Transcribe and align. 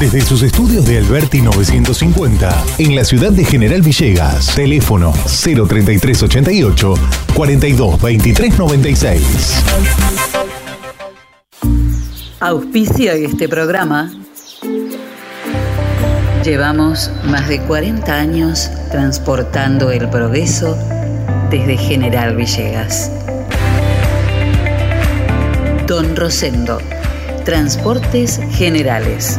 Desde 0.00 0.22
sus 0.22 0.42
estudios 0.42 0.86
de 0.86 0.96
Alberti 0.96 1.42
950, 1.42 2.64
en 2.78 2.96
la 2.96 3.04
ciudad 3.04 3.32
de 3.32 3.44
General 3.44 3.82
Villegas. 3.82 4.54
Teléfono 4.54 5.12
03388 5.12 6.94
42 7.34 8.00
23 8.00 8.58
96. 8.58 9.62
Auspicia 12.40 13.12
este 13.12 13.46
programa. 13.46 14.10
Llevamos 16.42 17.10
más 17.26 17.46
de 17.48 17.60
40 17.60 18.10
años 18.10 18.70
transportando 18.90 19.90
el 19.90 20.08
progreso 20.08 20.78
desde 21.50 21.76
General 21.76 22.34
Villegas. 22.34 23.12
Don 25.86 26.16
Rosendo, 26.16 26.78
Transportes 27.44 28.40
Generales. 28.52 29.38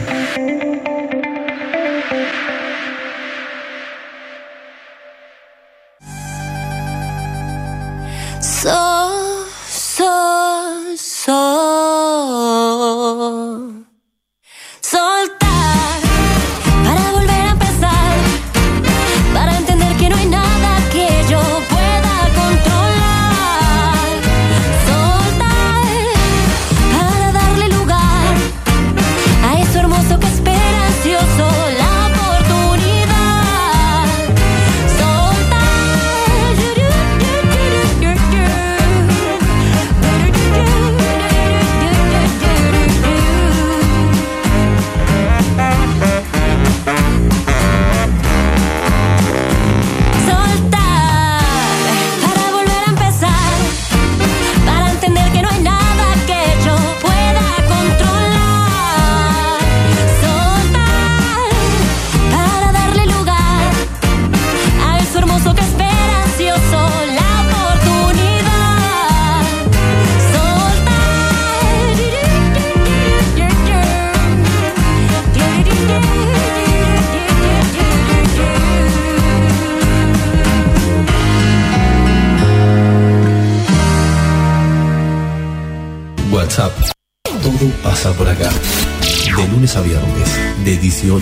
So, 11.21 11.60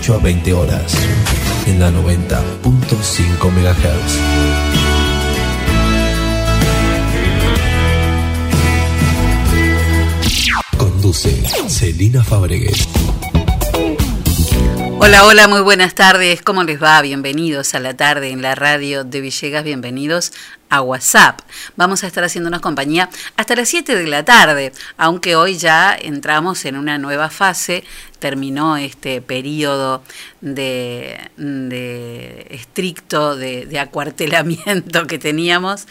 a 0.07 0.17
20 0.17 0.53
horas 0.53 0.95
en 1.67 1.77
la 1.77 1.91
90.5 1.91 3.51
MHz. 3.51 4.17
Conduce 10.77 11.43
Celina 11.67 12.23
Fabregues. 12.23 12.87
Hola, 14.99 15.25
hola, 15.25 15.47
muy 15.49 15.61
buenas 15.61 15.93
tardes. 15.95 16.41
¿Cómo 16.41 16.63
les 16.63 16.81
va? 16.81 17.01
Bienvenidos 17.01 17.75
a 17.75 17.79
la 17.79 17.95
tarde 17.95 18.29
en 18.29 18.41
la 18.41 18.55
radio 18.55 19.03
de 19.03 19.19
Villegas. 19.19 19.65
Bienvenidos 19.65 20.31
a 20.69 20.81
WhatsApp 20.81 21.41
Vamos 21.79 22.03
a 22.03 22.07
estar 22.07 22.25
haciéndonos 22.25 22.59
compañía 22.59 23.09
hasta 23.37 23.55
las 23.55 23.69
7 23.69 23.95
de 23.95 24.05
la 24.05 24.25
tarde, 24.25 24.73
aunque 24.97 25.37
hoy 25.37 25.57
ya 25.57 25.95
entramos 25.95 26.65
en 26.65 26.75
una 26.75 26.97
nueva 26.97 27.29
fase. 27.29 27.85
Terminó 28.19 28.75
este 28.75 29.21
periodo 29.21 30.03
de, 30.41 31.31
estricto 32.49 33.37
de, 33.37 33.65
de 33.65 33.79
acuartelamiento 33.79 35.07
que 35.07 35.19
teníamos 35.19 35.87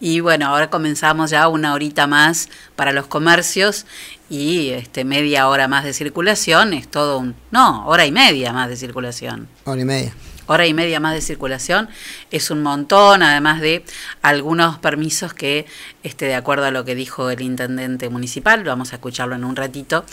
y 0.00 0.20
bueno, 0.20 0.46
ahora 0.46 0.70
comenzamos 0.70 1.30
ya 1.30 1.48
una 1.48 1.74
horita 1.74 2.06
más 2.06 2.48
para 2.76 2.92
los 2.92 3.08
comercios 3.08 3.84
y 4.30 4.68
este 4.68 5.04
media 5.04 5.48
hora 5.48 5.66
más 5.66 5.82
de 5.82 5.92
circulación 5.92 6.72
es 6.72 6.86
todo 6.86 7.18
un 7.18 7.34
no 7.50 7.84
hora 7.88 8.06
y 8.06 8.12
media 8.12 8.52
más 8.52 8.68
de 8.68 8.76
circulación 8.76 9.48
Hora 9.64 9.80
y 9.80 9.84
media. 9.84 10.14
Hora 10.46 10.66
y 10.66 10.74
media 10.74 11.00
más 11.00 11.14
de 11.14 11.20
circulación 11.20 11.88
es 12.30 12.50
un 12.50 12.62
montón 12.62 13.22
además 13.22 13.60
de 13.60 13.84
algunos 14.22 14.78
permisos 14.78 15.34
que 15.34 15.66
este 16.02 16.26
de 16.26 16.34
acuerdo 16.34 16.64
a 16.66 16.70
lo 16.70 16.84
que 16.84 16.94
dijo 16.94 17.30
el 17.30 17.40
intendente 17.40 18.08
municipal 18.08 18.64
vamos 18.64 18.92
a 18.92 18.96
escucharlo 18.96 19.34
en 19.34 19.44
un 19.44 19.56
ratito 19.56 20.04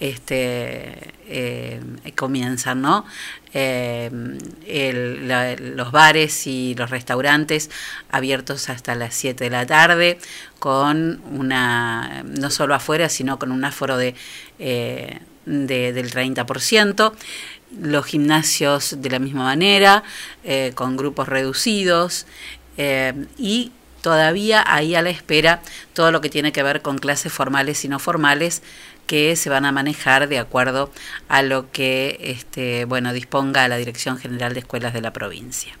este 0.00 1.14
eh, 1.28 1.80
comienzan 2.16 2.82
no 2.82 3.04
eh, 3.54 4.10
el- 4.66 5.28
la- 5.28 5.56
los 5.56 5.90
bares 5.92 6.46
y 6.46 6.74
los 6.74 6.90
restaurantes 6.90 7.70
abiertos 8.10 8.68
hasta 8.68 8.94
las 8.94 9.14
7 9.14 9.44
de 9.44 9.50
la 9.50 9.66
tarde 9.66 10.18
con 10.58 11.20
una, 11.30 12.22
no 12.24 12.50
solo 12.50 12.74
afuera, 12.74 13.08
sino 13.08 13.38
con 13.38 13.52
un 13.52 13.64
aforo 13.64 13.96
de, 13.96 14.14
eh, 14.58 15.20
de- 15.46 15.92
del 15.92 16.10
30%. 16.10 17.14
Los 17.80 18.06
gimnasios 18.06 18.96
de 18.98 19.10
la 19.10 19.18
misma 19.18 19.44
manera, 19.44 20.02
eh, 20.44 20.72
con 20.74 20.96
grupos 20.96 21.28
reducidos 21.28 22.26
eh, 22.76 23.12
y 23.38 23.72
todavía 24.02 24.62
ahí 24.66 24.94
a 24.94 25.02
la 25.02 25.10
espera 25.10 25.60
todo 25.92 26.12
lo 26.12 26.20
que 26.20 26.30
tiene 26.30 26.52
que 26.52 26.62
ver 26.62 26.80
con 26.80 26.98
clases 26.98 27.32
formales 27.32 27.84
y 27.84 27.88
no 27.88 27.98
formales 27.98 28.62
que 29.06 29.34
se 29.36 29.50
van 29.50 29.64
a 29.64 29.72
manejar 29.72 30.28
de 30.28 30.38
acuerdo 30.38 30.92
a 31.28 31.42
lo 31.42 31.70
que 31.70 32.18
este, 32.20 32.84
bueno 32.84 33.12
disponga 33.12 33.66
la 33.68 33.76
Dirección 33.76 34.18
General 34.18 34.52
de 34.52 34.60
Escuelas 34.60 34.92
de 34.92 35.00
la 35.00 35.12
provincia 35.12 35.76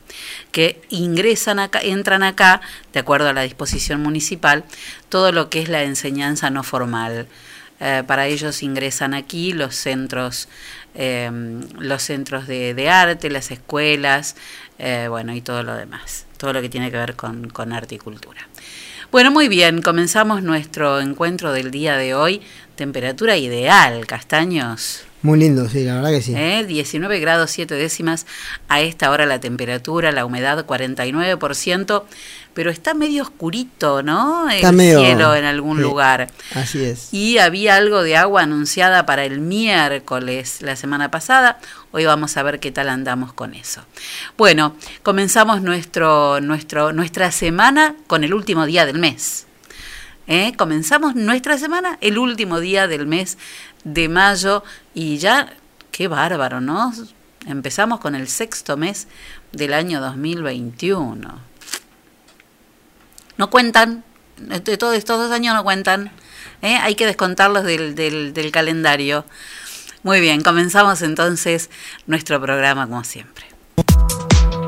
que 0.52 0.80
ingresan 0.88 1.58
acá, 1.58 1.80
entran 1.80 2.22
acá, 2.22 2.60
de 2.92 3.00
acuerdo 3.00 3.28
a 3.28 3.32
la 3.32 3.42
disposición 3.42 4.02
municipal, 4.02 4.64
todo 5.08 5.32
lo 5.32 5.50
que 5.50 5.60
es 5.60 5.68
la 5.68 5.82
enseñanza 5.82 6.50
no 6.50 6.62
formal. 6.62 7.28
Eh, 7.78 8.04
para 8.06 8.26
ellos 8.26 8.62
ingresan 8.62 9.12
aquí 9.12 9.52
los 9.52 9.76
centros, 9.76 10.48
eh, 10.96 11.30
los 11.78 12.02
centros 12.02 12.46
de, 12.46 12.88
arte, 12.88 13.30
las 13.30 13.50
escuelas, 13.50 14.36
eh, 14.78 15.06
bueno, 15.08 15.34
y 15.34 15.40
todo 15.40 15.62
lo 15.62 15.74
demás, 15.74 16.26
todo 16.38 16.52
lo 16.52 16.62
que 16.62 16.68
tiene 16.68 16.90
que 16.90 16.96
ver 16.96 17.14
con, 17.14 17.50
con 17.50 17.72
arte 17.72 17.94
y 17.94 17.98
cultura. 17.98 18.48
Bueno, 19.12 19.30
muy 19.30 19.48
bien, 19.48 19.82
comenzamos 19.82 20.42
nuestro 20.42 21.00
encuentro 21.00 21.52
del 21.52 21.70
día 21.70 21.96
de 21.96 22.14
hoy. 22.14 22.42
Temperatura 22.74 23.36
ideal, 23.36 24.04
castaños. 24.06 25.04
Muy 25.26 25.40
lindo, 25.40 25.68
sí, 25.68 25.82
la 25.82 25.96
verdad 25.96 26.10
que 26.10 26.22
sí. 26.22 26.34
¿eh? 26.36 26.64
19 26.64 27.18
grados 27.18 27.50
7 27.50 27.74
décimas 27.74 28.26
a 28.68 28.80
esta 28.80 29.10
hora 29.10 29.26
la 29.26 29.40
temperatura, 29.40 30.12
la 30.12 30.24
humedad 30.24 30.64
49%, 30.64 32.04
pero 32.54 32.70
está 32.70 32.94
medio 32.94 33.24
oscurito, 33.24 34.04
¿no? 34.04 34.48
Está 34.48 34.70
medio- 34.70 35.00
cielo 35.00 35.34
en 35.34 35.44
algún 35.44 35.78
sí. 35.78 35.82
lugar. 35.82 36.30
Así 36.54 36.84
es. 36.84 37.12
Y 37.12 37.38
había 37.38 37.74
algo 37.74 38.04
de 38.04 38.16
agua 38.16 38.42
anunciada 38.42 39.04
para 39.04 39.24
el 39.24 39.40
miércoles 39.40 40.62
la 40.62 40.76
semana 40.76 41.10
pasada. 41.10 41.58
Hoy 41.90 42.04
vamos 42.04 42.36
a 42.36 42.44
ver 42.44 42.60
qué 42.60 42.70
tal 42.70 42.88
andamos 42.88 43.32
con 43.32 43.54
eso. 43.54 43.82
Bueno, 44.38 44.76
comenzamos 45.02 45.60
nuestro, 45.60 46.40
nuestro, 46.40 46.92
nuestra 46.92 47.32
semana 47.32 47.96
con 48.06 48.22
el 48.22 48.32
último 48.32 48.64
día 48.64 48.86
del 48.86 49.00
mes. 49.00 49.42
¿Eh? 50.28 50.52
Comenzamos 50.56 51.14
nuestra 51.14 51.56
semana 51.56 51.98
el 52.00 52.18
último 52.18 52.58
día 52.58 52.88
del 52.88 53.06
mes 53.06 53.38
de 53.86 54.08
mayo 54.08 54.64
y 54.94 55.16
ya, 55.18 55.54
qué 55.92 56.08
bárbaro, 56.08 56.60
¿no? 56.60 56.92
Empezamos 57.46 58.00
con 58.00 58.16
el 58.16 58.26
sexto 58.26 58.76
mes 58.76 59.06
del 59.52 59.72
año 59.72 60.00
2021. 60.00 61.38
No 63.38 63.50
cuentan, 63.50 64.02
de 64.38 64.76
todos 64.76 64.96
estos 64.96 65.18
dos 65.18 65.30
años 65.30 65.54
no 65.54 65.62
cuentan, 65.62 66.10
¿eh? 66.62 66.76
hay 66.76 66.96
que 66.96 67.06
descontarlos 67.06 67.62
del, 67.62 67.94
del, 67.94 68.34
del 68.34 68.50
calendario. 68.50 69.24
Muy 70.02 70.20
bien, 70.20 70.42
comenzamos 70.42 71.02
entonces 71.02 71.70
nuestro 72.06 72.40
programa 72.40 72.88
como 72.88 73.04
siempre. 73.04 73.46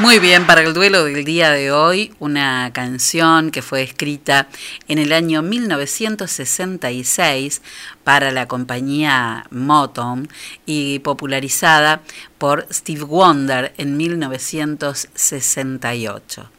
Muy 0.00 0.18
bien, 0.18 0.46
para 0.46 0.62
el 0.62 0.72
duelo 0.72 1.04
del 1.04 1.26
día 1.26 1.50
de 1.50 1.70
hoy, 1.72 2.14
una 2.20 2.70
canción 2.72 3.50
que 3.50 3.60
fue 3.60 3.82
escrita 3.82 4.48
en 4.88 4.96
el 4.96 5.12
año 5.12 5.42
1966 5.42 7.60
para 8.02 8.32
la 8.32 8.48
compañía 8.48 9.44
Motown 9.50 10.26
y 10.64 11.00
popularizada 11.00 12.00
por 12.38 12.66
Steve 12.72 13.02
Wonder 13.02 13.74
en 13.76 13.98
1968. 13.98 16.50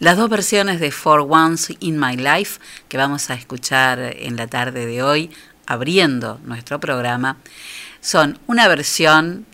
Las 0.00 0.16
dos 0.16 0.28
versiones 0.28 0.80
de 0.80 0.90
For 0.90 1.20
Once 1.20 1.76
in 1.78 2.00
My 2.00 2.16
Life 2.16 2.58
que 2.88 2.96
vamos 2.96 3.30
a 3.30 3.34
escuchar 3.34 4.00
en 4.00 4.34
la 4.34 4.48
tarde 4.48 4.86
de 4.86 5.04
hoy, 5.04 5.30
abriendo 5.66 6.40
nuestro 6.42 6.80
programa, 6.80 7.36
son 8.00 8.40
una 8.48 8.66
versión 8.66 9.46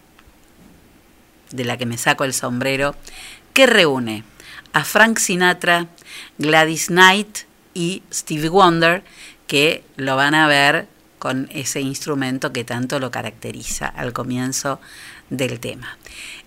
de 1.52 1.64
la 1.64 1.76
que 1.76 1.86
me 1.86 1.98
saco 1.98 2.24
el 2.24 2.34
sombrero, 2.34 2.94
que 3.52 3.66
reúne 3.66 4.24
a 4.72 4.84
Frank 4.84 5.18
Sinatra, 5.18 5.86
Gladys 6.38 6.86
Knight 6.86 7.40
y 7.74 8.02
Stevie 8.12 8.48
Wonder, 8.48 9.04
que 9.46 9.84
lo 9.96 10.16
van 10.16 10.34
a 10.34 10.46
ver 10.46 10.88
con 11.18 11.48
ese 11.52 11.80
instrumento 11.80 12.52
que 12.52 12.64
tanto 12.64 12.98
lo 12.98 13.10
caracteriza 13.10 13.86
al 13.86 14.12
comienzo 14.12 14.80
del 15.30 15.60
tema. 15.60 15.96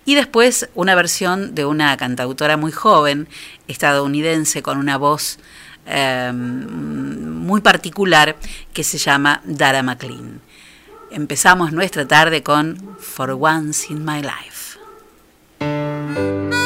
Y 0.04 0.14
después 0.14 0.68
una 0.74 0.94
versión 0.94 1.54
de 1.54 1.64
una 1.64 1.96
cantautora 1.96 2.56
muy 2.56 2.72
joven, 2.72 3.28
estadounidense, 3.68 4.62
con 4.62 4.78
una 4.78 4.98
voz 4.98 5.38
eh, 5.86 6.32
muy 6.32 7.60
particular, 7.60 8.36
que 8.72 8.84
se 8.84 8.98
llama 8.98 9.40
Dara 9.44 9.82
McLean. 9.82 10.40
Empezamos 11.10 11.72
nuestra 11.72 12.06
tarde 12.06 12.42
con 12.42 12.96
For 13.00 13.30
Once 13.30 13.92
in 13.92 14.04
My 14.04 14.20
Life. 14.20 14.65
Bye. 16.16 16.65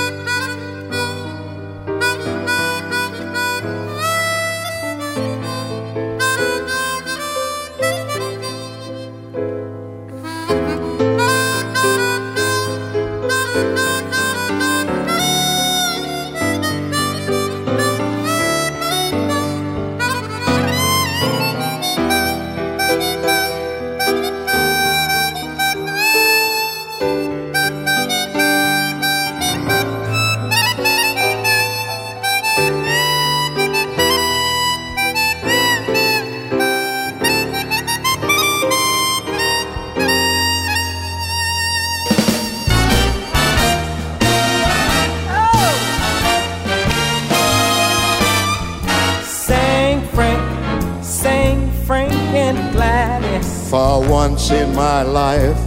Once 54.31 54.51
in 54.53 54.73
my 54.77 55.03
life, 55.03 55.59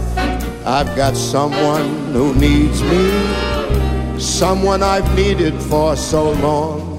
I've 0.64 0.96
got 0.96 1.14
someone 1.14 1.86
who 2.14 2.34
needs 2.34 2.82
me, 2.82 3.04
someone 4.18 4.82
I've 4.82 5.14
needed 5.14 5.54
for 5.70 5.96
so 5.96 6.32
long. 6.46 6.98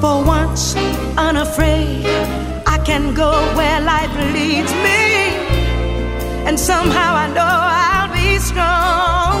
For 0.00 0.16
once, 0.24 0.74
unafraid, 1.16 2.06
I 2.66 2.78
can 2.84 3.14
go 3.14 3.30
where 3.56 3.80
life 3.80 4.14
leads 4.34 4.72
me. 4.86 5.02
And 6.46 6.58
somehow 6.58 7.10
I 7.24 7.26
know 7.36 7.54
I'll 7.86 8.12
be 8.12 8.38
strong. 8.50 9.36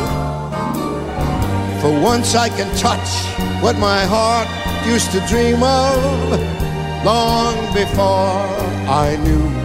For 1.80 1.92
once, 2.00 2.36
I 2.36 2.48
can 2.48 2.70
touch 2.76 3.10
what 3.60 3.76
my 3.78 4.02
heart 4.14 4.48
used 4.86 5.10
to 5.14 5.20
dream 5.26 5.64
of 5.64 5.96
long 7.04 7.54
before 7.74 8.38
I 9.04 9.18
knew. 9.24 9.63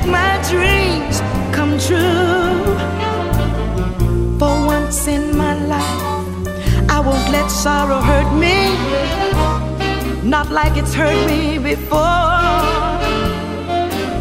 Make 0.00 0.10
my 0.10 0.40
dreams 0.48 1.20
come 1.54 1.78
true. 1.78 2.76
For 4.38 4.66
once 4.66 5.06
in 5.06 5.36
my 5.36 5.54
life, 5.66 6.02
I 6.88 7.00
won't 7.00 7.30
let 7.30 7.50
sorrow 7.50 8.00
hurt 8.00 8.32
me, 8.34 8.74
not 10.28 10.50
like 10.50 10.76
it's 10.76 10.94
hurt 10.94 11.26
me 11.26 11.58
before. 11.58 11.98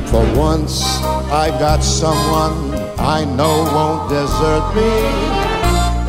For 0.07 0.25
once, 0.35 0.83
I've 1.31 1.59
got 1.59 1.83
someone 1.83 2.73
I 2.97 3.23
know 3.25 3.63
won't 3.73 4.09
desert 4.09 4.75
me, 4.75 4.91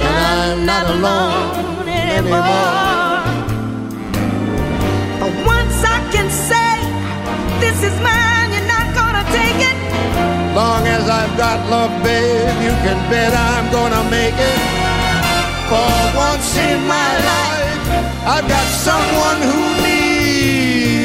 and 0.00 0.16
I'm 0.42 0.66
not 0.66 0.86
alone 0.90 1.88
anymore. 1.88 3.20
For 5.20 5.30
once 5.46 5.84
I 5.84 5.98
can 6.10 6.30
say, 6.30 6.72
this 7.60 7.82
is 7.82 8.00
mine, 8.00 8.19
as 11.00 11.08
I've 11.08 11.36
got 11.36 11.58
love, 11.70 11.92
babe, 12.02 12.56
you 12.66 12.74
can 12.84 12.98
bet 13.10 13.32
I'm 13.32 13.66
gonna 13.72 14.02
make 14.10 14.36
it. 14.52 14.60
For 15.70 15.92
once 16.26 16.50
in 16.68 16.78
my 16.96 17.10
life, 17.30 17.82
I've 18.34 18.48
got 18.54 18.66
someone 18.88 19.40
who 19.48 19.60
needs 19.84 20.99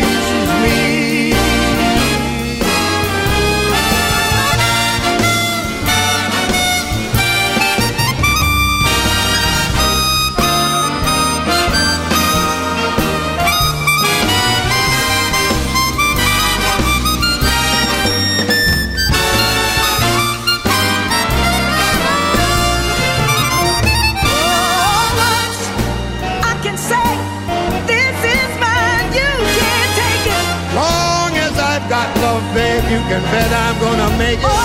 you 32.96 33.02
can 33.12 33.24
bet 33.28 33.52
I'm 33.52 33.76
gonna 33.84 34.10
make 34.18 34.40
it. 34.40 34.46
Oh, 34.48 34.56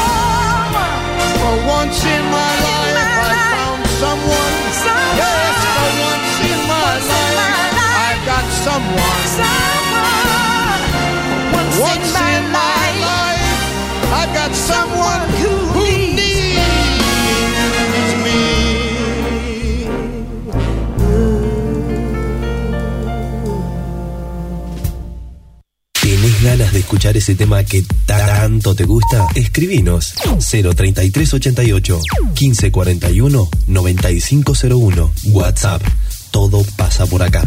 For 1.41 1.57
once 1.77 1.99
in 2.15 2.23
my 2.39 2.53
life, 2.69 2.97
I 3.03 3.35
found 3.55 3.83
someone. 4.03 4.55
Yes, 5.21 5.57
for 5.75 5.91
once 6.09 6.39
in 6.53 6.61
my 6.75 6.93
life, 7.11 7.75
I've 8.07 8.23
got 8.31 8.47
someone. 8.67 9.23
someone, 9.43 10.83
once, 11.59 11.75
Once 11.91 12.13
in 12.37 12.45
my 12.55 12.87
life. 13.09 13.51
I've 14.21 14.33
got 14.41 14.53
someone 14.71 15.23
who, 15.41 15.53
needs 16.15 16.55
me. 18.25 18.41
¿Tenés 26.01 26.43
ganas 26.43 26.73
de 26.73 26.79
escuchar 26.81 27.17
ese 27.17 27.35
tema 27.35 27.65
que 27.65 27.85
tanto 28.51 28.75
te 28.75 28.85
gusta? 28.85 29.29
Escribinos 29.37 30.13
03388 30.41 32.01
1541 32.41 33.49
9501 33.69 35.13
WhatsApp. 35.27 35.83
Todo 36.33 36.65
pasa 36.77 37.07
por 37.07 37.23
acá. 37.23 37.47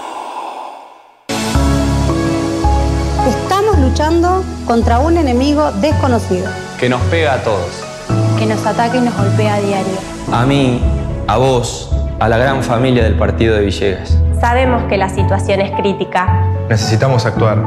luchando 4.01 4.43
contra 4.65 4.97
un 4.97 5.15
enemigo 5.15 5.71
desconocido 5.73 6.49
que 6.79 6.89
nos 6.89 6.99
pega 7.01 7.33
a 7.33 7.43
todos. 7.43 7.69
que 8.39 8.47
nos 8.47 8.65
ataca 8.65 8.97
y 8.97 9.01
nos 9.01 9.15
golpea 9.15 9.53
a 9.53 9.59
diario. 9.59 9.93
A 10.33 10.43
mí, 10.43 10.81
a 11.27 11.37
vos, 11.37 11.91
a 12.19 12.27
la 12.27 12.39
gran 12.39 12.63
familia 12.63 13.03
del 13.03 13.15
partido 13.15 13.55
de 13.55 13.61
Villegas. 13.61 14.17
Sabemos 14.39 14.81
que 14.89 14.97
la 14.97 15.07
situación 15.07 15.61
es 15.61 15.69
crítica. 15.79 16.47
Necesitamos 16.67 17.27
actuar. 17.27 17.59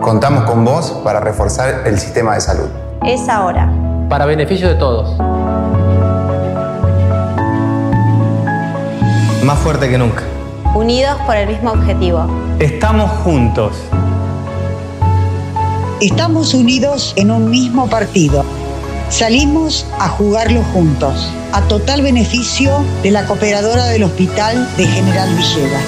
Contamos 0.00 0.44
con 0.44 0.64
vos 0.64 0.90
para 1.04 1.20
reforzar 1.20 1.82
el 1.84 1.98
sistema 1.98 2.32
de 2.32 2.40
salud. 2.40 2.70
Es 3.04 3.28
ahora. 3.28 3.70
Para 4.08 4.24
beneficio 4.24 4.68
de 4.70 4.76
todos. 4.76 5.14
Más 9.44 9.58
fuerte 9.58 9.90
que 9.90 9.98
nunca. 9.98 10.22
Unidos 10.74 11.18
por 11.26 11.36
el 11.36 11.46
mismo 11.46 11.72
objetivo. 11.72 12.26
Estamos 12.58 13.10
juntos. 13.22 13.76
Estamos 16.00 16.54
unidos 16.54 17.14
en 17.16 17.30
un 17.30 17.50
mismo 17.50 17.88
partido. 17.88 18.44
Salimos 19.10 19.86
a 20.00 20.08
jugarlo 20.08 20.62
juntos, 20.64 21.30
a 21.52 21.62
total 21.62 22.02
beneficio 22.02 22.84
de 23.02 23.12
la 23.12 23.26
cooperadora 23.26 23.86
del 23.86 24.02
Hospital 24.02 24.68
de 24.76 24.86
General 24.88 25.28
Villegas. 25.36 25.84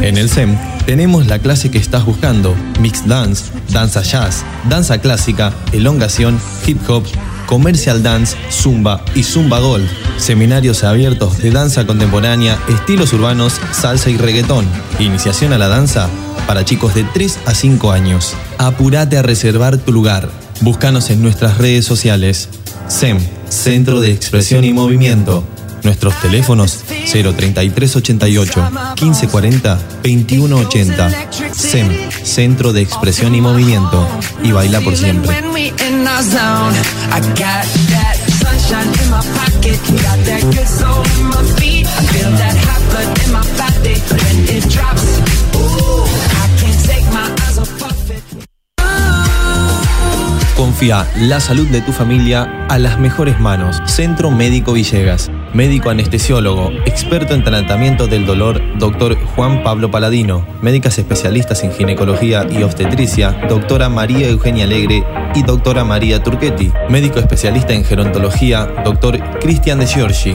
En 0.00 0.16
el 0.16 0.28
SEM 0.30 0.56
tenemos 0.86 1.26
la 1.26 1.38
clase 1.38 1.70
que 1.70 1.78
estás 1.78 2.06
buscando, 2.06 2.54
Mixed 2.80 3.04
Dance, 3.04 3.52
Danza 3.68 4.02
Jazz, 4.02 4.42
Danza 4.68 4.98
Clásica, 4.98 5.52
Elongación, 5.72 6.40
Hip 6.66 6.78
Hop, 6.88 7.04
Commercial 7.46 8.02
Dance, 8.02 8.36
Zumba 8.50 9.04
y 9.14 9.22
Zumba 9.22 9.60
Gold. 9.60 9.88
Seminarios 10.22 10.84
abiertos 10.84 11.38
de 11.38 11.50
danza 11.50 11.84
contemporánea, 11.84 12.56
estilos 12.68 13.12
urbanos, 13.12 13.54
salsa 13.72 14.08
y 14.08 14.16
reggaetón. 14.16 14.64
Iniciación 15.00 15.52
a 15.52 15.58
la 15.58 15.66
danza 15.66 16.08
para 16.46 16.64
chicos 16.64 16.94
de 16.94 17.02
3 17.02 17.40
a 17.44 17.54
5 17.54 17.90
años. 17.90 18.34
Apúrate 18.56 19.18
a 19.18 19.22
reservar 19.22 19.78
tu 19.78 19.90
lugar. 19.90 20.30
Búscanos 20.60 21.10
en 21.10 21.22
nuestras 21.22 21.58
redes 21.58 21.84
sociales. 21.86 22.48
SEM, 22.86 23.18
Centro 23.48 24.00
de 24.00 24.12
Expresión 24.12 24.62
y 24.62 24.72
Movimiento. 24.72 25.42
Nuestros 25.82 26.14
teléfonos 26.20 26.84
03388 26.86 28.70
1540 29.02 29.74
2180. 30.04 31.10
SEM, 31.52 31.88
Centro 32.22 32.72
de 32.72 32.82
Expresión 32.82 33.34
y 33.34 33.40
Movimiento. 33.40 34.06
Y 34.44 34.52
baila 34.52 34.80
por 34.82 34.96
siempre. 34.96 35.36
Confía 50.56 51.06
la 51.16 51.40
salud 51.40 51.66
de 51.68 51.80
tu 51.82 51.92
familia 51.92 52.66
a 52.68 52.78
las 52.78 52.98
mejores 52.98 53.38
manos. 53.40 53.82
Centro 53.84 54.30
Médico 54.30 54.72
Villegas. 54.72 55.30
Médico 55.54 55.90
anestesiólogo, 55.90 56.70
experto 56.86 57.34
en 57.34 57.44
tratamiento 57.44 58.06
del 58.06 58.24
dolor, 58.24 58.60
doctor 58.78 59.16
Juan 59.22 59.62
Pablo 59.62 59.90
Paladino. 59.90 60.46
Médicas 60.62 60.98
especialistas 60.98 61.62
en 61.62 61.72
ginecología 61.72 62.46
y 62.50 62.62
obstetricia, 62.62 63.32
doctora 63.50 63.90
María 63.90 64.28
Eugenia 64.28 64.64
Alegre 64.64 65.04
y 65.34 65.42
doctora 65.42 65.84
María 65.84 66.22
Turchetti. 66.22 66.72
Médico 66.88 67.18
especialista 67.18 67.74
en 67.74 67.84
gerontología, 67.84 68.66
doctor 68.82 69.18
Cristian 69.40 69.80
de 69.80 69.86
Giorgi. 69.86 70.34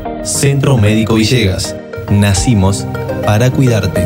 Centro 0.23 0.77
Médico 0.77 1.15
Villegas. 1.15 1.75
Nacimos 2.09 2.85
para 3.25 3.49
cuidarte. 3.49 4.05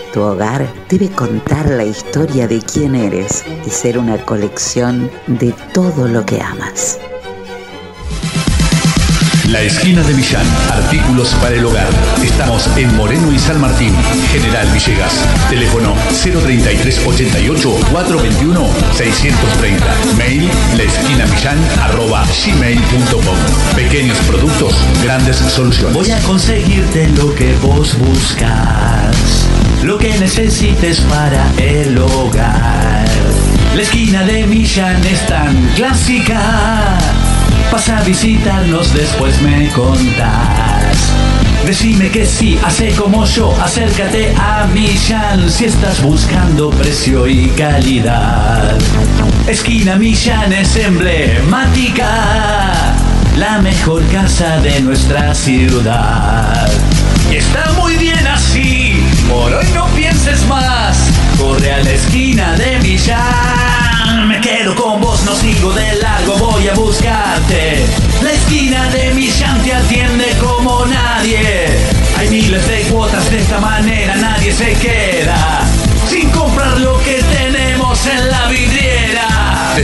Tu 0.13 0.21
hogar 0.21 0.67
debe 0.89 1.09
contar 1.09 1.69
la 1.69 1.85
historia 1.85 2.47
de 2.47 2.61
quién 2.61 2.95
eres 2.95 3.43
y 3.65 3.69
ser 3.69 3.97
una 3.97 4.17
colección 4.25 5.09
de 5.27 5.53
todo 5.73 6.07
lo 6.07 6.25
que 6.25 6.41
amas. 6.41 6.99
La 9.47 9.61
esquina 9.61 10.03
de 10.03 10.13
Millán, 10.13 10.45
artículos 10.71 11.29
para 11.41 11.55
el 11.55 11.65
hogar. 11.65 11.87
Estamos 12.23 12.69
en 12.77 12.95
Moreno 12.95 13.31
y 13.33 13.39
San 13.39 13.59
Martín, 13.59 13.91
General 14.31 14.67
Villegas. 14.71 15.25
Teléfono 15.49 15.95
03388 16.23 17.69
421 17.91 18.67
630. 18.95 19.85
Mail 20.17 20.47
laesquinamillán@gmail.com. 20.77 23.35
Pequeños 23.75 24.17
productos, 24.19 24.75
grandes 25.03 25.37
soluciones. 25.37 25.95
Voy 25.95 26.11
a 26.11 26.21
conseguirte 26.23 27.09
lo 27.09 27.33
que 27.35 27.53
vos 27.61 27.97
buscas, 27.97 29.15
lo 29.83 29.97
que 29.97 30.17
necesites 30.19 31.01
para 31.01 31.51
el 31.57 31.97
hogar. 31.97 33.05
La 33.75 33.81
esquina 33.81 34.23
de 34.23 34.45
Millán 34.45 35.03
es 35.05 35.25
tan 35.27 35.55
clásica. 35.75 36.97
Pasa 37.71 37.99
a 37.99 38.03
visitarnos, 38.03 38.93
después 38.93 39.41
me 39.41 39.69
contás. 39.69 40.97
Decime 41.65 42.09
que 42.09 42.25
sí, 42.25 42.59
hace 42.63 42.91
como 42.91 43.25
yo, 43.25 43.55
acércate 43.61 44.33
a 44.37 44.67
Millán 44.67 45.49
si 45.49 45.65
estás 45.65 46.01
buscando 46.01 46.69
precio 46.71 47.27
y 47.27 47.47
calidad. 47.49 48.77
Esquina 49.47 49.95
Millán 49.95 50.53
es 50.53 50.75
emblemática, 50.75 52.93
la 53.37 53.61
mejor 53.61 54.03
casa 54.07 54.59
de 54.59 54.81
nuestra 54.81 55.33
ciudad. 55.33 56.69
Y 57.31 57.37
está 57.37 57.71
muy 57.79 57.95
bien 57.95 58.10
por 59.31 59.53
hoy 59.53 59.65
no 59.73 59.85
pienses 59.95 60.45
más, 60.47 60.97
corre 61.39 61.71
a 61.71 61.83
la 61.83 61.91
esquina 61.91 62.55
de 62.55 62.79
Millán. 62.79 64.27
Me 64.27 64.41
quedo 64.41 64.75
con 64.75 64.99
vos, 65.01 65.23
no 65.23 65.35
sigo 65.35 65.71
de 65.73 65.95
largo, 65.95 66.37
voy 66.37 66.67
a 66.67 66.73
buscarte. 66.73 67.85
La 68.21 68.31
esquina 68.31 68.89
de 68.89 69.13
Millán 69.13 69.61
te 69.63 69.73
atiende 69.73 70.25
como 70.39 70.85
nadie. 70.85 71.67
Hay 72.17 72.29
miles 72.29 72.67
de 72.67 72.81
cuotas 72.91 73.29
de 73.31 73.39
esta 73.39 73.59
manera, 73.59 74.15
nadie 74.15 74.53
se 74.53 74.73
queda 74.73 75.70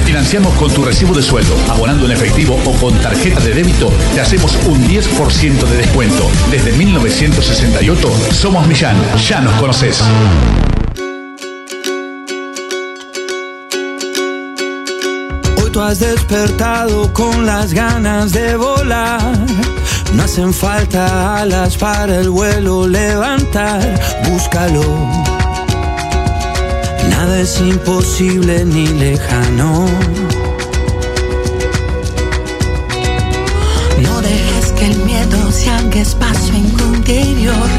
financiamos 0.07 0.53
con 0.53 0.73
tu 0.73 0.85
recibo 0.85 1.13
de 1.13 1.21
sueldo, 1.21 1.53
abonando 1.69 2.05
en 2.05 2.13
efectivo 2.13 2.57
o 2.65 2.71
con 2.79 2.93
tarjeta 2.99 3.41
de 3.41 3.53
débito, 3.53 3.91
te 4.15 4.21
hacemos 4.21 4.57
un 4.65 4.87
10% 4.87 5.67
de 5.67 5.77
descuento. 5.77 6.31
Desde 6.49 6.71
1968 6.71 8.09
somos 8.31 8.65
Millán, 8.67 8.95
ya 9.17 9.41
nos 9.41 9.53
conoces. 9.55 10.01
Hoy 15.61 15.71
tú 15.71 15.81
has 15.81 15.99
despertado 15.99 17.11
con 17.11 17.45
las 17.45 17.73
ganas 17.73 18.31
de 18.31 18.55
volar. 18.55 19.19
No 20.13 20.23
hacen 20.23 20.53
falta 20.53 21.41
alas 21.41 21.75
para 21.75 22.15
el 22.15 22.29
vuelo 22.29 22.87
levantar. 22.87 23.99
Búscalo. 24.29 25.46
Nada 27.09 27.41
es 27.41 27.59
imposible 27.59 28.65
ni 28.65 28.87
lejano. 28.87 29.85
No 34.01 34.21
dejes 34.21 34.71
que 34.77 34.85
el 34.91 34.97
miedo 35.03 35.51
se 35.51 35.69
haga 35.69 36.01
espacio 36.01 36.53
en 36.55 36.71
tu 36.71 36.85
interior. 36.95 37.69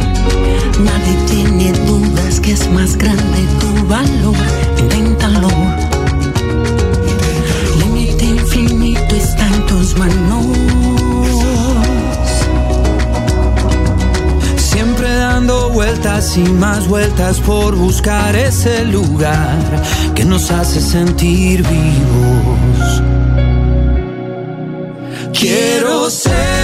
Nadie 0.85 1.17
tiene 1.27 1.73
dudas 1.87 2.41
que 2.41 2.53
es 2.53 2.71
más 2.71 2.97
grande 2.97 3.38
tu 3.61 3.87
valor. 3.87 4.37
Inténtalo. 4.79 5.51
Límite 7.79 8.25
infinito 8.25 9.14
está 9.14 9.47
en 9.47 9.67
tus 9.67 9.97
manos. 9.97 10.97
Y 15.79 16.41
más 16.41 16.88
vueltas 16.88 17.38
por 17.38 17.77
buscar 17.77 18.35
ese 18.35 18.85
lugar 18.85 19.62
que 20.12 20.25
nos 20.25 20.51
hace 20.51 20.81
sentir 20.81 21.62
vivos. 21.62 23.03
Quiero 25.33 26.11
ser, 26.11 26.58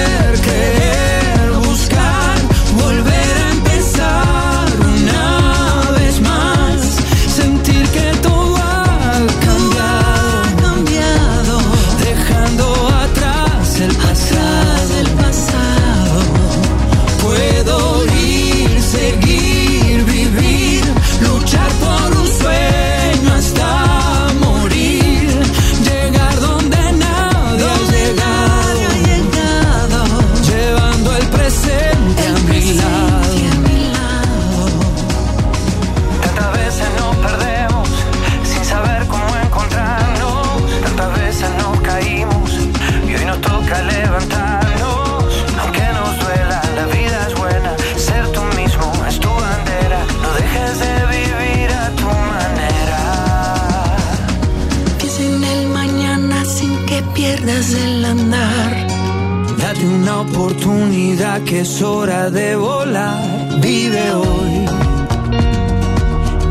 es 61.64 61.80
hora 61.80 62.30
de 62.30 62.56
volar. 62.56 63.58
Vive 63.60 64.12
hoy. 64.12 64.66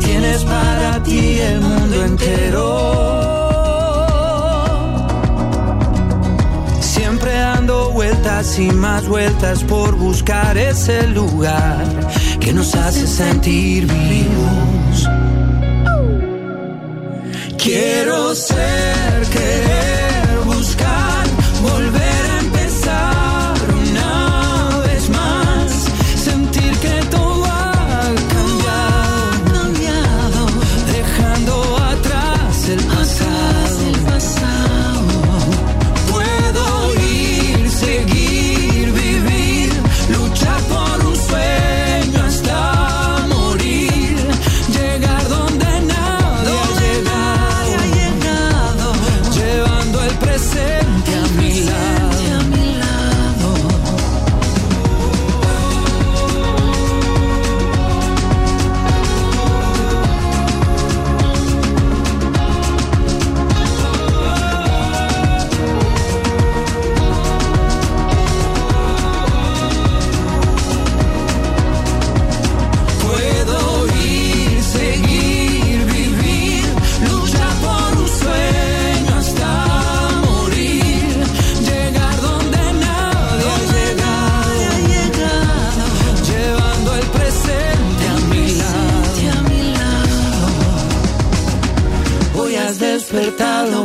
Tienes 0.00 0.42
para 0.44 1.02
ti 1.04 1.38
el 1.38 1.60
mundo 1.60 2.04
entero. 2.04 2.66
Siempre 6.80 7.32
dando 7.32 7.92
vueltas 7.92 8.58
y 8.58 8.68
más 8.72 9.06
vueltas 9.06 9.62
por 9.62 9.94
buscar 9.94 10.58
ese 10.58 11.06
lugar 11.06 11.84
que 12.40 12.52
nos 12.52 12.74
hace 12.74 13.06
sentir 13.06 13.86
vivos. 13.86 15.08
Quiero 17.56 18.34
ser, 18.34 19.23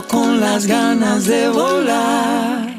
con 0.07 0.41
las 0.41 0.65
ganas 0.65 1.25
de 1.25 1.47
volar. 1.49 2.78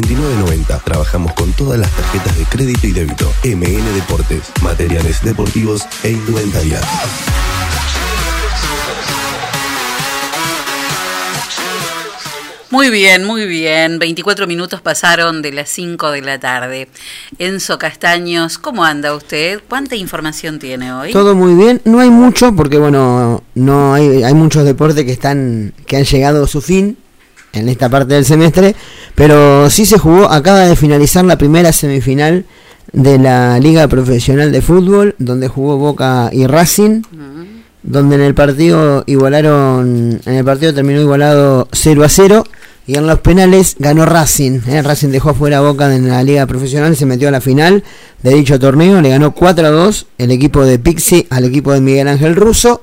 4990. 0.00 0.78
Trabajamos 0.84 1.32
con 1.34 1.52
todas 1.52 1.78
las 1.78 1.90
tarjetas 1.90 2.36
de 2.38 2.44
crédito 2.44 2.86
y 2.86 2.92
débito. 2.92 3.32
MN 3.44 3.94
Deportes, 3.94 4.42
materiales 4.62 5.22
deportivos 5.22 5.82
e 6.02 6.10
indumentaria. 6.10 6.80
Muy 12.70 12.88
bien, 12.88 13.24
muy 13.24 13.46
bien. 13.46 13.98
24 13.98 14.46
minutos 14.46 14.80
pasaron 14.80 15.42
de 15.42 15.52
las 15.52 15.68
5 15.70 16.12
de 16.12 16.22
la 16.22 16.38
tarde. 16.38 16.88
Enzo 17.38 17.78
Castaños, 17.78 18.58
¿cómo 18.58 18.84
anda 18.84 19.12
usted? 19.12 19.60
¿Cuánta 19.68 19.96
información 19.96 20.60
tiene 20.60 20.92
hoy? 20.92 21.12
Todo 21.12 21.34
muy 21.34 21.54
bien, 21.54 21.82
no 21.84 21.98
hay 21.98 22.10
mucho 22.10 22.54
porque 22.54 22.78
bueno, 22.78 23.42
no 23.56 23.94
hay, 23.94 24.22
hay 24.22 24.34
muchos 24.34 24.64
deportes 24.64 25.04
que 25.04 25.10
están 25.10 25.74
que 25.86 25.96
han 25.96 26.04
llegado 26.04 26.44
a 26.44 26.46
su 26.46 26.60
fin 26.60 26.96
en 27.52 27.68
esta 27.68 27.88
parte 27.88 28.14
del 28.14 28.24
semestre, 28.24 28.74
pero 29.14 29.68
sí 29.70 29.86
se 29.86 29.98
jugó, 29.98 30.30
acaba 30.30 30.60
de 30.60 30.76
finalizar 30.76 31.24
la 31.24 31.38
primera 31.38 31.72
semifinal 31.72 32.44
de 32.92 33.18
la 33.18 33.58
Liga 33.58 33.86
Profesional 33.88 34.52
de 34.52 34.62
Fútbol, 34.62 35.14
donde 35.18 35.48
jugó 35.48 35.76
Boca 35.76 36.30
y 36.32 36.46
Racing, 36.46 37.02
donde 37.82 38.16
en 38.16 38.22
el 38.22 38.34
partido 38.34 39.04
igualaron, 39.06 40.20
en 40.24 40.34
el 40.34 40.44
partido 40.44 40.74
terminó 40.74 41.00
igualado 41.00 41.68
0 41.72 42.04
a 42.04 42.08
0 42.08 42.44
y 42.86 42.96
en 42.96 43.06
los 43.06 43.20
penales 43.20 43.76
ganó 43.78 44.04
Racing. 44.04 44.60
¿eh? 44.66 44.82
Racing 44.82 45.08
dejó 45.08 45.34
fuera 45.34 45.58
a 45.58 45.60
Boca 45.60 45.94
en 45.94 46.08
la 46.08 46.22
Liga 46.22 46.46
Profesional, 46.46 46.96
se 46.96 47.06
metió 47.06 47.28
a 47.28 47.30
la 47.30 47.40
final 47.40 47.84
de 48.22 48.34
dicho 48.34 48.58
torneo, 48.58 49.00
le 49.00 49.10
ganó 49.10 49.32
4 49.32 49.66
a 49.66 49.70
2 49.70 50.06
el 50.18 50.30
equipo 50.30 50.64
de 50.64 50.78
Pixi 50.78 51.26
al 51.30 51.44
equipo 51.44 51.72
de 51.72 51.80
Miguel 51.80 52.08
Ángel 52.08 52.34
Russo. 52.36 52.82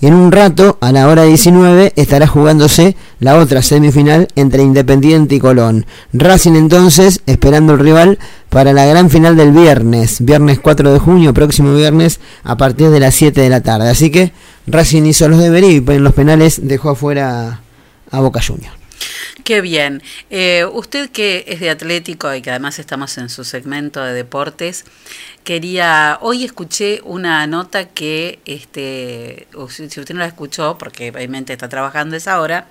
Y 0.00 0.06
en 0.06 0.14
un 0.14 0.30
rato, 0.30 0.76
a 0.80 0.92
la 0.92 1.08
hora 1.08 1.24
19, 1.24 1.94
estará 1.96 2.26
jugándose 2.26 2.96
la 3.18 3.38
otra 3.38 3.62
semifinal 3.62 4.28
entre 4.36 4.62
Independiente 4.62 5.36
y 5.36 5.38
Colón. 5.38 5.86
Racing 6.12 6.54
entonces 6.54 7.22
esperando 7.26 7.72
el 7.72 7.78
rival 7.78 8.18
para 8.50 8.74
la 8.74 8.84
gran 8.84 9.08
final 9.08 9.36
del 9.36 9.52
viernes, 9.52 10.24
viernes 10.24 10.60
4 10.60 10.92
de 10.92 10.98
junio, 10.98 11.32
próximo 11.32 11.74
viernes, 11.74 12.20
a 12.44 12.56
partir 12.56 12.90
de 12.90 13.00
las 13.00 13.14
7 13.14 13.40
de 13.40 13.48
la 13.48 13.62
tarde. 13.62 13.88
Así 13.88 14.10
que 14.10 14.32
Racing 14.66 15.04
hizo 15.04 15.28
los 15.28 15.38
deberes 15.38 15.70
y 15.70 15.76
en 15.76 16.04
los 16.04 16.12
penales 16.12 16.60
dejó 16.62 16.90
afuera 16.90 17.60
a 18.10 18.20
Boca 18.20 18.40
Juniors. 18.46 18.85
Qué 19.44 19.60
bien. 19.60 20.02
Eh, 20.30 20.64
usted 20.64 21.10
que 21.10 21.44
es 21.46 21.60
de 21.60 21.70
Atlético 21.70 22.34
y 22.34 22.42
que 22.42 22.50
además 22.50 22.78
estamos 22.78 23.16
en 23.18 23.28
su 23.28 23.44
segmento 23.44 24.02
de 24.02 24.12
deportes, 24.12 24.84
quería, 25.44 26.18
hoy 26.20 26.44
escuché 26.44 27.00
una 27.04 27.46
nota 27.46 27.88
que, 27.88 28.40
este, 28.46 29.46
si 29.68 29.84
usted 29.84 30.14
no 30.14 30.20
la 30.20 30.26
escuchó, 30.26 30.78
porque 30.78 31.10
obviamente 31.10 31.52
está 31.52 31.68
trabajando 31.68 32.16
esa 32.16 32.40
hora, 32.40 32.68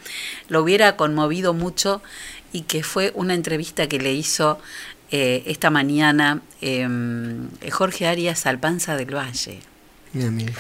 lo 0.50 0.62
hubiera 0.62 0.98
conmovido 0.98 1.54
mucho 1.54 2.02
y 2.52 2.62
que 2.62 2.84
fue 2.84 3.12
una 3.16 3.34
entrevista 3.34 3.88
que 3.88 4.00
le 4.00 4.14
hizo 4.14 4.60
eh, 5.12 5.44
esta 5.46 5.70
mañana 5.70 6.42
em, 6.62 7.50
Jorge 7.72 8.08
Arias 8.08 8.46
al 8.46 8.60
Panza 8.60 8.96
del 8.98 9.16
Valle. 9.16 9.60
Mira. 10.14 10.54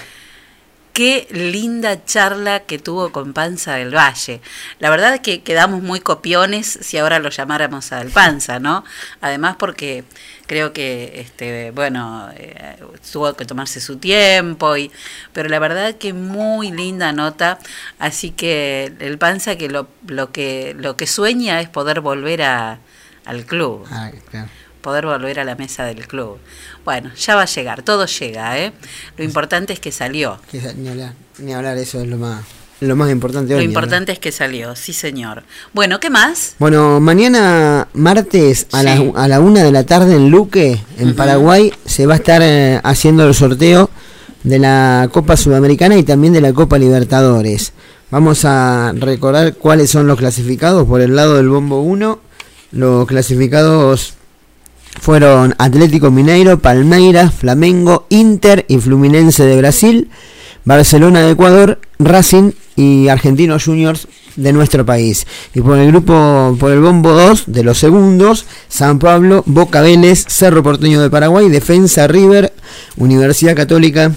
Qué 0.95 1.27
linda 1.29 2.05
charla 2.05 2.62
que 2.62 2.79
tuvo 2.79 3.12
con 3.12 3.34
Panza 3.34 3.73
del 3.73 3.93
Valle. 3.93 4.39
La 4.79 4.89
verdad 4.89 5.15
es 5.15 5.19
que 5.19 5.43
quedamos 5.43 5.81
muy 5.81 5.99
copiones 5.99 6.79
si 6.81 6.97
ahora 6.97 7.19
lo 7.19 7.29
llamáramos 7.29 7.91
al 7.91 8.12
Panza, 8.12 8.62
¿no? 8.62 8.86
Además 9.19 9.58
porque 9.60 10.05
creo 10.47 10.71
que, 10.71 11.19
este, 11.19 11.71
bueno, 11.71 12.29
eh, 12.38 12.77
tuvo 13.12 13.34
que 13.34 13.43
tomarse 13.43 13.81
su 13.81 13.97
tiempo, 13.97 14.77
y, 14.77 14.89
pero 15.34 15.49
la 15.49 15.60
verdad 15.60 15.95
que 15.95 16.13
muy 16.13 16.71
linda 16.71 17.12
nota. 17.12 17.60
Así 17.99 18.31
que 18.31 18.93
el 18.99 19.17
Panza 19.17 19.58
que 19.58 19.67
lo, 19.67 19.89
lo 20.08 20.31
que 20.31 20.77
lo 20.79 20.95
que 20.95 21.08
sueña 21.08 21.60
es 21.60 21.67
poder 21.67 21.99
volver 21.99 22.41
a, 22.43 22.79
al 23.25 23.45
club 23.45 23.86
Ah, 23.91 24.12
claro. 24.31 24.47
Poder 24.86 25.08
volver 25.08 25.39
a 25.39 25.43
la 25.43 25.56
mesa 25.56 25.84
del 25.84 26.08
club. 26.08 26.38
Bueno, 26.86 27.10
ya 27.15 27.34
va 27.36 27.41
a 27.41 27.45
llegar, 27.45 27.82
todo 27.82 28.06
llega, 28.06 28.60
¿eh? 28.60 28.71
Lo 29.17 29.24
importante 29.24 29.74
es 29.74 29.80
que 29.80 29.91
salió. 29.91 30.38
Que 30.52 30.62
ni 30.78 30.89
hablar, 30.89 31.13
ni 31.39 31.54
hablar, 31.54 31.76
eso 31.80 32.00
es 32.02 32.08
lo 32.08 32.17
más, 32.17 32.43
lo 32.82 32.95
más 32.95 33.10
importante 33.10 33.54
Lo 33.54 33.60
hoy. 33.60 33.65
importante 33.65 34.12
es 34.12 34.19
que 34.19 34.32
salió, 34.32 34.76
sí 34.76 34.93
señor. 34.93 35.41
Bueno, 35.74 36.00
¿qué 36.00 36.12
más? 36.12 36.54
Bueno, 36.60 37.00
mañana 37.00 37.88
martes 37.93 38.67
a, 38.74 38.84
la, 38.84 39.04
a 39.15 39.28
la 39.28 39.39
una 39.39 39.63
de 39.63 39.71
la 39.71 39.88
tarde 39.88 40.15
en 40.15 40.30
Luque, 40.30 40.80
en 41.00 41.15
Paraguay, 41.15 41.74
se 41.88 42.06
va 42.06 42.13
a 42.13 42.17
estar 42.17 42.41
eh, 42.43 42.80
haciendo 42.84 43.28
el 43.28 43.34
sorteo 43.34 43.89
de 44.43 44.60
la 44.60 45.10
Copa 45.12 45.36
Sudamericana 45.36 45.98
y 45.98 46.04
también 46.04 46.32
de 46.34 46.41
la 46.41 46.54
Copa 46.54 46.78
Libertadores. 46.78 47.74
Vamos 48.12 48.45
a 48.45 48.93
recordar 48.95 49.56
cuáles 49.56 49.89
son 49.89 50.06
los 50.06 50.19
clasificados 50.19 50.88
por 50.88 51.02
el 51.02 51.15
lado 51.15 51.38
del 51.38 51.50
bombo 51.50 51.82
1. 51.82 52.19
Los 52.71 53.08
clasificados 53.08 54.14
fueron 54.99 55.55
Atlético 55.58 56.12
Mineiro, 56.12 56.60
Palmeiras, 56.60 57.34
Flamengo, 57.34 58.08
Inter 58.10 58.65
y 58.67 58.77
Fluminense 58.77 59.45
de 59.45 59.58
Brasil, 59.58 60.10
Barcelona 60.63 61.21
de 61.21 61.31
Ecuador, 61.31 61.79
Racing 61.99 62.51
y 62.75 63.08
Argentinos 63.08 63.63
Juniors 63.65 64.08
de 64.36 64.51
nuestro 64.53 64.86
país. 64.86 65.25
Y 65.53 65.62
por 65.62 65.77
el 65.77 65.88
grupo, 65.91 66.55
por 66.60 66.71
el 66.71 66.81
bombo 66.81 67.12
2 67.12 67.45
de 67.47 67.63
los 67.63 67.77
segundos, 67.77 68.45
San 68.67 68.99
Pablo, 68.99 69.43
Boca 69.45 69.81
Vélez, 69.81 70.25
Cerro 70.27 70.63
Porteño 70.63 71.01
de 71.01 71.10
Paraguay, 71.10 71.49
Defensa 71.49 72.08
River, 72.08 72.53
Universidad 72.97 73.55
Católica 73.55 74.12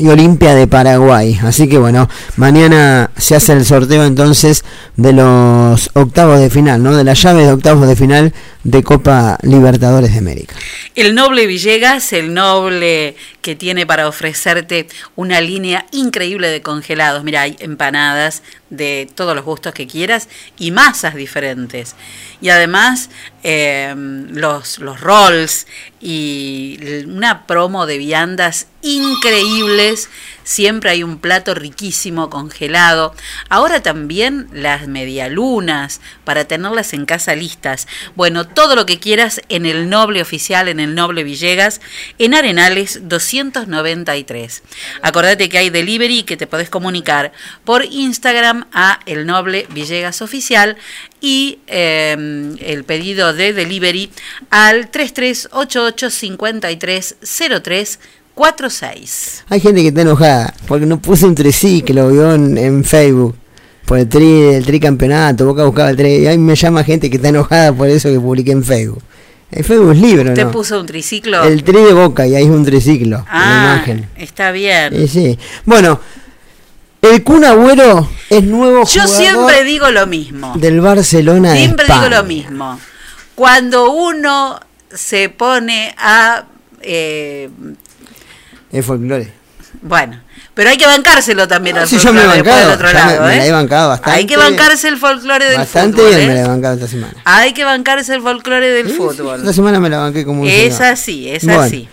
y 0.00 0.08
Olimpia 0.08 0.54
de 0.54 0.66
Paraguay. 0.66 1.38
Así 1.42 1.68
que 1.68 1.78
bueno, 1.78 2.08
mañana 2.36 3.10
se 3.16 3.36
hace 3.36 3.52
el 3.52 3.64
sorteo 3.64 4.04
entonces 4.04 4.64
de 4.96 5.12
los 5.12 5.90
octavos 5.94 6.40
de 6.40 6.50
final, 6.50 6.82
¿no? 6.82 6.96
De 6.96 7.04
las 7.04 7.20
llaves 7.22 7.46
de 7.46 7.52
octavos 7.52 7.86
de 7.86 7.96
final 7.96 8.32
de 8.64 8.82
Copa 8.82 9.38
Libertadores 9.42 10.12
de 10.12 10.18
América. 10.18 10.56
El 10.94 11.14
noble 11.14 11.46
Villegas, 11.46 12.12
el 12.12 12.32
noble 12.32 13.14
que 13.42 13.56
tiene 13.56 13.86
para 13.86 14.08
ofrecerte 14.08 14.88
una 15.16 15.40
línea 15.40 15.86
increíble 15.92 16.48
de 16.48 16.62
congelados. 16.62 17.24
Mira, 17.24 17.42
hay 17.42 17.56
empanadas 17.60 18.42
de 18.68 19.08
todos 19.14 19.34
los 19.34 19.44
gustos 19.44 19.74
que 19.74 19.86
quieras 19.86 20.28
y 20.58 20.70
masas 20.70 21.14
diferentes. 21.14 21.96
Y 22.40 22.50
además 22.50 23.10
eh, 23.42 23.94
los, 23.96 24.78
los 24.78 25.00
rolls 25.00 25.66
y 26.00 27.04
una 27.06 27.46
promo 27.46 27.86
de 27.86 27.98
viandas 27.98 28.66
increíbles. 28.82 30.08
Siempre 30.50 30.90
hay 30.90 31.04
un 31.04 31.18
plato 31.18 31.54
riquísimo 31.54 32.28
congelado. 32.28 33.14
Ahora 33.48 33.84
también 33.84 34.48
las 34.52 34.88
medialunas 34.88 36.00
para 36.24 36.46
tenerlas 36.46 36.92
en 36.92 37.06
casa 37.06 37.36
listas. 37.36 37.86
Bueno, 38.16 38.48
todo 38.48 38.74
lo 38.74 38.84
que 38.84 38.98
quieras 38.98 39.42
en 39.48 39.64
el 39.64 39.88
Noble 39.88 40.20
Oficial, 40.20 40.66
en 40.66 40.80
el 40.80 40.96
Noble 40.96 41.22
Villegas, 41.22 41.80
en 42.18 42.34
Arenales 42.34 43.02
293. 43.08 44.64
Acordate 45.02 45.48
que 45.48 45.58
hay 45.58 45.70
delivery 45.70 46.24
que 46.24 46.36
te 46.36 46.48
podés 46.48 46.68
comunicar 46.68 47.30
por 47.64 47.84
Instagram 47.84 48.66
a 48.72 48.98
el 49.06 49.26
Noble 49.26 49.68
Villegas 49.70 50.20
Oficial 50.20 50.76
y 51.20 51.60
eh, 51.68 52.56
el 52.58 52.82
pedido 52.82 53.34
de 53.34 53.52
delivery 53.52 54.10
al 54.50 54.90
3388 54.90 56.10
5303 56.10 58.00
46. 58.40 59.44
Hay 59.50 59.60
gente 59.60 59.82
que 59.82 59.88
está 59.88 60.00
enojada 60.00 60.54
porque 60.66 60.86
no 60.86 60.98
puse 60.98 61.26
un 61.26 61.34
tresí 61.34 61.82
que 61.82 61.92
lo 61.92 62.08
vio 62.08 62.32
en, 62.32 62.56
en 62.56 62.84
Facebook. 62.84 63.36
Por 63.84 63.98
el 63.98 64.08
tri, 64.08 64.54
el 64.54 64.64
tricampeonato, 64.64 65.44
Boca 65.44 65.64
buscaba 65.64 65.90
el 65.90 65.96
tri. 65.98 66.20
Y 66.22 66.26
ahí 66.26 66.38
me 66.38 66.54
llama 66.56 66.82
gente 66.82 67.10
que 67.10 67.16
está 67.16 67.28
enojada 67.28 67.70
por 67.74 67.86
eso 67.90 68.08
que 68.08 68.18
publiqué 68.18 68.52
en 68.52 68.64
Facebook. 68.64 69.02
El 69.50 69.62
Facebook 69.62 69.92
es 69.92 69.98
libre, 69.98 70.30
¿Te 70.30 70.44
¿no? 70.44 70.50
puso 70.52 70.80
un 70.80 70.86
triciclo? 70.86 71.42
El 71.44 71.62
tri 71.64 71.82
de 71.82 71.92
Boca 71.92 72.26
y 72.26 72.34
ahí 72.34 72.44
es 72.44 72.48
un 72.50 72.64
triciclo. 72.64 73.18
la 73.18 73.26
ah, 73.28 73.74
imagen. 73.74 74.08
está 74.16 74.52
bien. 74.52 74.94
Sí, 74.96 75.08
sí. 75.08 75.38
Bueno, 75.66 76.00
el 77.02 77.22
Kun 77.22 77.44
Agüero 77.44 78.08
es 78.30 78.42
nuevo 78.42 78.86
Yo 78.86 79.02
jugador 79.02 79.08
siempre 79.08 79.64
digo 79.64 79.90
lo 79.90 80.06
mismo. 80.06 80.54
del 80.56 80.80
Barcelona 80.80 81.52
de 81.52 81.58
Siempre 81.58 81.84
digo 81.84 82.08
lo 82.08 82.24
mismo. 82.24 82.80
Cuando 83.34 83.90
uno 83.92 84.58
se 84.94 85.28
pone 85.28 85.94
a... 85.98 86.44
eh, 86.80 87.50
Es 88.72 88.84
folclore. 88.86 89.32
bueno, 89.82 90.20
pero 90.54 90.70
hay 90.70 90.76
que 90.76 90.86
bancárselo 90.86 91.46
también 91.48 91.78
al 91.78 91.88
Sí, 91.88 91.98
yo 91.98 92.12
me 92.12 92.22
he 92.22 92.26
bancado. 92.26 92.72
otro 92.74 92.88
me- 92.88 92.94
me, 92.94 93.34
¿eh? 93.34 93.38
la 93.38 93.46
he 93.46 93.52
bancado 93.52 93.88
bastante. 93.90 94.18
Hay 94.18 94.26
que 94.26 94.36
bancarse 94.36 94.88
el 94.88 94.96
folclore 94.96 95.44
del 95.46 95.58
Bastante 95.58 95.96
fútbol. 95.98 96.08
bien 96.10 96.20
¿eh? 96.22 96.26
me 96.28 96.34
la 96.34 96.40
he 96.40 96.48
bancado 96.48 96.74
esta 96.74 96.86
semana. 96.88 97.14
Hay 97.24 97.52
que 97.54 97.64
bancarse 97.64 98.14
el 98.14 98.22
folclore 98.22 98.68
del 98.70 98.88
fútbol. 98.90 99.40
Esta 99.40 99.52
semana 99.52 99.80
me 99.80 99.88
la 99.88 99.98
banqué 99.98 100.24
como 100.24 100.42
un 100.42 100.48
Es 100.48 100.74
señor. 100.76 100.92
así, 100.92 101.28
es 101.28 101.44
Bueno, 101.44 101.60
así. 101.62 101.88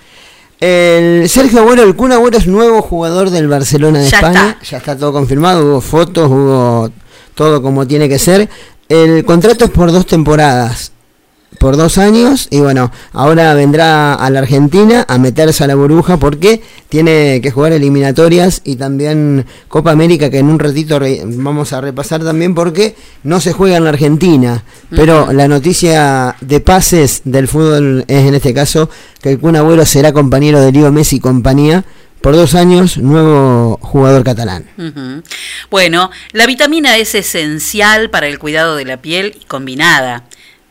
El 0.59 1.29
Sergio 1.29 1.59
Agüero, 1.59 1.83
el 1.83 1.95
Kun 1.95 2.11
Agüero 2.11 2.37
es 2.37 2.47
nuevo 2.47 2.81
jugador 2.81 3.29
del 3.29 3.47
Barcelona 3.47 3.99
de 3.99 4.09
Ya 4.09 4.17
España. 4.17 4.57
Ya 4.67 4.77
está 4.77 4.97
todo 4.97 5.13
confirmado, 5.13 5.63
hubo 5.65 5.81
fotos, 5.81 6.27
hubo 6.29 6.89
todo 7.35 7.61
como 7.61 7.85
tiene 7.85 8.09
que 8.09 8.17
ser. 8.17 8.49
El 8.89 9.23
contrato 9.23 9.65
es 9.65 9.71
por 9.71 9.91
dos 9.91 10.07
temporadas, 10.07 10.91
por 11.59 11.75
dos 11.77 11.97
años. 11.97 12.47
Y 12.51 12.59
bueno, 12.59 12.91
ahora 13.13 13.53
vendrá 13.53 14.13
a 14.13 14.29
la 14.29 14.39
Argentina 14.39 15.05
a 15.07 15.17
meterse 15.17 15.63
a 15.63 15.67
la 15.67 15.75
burbuja 15.75 16.17
porque 16.17 16.61
tiene 16.89 17.39
que 17.41 17.51
jugar 17.51 17.71
eliminatorias 17.73 18.61
y 18.63 18.75
también 18.75 19.45
Copa 19.67 19.91
América 19.91 20.29
que 20.29 20.37
en 20.39 20.47
un 20.49 20.59
ratito 20.59 20.99
re- 20.99 21.21
vamos 21.25 21.73
a 21.73 21.81
repasar 21.81 22.23
también 22.23 22.53
porque 22.53 22.95
no 23.23 23.39
se 23.41 23.53
juega 23.53 23.77
en 23.77 23.83
la 23.85 23.89
Argentina. 23.89 24.63
Pero 24.89 25.33
la 25.33 25.47
noticia 25.47 26.35
de 26.41 26.59
pases 26.59 27.21
del 27.25 27.47
fútbol 27.47 28.05
es 28.07 28.25
en 28.25 28.35
este 28.35 28.53
caso 28.53 28.89
que 29.21 29.31
el 29.31 29.39
Kun 29.39 29.55
Agüero 29.55 29.85
será 29.85 30.13
compañero 30.13 30.61
de 30.61 30.71
Leo 30.71 30.91
Messi 30.91 31.15
y 31.17 31.19
compañía 31.19 31.83
por 32.21 32.35
dos 32.35 32.55
años, 32.55 32.97
nuevo 32.97 33.77
jugador 33.81 34.23
catalán. 34.23 34.65
Bueno, 35.69 36.09
la 36.33 36.45
vitamina 36.45 36.97
es 36.97 37.15
esencial 37.15 38.09
para 38.09 38.27
el 38.27 38.39
cuidado 38.39 38.75
de 38.75 38.85
la 38.85 38.97
piel 38.97 39.37
y 39.41 39.45
combinada. 39.45 40.23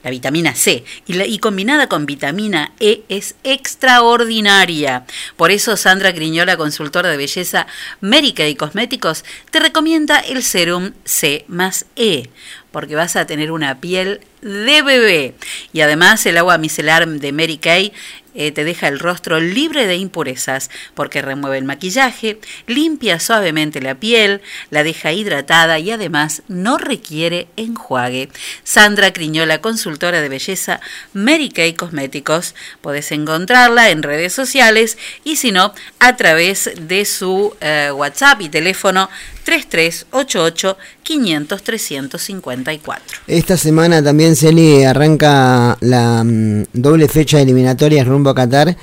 La 0.07 0.11
vitamina 0.11 0.55
C 0.55 0.85
y, 1.09 1.15
la- 1.15 1.27
combinada 1.41 1.89
con 1.89 2.07
vitamina 2.07 2.71
E 2.79 3.03
es 3.09 3.35
extraordinaria. 3.43 5.05
Por 5.37 5.51
eso 5.51 5.77
Sandra 5.77 6.13
Griñola, 6.13 6.57
consultora 6.57 7.11
de 7.11 7.17
belleza 7.17 7.67
médica 8.01 8.47
y 8.47 8.55
cosméticos, 8.55 9.25
te 9.51 9.59
recomienda 9.59 10.21
el 10.21 10.45
serum 10.45 10.93
C 11.05 11.45
más 11.49 11.87
E, 11.97 12.31
porque 12.71 12.95
vas 12.95 13.17
a 13.17 13.27
tener 13.27 13.51
una 13.51 13.81
piel 13.81 14.21
de 14.43 14.83
bebé. 14.83 15.35
Y 15.73 15.81
además 15.81 16.25
el 16.27 16.39
agua 16.39 16.57
micelar 16.57 17.09
de 17.09 17.33
Mary 17.33 17.59
Kay 17.59 17.93
eh, 18.37 18.53
te 18.53 18.65
deja 18.65 18.89
el 18.89 18.99
rostro 18.99 19.41
libre 19.41 19.87
de 19.87 19.97
impurezas 19.97 20.71
porque 20.95 21.23
remueve 21.23 21.59
el 21.59 21.65
maquillaje, 21.65 22.39
limpia 22.67 23.19
suavemente 23.19 23.81
la 23.81 23.95
piel, 23.95 24.43
la 24.71 24.85
deja 24.85 25.13
hidratada 25.13 25.79
y 25.79 25.91
además 25.91 26.43
no 26.49 26.79
requiere 26.79 27.49
enjuague. 27.57 28.29
Sandra 28.63 29.13
Criñola, 29.13 29.61
consultora 29.61 30.21
de 30.21 30.29
belleza, 30.29 30.81
Mary 31.13 31.49
Kay 31.49 31.75
Cosméticos. 31.75 32.55
Podés 32.81 33.11
encontrarla 33.13 33.91
en 33.91 34.03
redes 34.03 34.33
sociales 34.33 34.99
y 35.25 35.37
si 35.37 35.53
no, 35.53 35.73
a 35.99 36.17
través 36.17 36.71
de 36.81 37.05
su 37.05 37.55
eh, 37.61 37.91
WhatsApp 37.93 38.41
y 38.43 38.49
teléfono 38.49 39.09
3388 39.45 40.77
500 41.05 41.63
354. 41.63 43.19
Esta 43.29 43.57
semana 43.57 44.03
también 44.03 44.35
Celi 44.35 44.83
arranca 44.83 45.79
la 45.81 46.25
mm, 46.25 46.65
doble 46.73 47.07
fecha 47.09 47.37
de 47.37 47.45
eliminatorias 47.45 48.07
rumbo 48.27 48.31
a 48.31 48.35
Qatar 48.35 48.77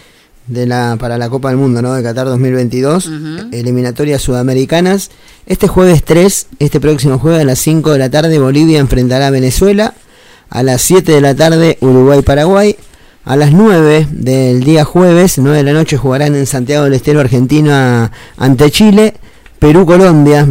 de 0.47 0.65
la 0.65 0.97
para 0.99 1.17
la 1.17 1.29
Copa 1.29 1.49
del 1.49 1.57
Mundo, 1.57 1.81
¿no? 1.81 1.93
De 1.93 2.03
Qatar 2.03 2.25
2022, 2.25 3.09
eliminatorias 3.51 4.21
sudamericanas. 4.21 5.09
Este 5.45 5.67
jueves 5.67 6.03
3, 6.03 6.47
este 6.59 6.79
próximo 6.79 7.19
jueves 7.19 7.41
a 7.41 7.45
las 7.45 7.59
5 7.59 7.91
de 7.91 7.99
la 7.99 8.09
tarde 8.09 8.39
Bolivia 8.39 8.79
enfrentará 8.79 9.27
a 9.27 9.29
Venezuela, 9.31 9.93
a 10.49 10.63
las 10.63 10.81
7 10.81 11.11
de 11.11 11.21
la 11.21 11.35
tarde 11.35 11.77
Uruguay-Paraguay, 11.81 12.77
a 13.25 13.35
las 13.35 13.51
9 13.51 14.07
del 14.11 14.63
día 14.63 14.85
jueves, 14.85 15.37
9 15.37 15.57
de 15.57 15.63
la 15.63 15.73
noche 15.73 15.97
jugarán 15.97 16.35
en 16.35 16.45
Santiago 16.45 16.85
del 16.85 16.93
Estero 16.93 17.19
Argentina 17.19 18.11
ante 18.37 18.71
Chile. 18.71 19.15
Perú-Colombia 19.59 20.45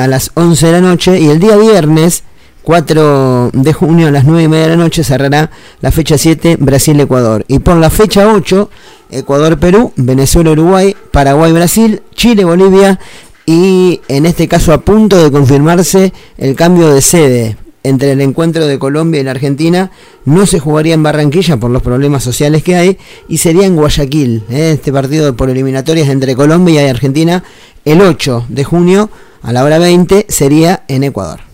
a 0.00 0.06
las 0.06 0.30
11 0.32 0.66
de 0.66 0.72
la 0.72 0.80
noche. 0.80 1.20
Y 1.20 1.28
el 1.28 1.38
día 1.38 1.58
viernes 1.58 2.22
4 2.66 3.50
de 3.52 3.72
junio 3.72 4.08
a 4.08 4.10
las 4.10 4.24
9 4.24 4.42
y 4.42 4.48
media 4.48 4.64
de 4.64 4.70
la 4.70 4.76
noche 4.76 5.04
cerrará 5.04 5.52
la 5.80 5.92
fecha 5.92 6.18
7 6.18 6.56
Brasil-Ecuador. 6.58 7.44
Y 7.46 7.60
por 7.60 7.76
la 7.76 7.90
fecha 7.90 8.26
8 8.26 8.68
Ecuador-Perú, 9.12 9.92
Venezuela-Uruguay, 9.94 10.96
Paraguay-Brasil, 11.12 12.02
Chile-Bolivia 12.12 12.98
y 13.46 14.00
en 14.08 14.26
este 14.26 14.48
caso 14.48 14.72
a 14.72 14.80
punto 14.80 15.22
de 15.22 15.30
confirmarse 15.30 16.12
el 16.38 16.56
cambio 16.56 16.92
de 16.92 17.02
sede 17.02 17.56
entre 17.84 18.10
el 18.10 18.20
encuentro 18.20 18.66
de 18.66 18.80
Colombia 18.80 19.20
y 19.20 19.24
la 19.24 19.30
Argentina 19.30 19.92
no 20.24 20.44
se 20.44 20.58
jugaría 20.58 20.94
en 20.94 21.04
Barranquilla 21.04 21.58
por 21.58 21.70
los 21.70 21.82
problemas 21.82 22.24
sociales 22.24 22.64
que 22.64 22.74
hay 22.74 22.98
y 23.28 23.38
sería 23.38 23.66
en 23.66 23.76
Guayaquil. 23.76 24.42
¿eh? 24.50 24.72
Este 24.72 24.92
partido 24.92 25.36
por 25.36 25.50
eliminatorias 25.50 26.08
entre 26.08 26.34
Colombia 26.34 26.84
y 26.84 26.88
Argentina 26.88 27.44
el 27.84 28.00
8 28.00 28.46
de 28.48 28.64
junio 28.64 29.08
a 29.42 29.52
la 29.52 29.62
hora 29.62 29.78
20 29.78 30.26
sería 30.28 30.82
en 30.88 31.04
Ecuador. 31.04 31.46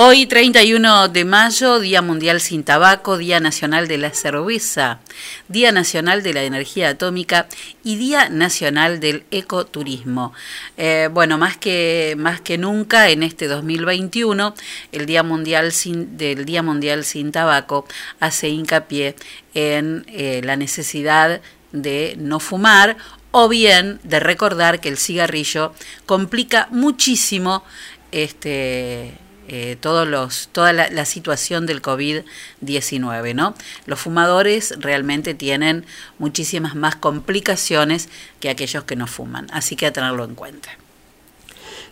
Hoy, 0.00 0.26
31 0.26 1.08
de 1.08 1.24
mayo, 1.24 1.80
Día 1.80 2.02
Mundial 2.02 2.40
sin 2.40 2.62
Tabaco, 2.62 3.18
Día 3.18 3.40
Nacional 3.40 3.88
de 3.88 3.98
la 3.98 4.10
Cerveza, 4.10 5.00
Día 5.48 5.72
Nacional 5.72 6.22
de 6.22 6.34
la 6.34 6.44
Energía 6.44 6.90
Atómica 6.90 7.48
y 7.82 7.96
Día 7.96 8.28
Nacional 8.28 9.00
del 9.00 9.24
Ecoturismo. 9.32 10.32
Eh, 10.76 11.08
bueno, 11.12 11.36
más 11.36 11.56
que, 11.56 12.14
más 12.16 12.40
que 12.40 12.58
nunca 12.58 13.08
en 13.08 13.24
este 13.24 13.48
2021, 13.48 14.54
el 14.92 15.06
Día 15.06 15.24
Mundial 15.24 15.72
sin, 15.72 16.16
del 16.16 16.44
Día 16.44 16.62
Mundial 16.62 17.02
sin 17.02 17.32
Tabaco 17.32 17.84
hace 18.20 18.50
hincapié 18.50 19.16
en 19.54 20.06
eh, 20.06 20.42
la 20.44 20.54
necesidad 20.54 21.40
de 21.72 22.14
no 22.20 22.38
fumar 22.38 22.96
o 23.32 23.48
bien 23.48 23.98
de 24.04 24.20
recordar 24.20 24.78
que 24.78 24.90
el 24.90 24.96
cigarrillo 24.96 25.74
complica 26.06 26.68
muchísimo 26.70 27.64
este, 28.12 29.18
eh, 29.48 29.76
todos 29.80 30.06
los, 30.06 30.50
toda 30.52 30.72
la, 30.72 31.04
situación 31.04 31.66
del 31.66 31.80
COVID-19. 31.80 33.34
¿no? 33.34 33.54
Los 33.86 33.98
fumadores 33.98 34.74
realmente 34.78 35.34
tienen 35.34 35.86
muchísimas 36.18 36.74
más 36.74 36.96
complicaciones 36.96 38.08
que 38.40 38.50
aquellos 38.50 38.84
que 38.84 38.94
no 38.94 39.06
fuman, 39.06 39.46
así 39.50 39.74
que 39.74 39.86
a 39.86 39.92
tenerlo 39.92 40.24
en 40.24 40.34
cuenta. 40.34 40.68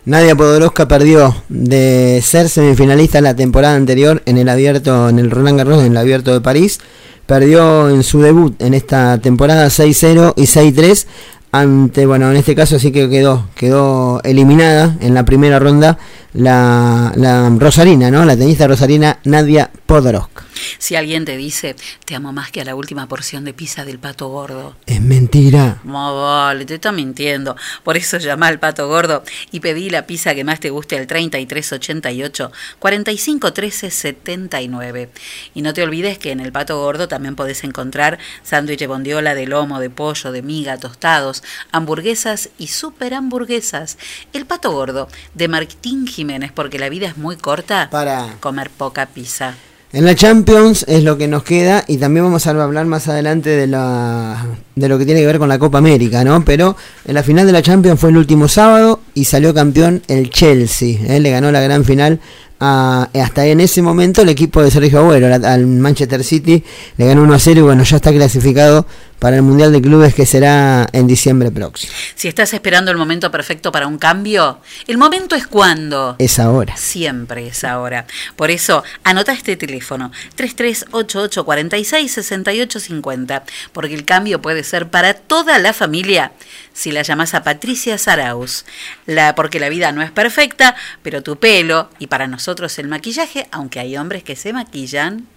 Nadia 0.05 0.35
Podoroska 0.35 0.87
perdió 0.87 1.35
de 1.49 2.21
ser 2.23 2.47
semifinalista 2.47 3.19
la 3.19 3.35
temporada 3.35 3.75
anterior 3.75 4.21
en 4.25 4.37
el 4.37 4.47
abierto, 4.47 5.09
en 5.09 5.19
el 5.19 5.31
Roland 5.31 5.57
Garros, 5.57 5.83
en 5.83 5.91
el 5.91 5.97
abierto 5.97 6.31
de 6.31 6.41
París. 6.41 6.79
Perdió 7.25 7.89
en 7.89 8.03
su 8.03 8.21
debut 8.21 8.55
en 8.61 8.73
esta 8.73 9.17
temporada 9.17 9.67
6-0 9.67 10.33
y 10.37 10.43
6-3 10.43 11.07
ante, 11.51 12.05
bueno, 12.05 12.29
en 12.29 12.37
este 12.37 12.55
caso 12.55 12.77
sí 12.77 12.91
que 12.91 13.09
quedó, 13.09 13.47
quedó 13.55 14.21
eliminada 14.23 14.95
en 15.01 15.13
la 15.13 15.25
primera 15.25 15.59
ronda 15.59 15.97
la, 16.37 17.11
la 17.15 17.49
Rosarina, 17.49 18.11
¿no? 18.11 18.23
La 18.23 18.37
tenista 18.37 18.67
Rosarina 18.67 19.19
Nadia 19.23 19.69
Podoroska. 19.85 20.47
Si 20.77 20.95
alguien 20.95 21.25
te 21.25 21.35
dice, 21.37 21.75
te 22.05 22.13
amo 22.15 22.31
más 22.33 22.51
que 22.51 22.61
a 22.61 22.65
la 22.65 22.75
última 22.75 23.07
porción 23.07 23.45
de 23.45 23.53
pizza 23.53 23.85
del 23.85 23.99
pato 23.99 24.27
gordo. 24.29 24.75
Es 24.85 25.01
mentira. 25.01 25.79
No 25.83 26.21
vale, 26.21 26.65
te 26.65 26.75
está 26.75 26.91
mintiendo. 26.91 27.55
Por 27.83 27.97
eso 27.97 28.17
llama 28.17 28.47
al 28.47 28.59
pato 28.59 28.87
gordo 28.87 29.23
y 29.51 29.59
pedí 29.59 29.89
la 29.89 30.05
pizza 30.05 30.35
que 30.35 30.43
más 30.43 30.59
te 30.59 30.69
guste 30.69 30.97
al 30.97 31.07
3388 31.07 32.51
451379. 32.79 35.09
Y 35.53 35.61
no 35.61 35.73
te 35.73 35.83
olvides 35.83 36.17
que 36.17 36.31
en 36.31 36.39
el 36.39 36.51
pato 36.51 36.79
gordo 36.79 37.07
también 37.07 37.35
podés 37.35 37.63
encontrar 37.63 38.17
sándwich 38.43 38.79
de 38.79 38.87
bondiola 38.87 39.35
de 39.35 39.45
lomo, 39.47 39.79
de 39.79 39.89
pollo, 39.89 40.31
de 40.31 40.41
miga, 40.41 40.77
tostados, 40.77 41.43
hamburguesas 41.71 42.49
y 42.57 42.67
super 42.67 43.13
hamburguesas. 43.13 43.97
El 44.33 44.45
pato 44.45 44.71
gordo 44.71 45.07
de 45.33 45.47
Martín 45.47 46.07
Jiménez, 46.07 46.26
porque 46.53 46.79
la 46.79 46.89
vida 46.89 47.07
es 47.07 47.17
muy 47.17 47.37
corta 47.37 47.89
para 47.89 48.35
comer 48.39 48.69
poca 48.69 49.05
pizza. 49.05 49.55
En 49.93 50.03
la 50.03 50.15
Champions 50.15 50.83
es 50.89 51.03
lo 51.05 51.17
que 51.17 51.29
nos 51.29 51.43
queda 51.43 51.85
y 51.87 51.97
también 51.97 52.25
vamos 52.25 52.45
a 52.45 52.49
hablar 52.49 52.85
más 52.85 53.07
adelante 53.07 53.51
de, 53.51 53.67
la, 53.67 54.45
de 54.75 54.89
lo 54.89 54.97
que 54.97 55.05
tiene 55.05 55.21
que 55.21 55.25
ver 55.25 55.39
con 55.39 55.47
la 55.47 55.57
Copa 55.57 55.77
América, 55.77 56.25
¿no? 56.25 56.43
Pero 56.43 56.75
en 57.05 57.13
la 57.15 57.23
final 57.23 57.47
de 57.47 57.53
la 57.53 57.61
Champions 57.61 57.97
fue 57.97 58.09
el 58.09 58.17
último 58.17 58.49
sábado 58.49 58.99
y 59.13 59.23
salió 59.23 59.53
campeón 59.53 60.01
el 60.09 60.29
Chelsea, 60.29 60.99
¿eh? 61.07 61.21
le 61.21 61.31
ganó 61.31 61.53
la 61.53 61.61
gran 61.61 61.85
final 61.85 62.19
a, 62.59 63.09
hasta 63.13 63.45
en 63.45 63.59
ese 63.59 63.81
momento 63.81 64.21
el 64.21 64.29
equipo 64.29 64.61
de 64.61 64.71
Sergio 64.71 64.99
Agüero 64.99 65.33
al 65.33 65.67
Manchester 65.67 66.23
City 66.23 66.63
le 66.97 67.05
ganó 67.05 67.23
1 67.23 67.33
a 67.33 67.39
0 67.39 67.59
y 67.59 67.63
bueno, 67.63 67.83
ya 67.83 67.97
está 67.97 68.11
clasificado 68.11 68.85
para 69.19 69.35
el 69.35 69.41
Mundial 69.41 69.71
de 69.71 69.81
Clubes 69.81 70.13
que 70.13 70.25
será 70.25 70.87
en 70.91 71.07
diciembre 71.07 71.51
próximo. 71.51 71.91
Si 72.15 72.27
estás 72.27 72.53
esperando 72.53 72.91
el 72.91 72.97
momento 72.97 73.31
perfecto 73.31 73.71
para 73.71 73.87
un 73.87 73.97
cambio, 73.97 74.59
el 74.85 74.97
momento 74.97 75.35
es 75.35 75.47
cuando. 75.47 76.15
Es 76.19 76.39
ahora. 76.39 76.77
Siempre 76.77 77.47
es 77.47 77.63
ahora. 77.63 78.05
Por 78.35 78.51
eso, 78.51 78.83
anota 79.03 79.31
este 79.31 79.55
teléfono, 79.55 80.11
3388 80.35 81.45
46 81.45 82.11
68 82.11 82.79
50, 82.79 83.43
porque 83.73 83.95
el 83.95 84.05
cambio 84.05 84.41
puede 84.41 84.63
ser 84.63 84.89
para 84.89 85.15
toda 85.15 85.57
la 85.57 85.73
familia 85.73 86.31
si 86.73 86.91
la 86.91 87.01
llamas 87.01 87.33
a 87.33 87.43
Patricia 87.43 87.97
Saraus. 87.97 88.65
La, 89.07 89.33
porque 89.33 89.59
la 89.59 89.69
vida 89.69 89.91
no 89.91 90.03
es 90.03 90.11
perfecta, 90.11 90.75
pero 91.01 91.23
tu 91.23 91.37
pelo 91.37 91.89
y 91.97 92.05
para 92.05 92.27
nosotros 92.27 92.46
el 92.77 92.87
maquillaje, 92.87 93.47
aunque 93.51 93.79
hay 93.79 93.97
hombres 93.97 94.23
que 94.23 94.35
se 94.35 94.53
maquillan 94.53 95.27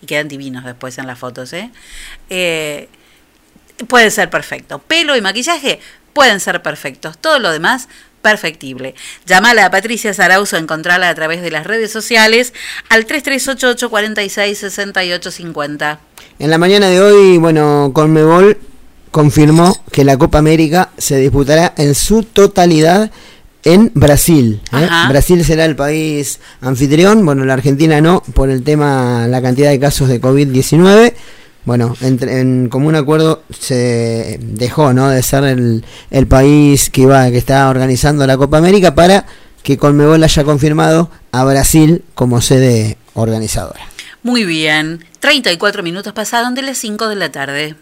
y 0.00 0.06
quedan 0.06 0.28
divinos 0.28 0.64
después 0.64 0.98
en 0.98 1.06
las 1.06 1.18
fotos, 1.18 1.52
¿eh? 1.52 1.70
eh 2.30 2.88
puede 3.88 4.10
ser 4.10 4.30
perfecto. 4.30 4.78
Pelo 4.78 5.16
y 5.16 5.20
maquillaje 5.20 5.80
pueden 6.12 6.40
ser 6.40 6.62
perfectos. 6.62 7.18
Todo 7.18 7.38
lo 7.38 7.50
demás, 7.50 7.88
perfectible. 8.20 8.94
Llámala 9.26 9.66
a 9.66 9.70
Patricia 9.70 10.14
Sarauzo, 10.14 10.56
encontrarla 10.56 11.08
a 11.08 11.14
través 11.14 11.42
de 11.42 11.50
las 11.50 11.66
redes 11.66 11.90
sociales 11.90 12.52
al 12.88 13.06
3388 13.06 13.90
46 13.90 14.58
68 14.58 15.30
50. 15.30 16.00
En 16.38 16.50
la 16.50 16.58
mañana 16.58 16.88
de 16.88 17.00
hoy, 17.00 17.38
bueno, 17.38 17.90
Conmebol 17.94 18.58
confirmó 19.10 19.76
que 19.90 20.04
la 20.04 20.16
Copa 20.16 20.38
América 20.38 20.90
se 20.98 21.16
disputará 21.16 21.74
en 21.76 21.94
su 21.94 22.22
totalidad 22.22 23.10
en 23.64 23.90
Brasil. 23.94 24.60
¿eh? 24.72 24.88
Brasil 25.08 25.44
será 25.44 25.64
el 25.64 25.76
país 25.76 26.40
anfitrión, 26.60 27.24
bueno, 27.24 27.44
la 27.44 27.54
Argentina 27.54 28.00
no, 28.00 28.22
por 28.34 28.50
el 28.50 28.62
tema, 28.62 29.26
la 29.28 29.42
cantidad 29.42 29.70
de 29.70 29.80
casos 29.80 30.08
de 30.08 30.20
COVID-19. 30.20 31.14
Bueno, 31.64 31.96
en, 32.00 32.68
común 32.68 32.96
acuerdo 32.96 33.44
se 33.56 34.40
dejó 34.42 34.92
¿no? 34.92 35.08
de 35.08 35.22
ser 35.22 35.44
el, 35.44 35.84
el 36.10 36.26
país 36.26 36.90
que 36.90 37.02
iba 37.02 37.30
que 37.30 37.38
está 37.38 37.68
organizando 37.68 38.26
la 38.26 38.36
Copa 38.36 38.58
América 38.58 38.96
para 38.96 39.26
que 39.62 39.78
Conmebol 39.78 40.24
haya 40.24 40.44
confirmado 40.44 41.10
a 41.30 41.44
Brasil 41.44 42.02
como 42.14 42.40
sede 42.40 42.98
organizadora. 43.14 43.80
Muy 44.24 44.44
bien, 44.44 45.04
34 45.20 45.82
minutos 45.82 46.12
pasaron 46.12 46.54
de 46.54 46.62
las 46.62 46.78
5 46.78 47.08
de 47.08 47.14
la 47.16 47.30
tarde. 47.32 47.76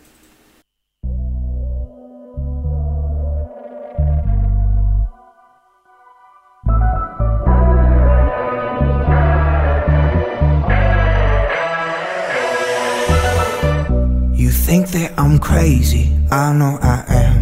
Think 14.61 14.89
that 14.89 15.19
I'm 15.19 15.39
crazy, 15.39 16.13
I 16.31 16.53
know 16.53 16.79
I 16.83 17.05
am. 17.09 17.41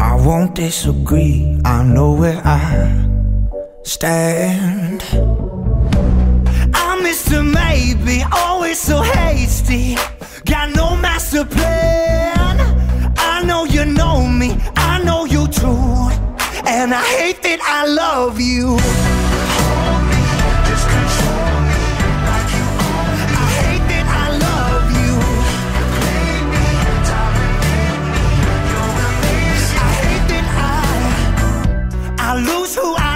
I 0.00 0.14
won't 0.26 0.54
disagree, 0.56 1.60
I 1.64 1.84
know 1.84 2.12
where 2.12 2.42
I 2.44 2.60
stand. 3.84 5.02
I'm 6.74 6.98
Mr. 7.04 7.38
Maybe, 7.44 8.24
always 8.32 8.78
so 8.78 9.00
hasty. 9.00 9.96
Got 10.44 10.74
no 10.74 10.96
master 10.96 11.44
plan. 11.44 12.56
I 13.16 13.44
know 13.44 13.64
you 13.64 13.84
know 13.84 14.26
me, 14.26 14.58
I 14.74 15.00
know 15.04 15.24
you 15.24 15.46
too. 15.46 15.78
And 16.66 16.92
I 16.92 17.04
hate 17.18 17.42
that 17.42 17.60
I 17.62 17.86
love 17.86 18.40
you. 18.40 18.76
I 32.28 32.34
lose 32.34 32.74
who 32.74 32.94
I 32.94 33.07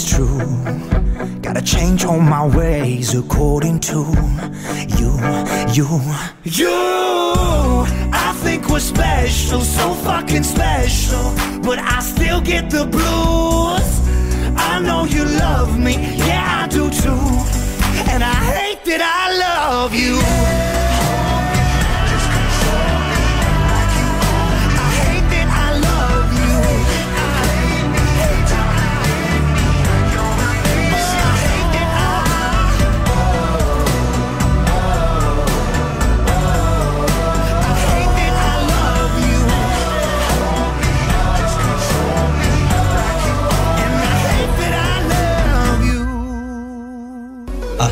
it's 0.00 0.16
true. 0.16 0.38
Gotta 1.42 1.62
change 1.62 2.04
all 2.04 2.20
my 2.20 2.46
ways 2.46 3.14
according 3.14 3.80
to 3.80 3.98
you, 4.98 5.10
you, 5.76 5.86
you. 6.44 6.70
I 8.12 8.32
think 8.42 8.68
we're 8.68 8.80
special, 8.80 9.60
so 9.60 9.92
fucking 9.94 10.44
special, 10.44 11.34
but 11.62 11.78
I 11.78 12.00
still 12.00 12.40
get 12.40 12.70
the 12.70 12.86
blues. 12.86 13.88
I 14.56 14.80
know 14.80 15.04
you 15.04 15.24
love 15.24 15.78
me, 15.78 15.94
yeah, 16.16 16.39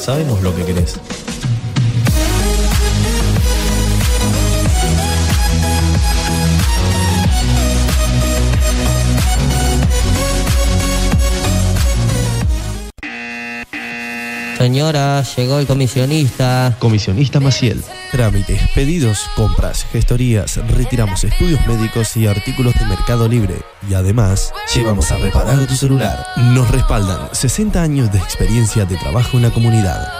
Sabemos 0.00 0.40
lo 0.42 0.56
que 0.56 0.64
querés. 0.64 0.98
Señora, 14.60 15.22
llegó 15.22 15.58
el 15.58 15.66
comisionista. 15.66 16.76
Comisionista 16.78 17.40
Maciel. 17.40 17.82
Trámites, 18.12 18.60
pedidos, 18.74 19.26
compras, 19.34 19.86
gestorías, 19.90 20.58
retiramos 20.68 21.24
estudios 21.24 21.66
médicos 21.66 22.14
y 22.18 22.26
artículos 22.26 22.74
de 22.74 22.84
Mercado 22.84 23.26
Libre. 23.26 23.62
Y 23.88 23.94
además, 23.94 24.52
llevamos 24.74 25.10
a 25.12 25.16
reparar 25.16 25.66
tu 25.66 25.74
celular. 25.74 26.26
Nos 26.36 26.70
respaldan 26.70 27.30
60 27.32 27.80
años 27.80 28.12
de 28.12 28.18
experiencia 28.18 28.84
de 28.84 28.98
trabajo 28.98 29.38
en 29.38 29.44
la 29.44 29.50
comunidad. 29.50 30.19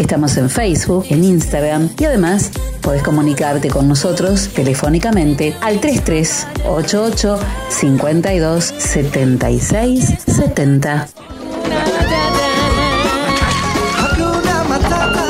Estamos 0.00 0.36
en 0.38 0.48
Facebook, 0.48 1.04
en 1.10 1.22
Instagram 1.24 1.90
y 1.98 2.04
además 2.06 2.50
podés 2.80 3.02
comunicarte 3.02 3.68
con 3.68 3.86
nosotros 3.86 4.48
telefónicamente 4.48 5.54
al 5.60 5.78
3388 5.78 7.38
52 7.68 8.64
76 8.64 10.14
70. 10.26 11.06
Hakuna 13.98 14.64
Matata. 14.64 15.24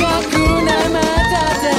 Hakuna 0.00 0.88
Matata. 0.92 1.70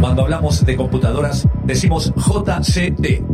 Cuando 0.00 0.22
hablamos 0.22 0.64
de 0.64 0.76
computadoras, 0.76 1.46
decimos 1.62 2.10
JCT. 2.16 3.33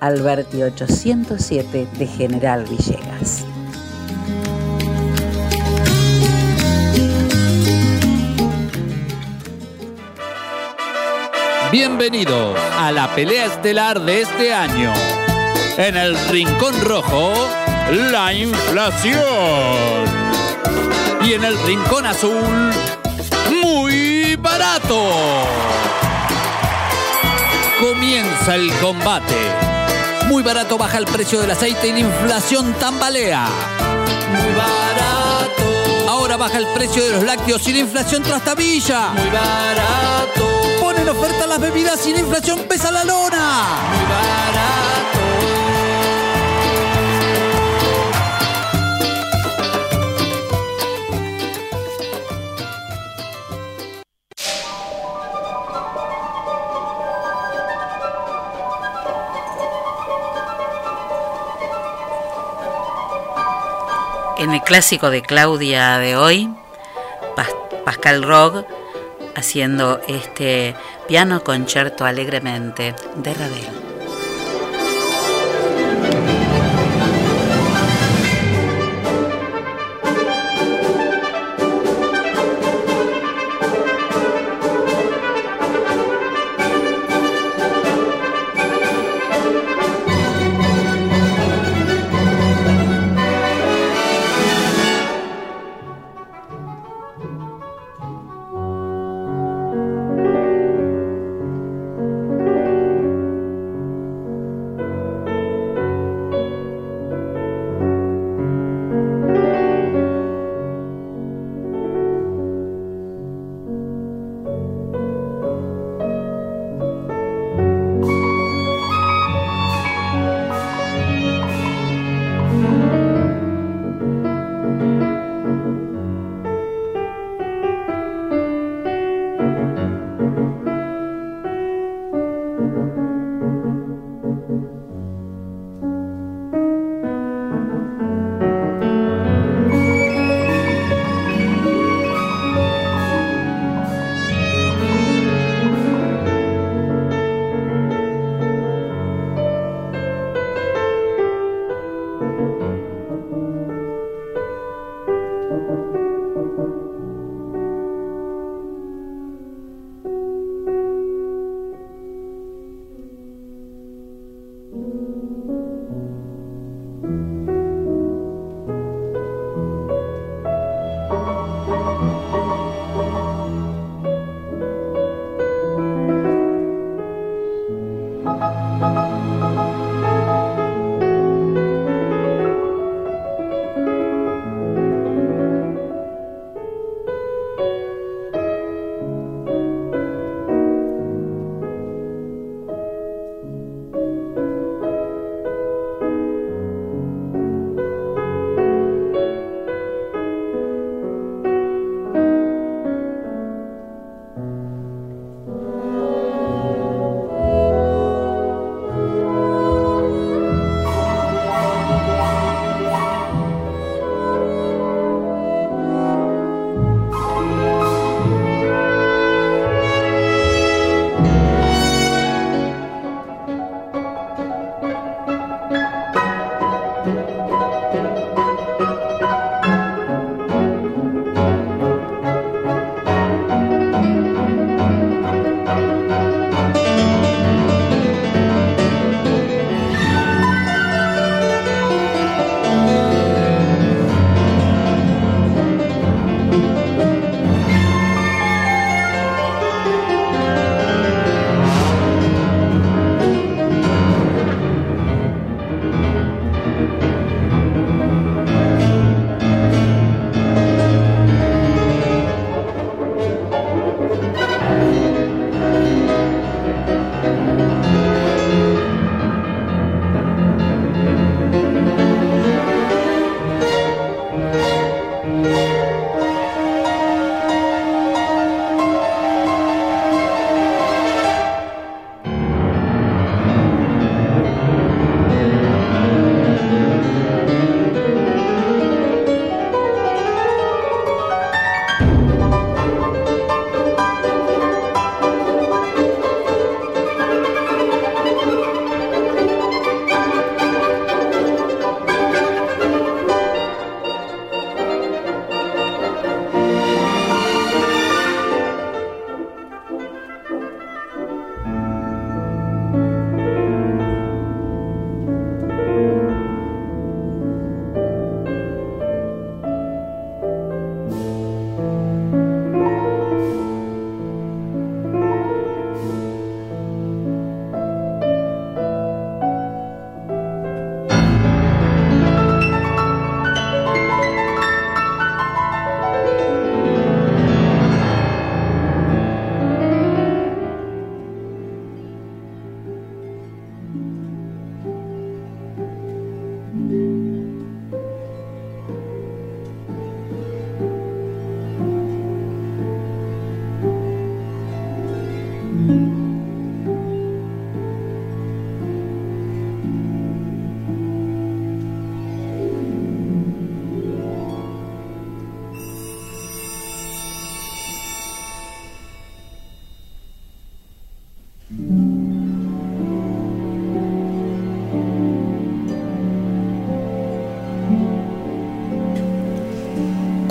Alberti 0.00 0.62
807 0.62 1.88
de 1.98 2.06
General 2.06 2.64
Villegas. 2.64 3.44
Bienvenidos 11.72 12.58
a 12.78 12.92
la 12.92 13.14
pelea 13.14 13.46
estelar 13.46 14.00
de 14.00 14.22
este 14.22 14.52
año. 14.52 14.92
En 15.78 15.96
el 15.96 16.16
Rincón 16.28 16.74
Rojo, 16.82 17.32
la 18.10 18.32
inflación. 18.32 19.24
Y 21.24 21.32
en 21.32 21.44
el 21.44 21.58
Rincón 21.64 22.06
Azul, 22.06 22.70
muy 23.62 24.36
barato. 24.36 25.10
Comienza 27.80 28.54
el 28.54 28.70
combate. 28.78 29.75
Muy 30.28 30.42
barato 30.42 30.76
baja 30.76 30.98
el 30.98 31.06
precio 31.06 31.40
del 31.40 31.52
aceite 31.52 31.88
y 31.88 31.92
la 31.92 31.98
inflación 32.00 32.74
tambalea. 32.74 33.46
Muy 34.32 34.52
barato. 34.54 36.10
Ahora 36.10 36.36
baja 36.36 36.58
el 36.58 36.66
precio 36.68 37.04
de 37.04 37.12
los 37.12 37.22
lácteos 37.22 37.66
y 37.68 37.72
la 37.72 37.78
inflación 37.78 38.22
trastabilla. 38.22 39.10
Muy 39.10 39.30
barato. 39.30 40.60
Ponen 40.80 41.08
oferta 41.08 41.46
las 41.46 41.60
bebidas 41.60 42.04
y 42.06 42.12
la 42.12 42.20
inflación 42.20 42.60
pesa 42.68 42.90
la 42.90 43.04
lona. 43.04 43.66
Muy 43.94 44.04
barato. 44.04 45.05
En 64.46 64.52
el 64.52 64.62
clásico 64.62 65.10
de 65.10 65.22
Claudia 65.22 65.98
de 65.98 66.14
hoy, 66.16 66.48
Pas- 67.34 67.82
Pascal 67.84 68.22
Rog 68.22 68.64
haciendo 69.34 70.00
este 70.06 70.76
piano 71.08 71.42
concierto 71.42 72.04
alegremente 72.04 72.94
de 73.16 73.34
Ravel. 73.34 73.85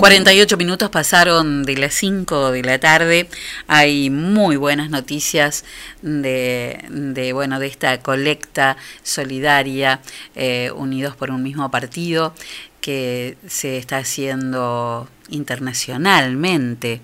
48 0.06 0.56
minutos 0.56 0.88
pasaron 0.88 1.64
de 1.64 1.76
las 1.78 1.92
5 1.94 2.52
de 2.52 2.62
la 2.62 2.78
tarde. 2.78 3.28
Hay 3.66 4.08
muy 4.08 4.54
buenas 4.54 4.88
noticias 4.88 5.64
de, 6.00 6.84
de 6.90 7.32
bueno, 7.32 7.58
de 7.58 7.66
esta 7.66 8.00
colecta 8.00 8.76
solidaria 9.02 10.00
eh, 10.36 10.70
unidos 10.76 11.16
por 11.16 11.32
un 11.32 11.42
mismo 11.42 11.72
partido 11.72 12.32
que 12.80 13.36
se 13.48 13.78
está 13.78 13.96
haciendo 13.96 15.08
internacionalmente 15.28 17.00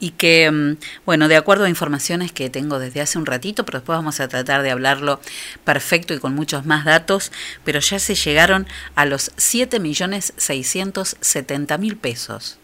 y 0.00 0.10
que, 0.12 0.50
mm, 0.50 0.76
bueno, 1.04 1.28
de 1.28 1.36
acuerdo 1.36 1.64
a 1.64 1.68
informaciones 1.68 2.32
que 2.32 2.48
tengo 2.50 2.78
desde 2.78 3.00
hace 3.00 3.18
un 3.18 3.26
ratito, 3.26 3.64
pero 3.64 3.78
después 3.78 3.98
vamos 3.98 4.20
a 4.20 4.28
tratar 4.28 4.62
de 4.62 4.70
hablarlo 4.70 5.20
perfecto 5.64 6.14
y 6.14 6.18
con 6.18 6.34
muchos 6.34 6.66
más 6.66 6.84
datos, 6.84 7.32
pero 7.64 7.80
ya 7.80 7.98
se 7.98 8.14
llegaron 8.14 8.66
a 8.94 9.04
los 9.04 9.32
7.670.000 9.36 11.96
pesos. 11.96 12.58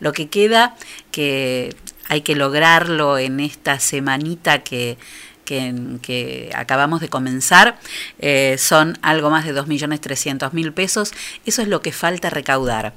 Lo 0.00 0.12
que 0.12 0.28
queda 0.28 0.76
que 1.10 1.74
hay 2.08 2.20
que 2.20 2.36
lograrlo 2.36 3.18
en 3.18 3.40
esta 3.40 3.80
semanita 3.80 4.62
que 4.62 4.96
que, 5.46 6.50
acabamos 6.54 7.00
de 7.00 7.08
comenzar 7.08 7.78
eh, 8.18 8.56
son 8.58 8.98
algo 9.00 9.30
más 9.30 9.46
de 9.46 9.54
2.300.000 9.54 10.74
pesos. 10.74 11.14
Eso 11.46 11.62
es 11.62 11.68
lo 11.68 11.80
que 11.80 11.92
falta 11.92 12.28
recaudar. 12.28 12.92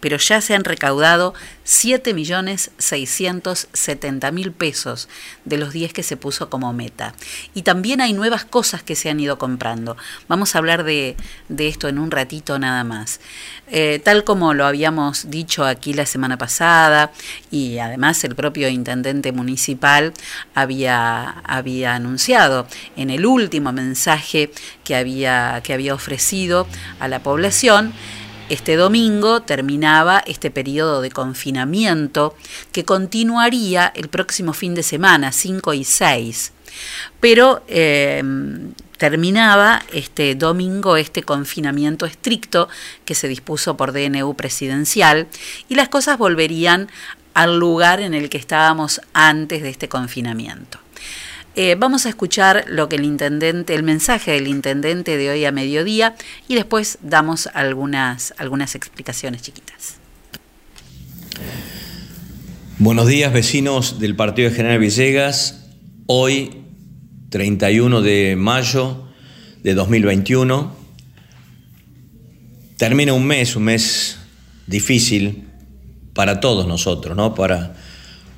Pero 0.00 0.16
ya 0.18 0.40
se 0.40 0.54
han 0.54 0.64
recaudado 0.64 1.34
7.670.000 1.66 4.52
pesos 4.52 5.08
de 5.44 5.58
los 5.58 5.72
10 5.72 5.92
que 5.92 6.02
se 6.02 6.16
puso 6.16 6.50
como 6.50 6.72
meta. 6.72 7.14
Y 7.54 7.62
también 7.62 8.00
hay 8.00 8.12
nuevas 8.12 8.44
cosas 8.44 8.82
que 8.82 8.96
se 8.96 9.10
han 9.10 9.20
ido 9.20 9.38
comprando. 9.38 9.96
Vamos 10.28 10.54
a 10.54 10.58
hablar 10.58 10.84
de, 10.84 11.16
de 11.48 11.68
esto 11.68 11.88
en 11.88 11.98
un 11.98 12.10
ratito 12.10 12.58
nada 12.58 12.84
más. 12.84 13.20
Eh, 13.68 14.00
tal 14.04 14.24
como 14.24 14.52
lo 14.52 14.66
habíamos 14.66 15.30
dicho 15.30 15.64
aquí 15.64 15.94
la 15.94 16.04
semana 16.04 16.36
pasada 16.36 17.12
y 17.50 17.78
además 17.78 18.22
el 18.24 18.34
propio 18.34 18.68
intendente 18.68 19.32
municipal 19.32 20.12
había, 20.54 21.30
había 21.44 21.94
anunciado 21.94 22.66
en 22.96 23.08
el 23.10 23.24
último 23.24 23.72
mensaje 23.72 24.50
que 24.84 24.96
había, 24.96 25.60
que 25.64 25.72
había 25.72 25.94
ofrecido 25.94 26.66
a 27.00 27.08
la 27.08 27.20
población, 27.20 27.94
este 28.48 28.76
domingo 28.76 29.42
terminaba 29.42 30.22
este 30.26 30.50
periodo 30.50 31.00
de 31.00 31.10
confinamiento 31.10 32.36
que 32.72 32.84
continuaría 32.84 33.92
el 33.94 34.08
próximo 34.08 34.52
fin 34.52 34.74
de 34.74 34.82
semana, 34.82 35.32
5 35.32 35.74
y 35.74 35.84
6. 35.84 36.52
Pero 37.20 37.62
eh, 37.68 38.22
terminaba 38.98 39.82
este 39.92 40.34
domingo 40.34 40.96
este 40.96 41.22
confinamiento 41.22 42.06
estricto 42.06 42.68
que 43.04 43.14
se 43.14 43.28
dispuso 43.28 43.76
por 43.76 43.92
DNU 43.92 44.34
presidencial 44.34 45.28
y 45.68 45.74
las 45.74 45.88
cosas 45.88 46.18
volverían 46.18 46.88
al 47.34 47.58
lugar 47.58 48.00
en 48.00 48.14
el 48.14 48.28
que 48.28 48.38
estábamos 48.38 49.00
antes 49.12 49.62
de 49.62 49.70
este 49.70 49.88
confinamiento. 49.88 50.83
Eh, 51.56 51.76
vamos 51.78 52.04
a 52.04 52.08
escuchar 52.08 52.64
lo 52.68 52.88
que 52.88 52.96
el 52.96 53.04
intendente, 53.04 53.76
el 53.76 53.84
mensaje 53.84 54.32
del 54.32 54.48
intendente 54.48 55.16
de 55.16 55.30
hoy 55.30 55.44
a 55.44 55.52
mediodía 55.52 56.16
y 56.48 56.56
después 56.56 56.98
damos 57.00 57.48
algunas, 57.54 58.34
algunas 58.38 58.74
explicaciones 58.74 59.42
chiquitas. 59.42 59.98
Buenos 62.78 63.06
días 63.06 63.32
vecinos 63.32 64.00
del 64.00 64.16
Partido 64.16 64.50
de 64.50 64.56
General 64.56 64.80
Villegas. 64.80 65.68
Hoy, 66.06 66.64
31 67.30 68.02
de 68.02 68.34
mayo 68.36 69.04
de 69.62 69.74
2021, 69.74 70.74
termina 72.76 73.12
un 73.12 73.26
mes, 73.28 73.54
un 73.54 73.62
mes 73.62 74.18
difícil 74.66 75.44
para 76.14 76.40
todos 76.40 76.66
nosotros, 76.66 77.16
¿no? 77.16 77.36
Para 77.36 77.76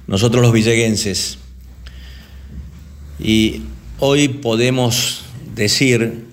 nosotros 0.07 0.43
los 0.43 0.53
villeguenses. 0.53 1.39
Y 3.19 3.63
hoy 3.99 4.29
podemos 4.29 5.25
decir 5.55 6.27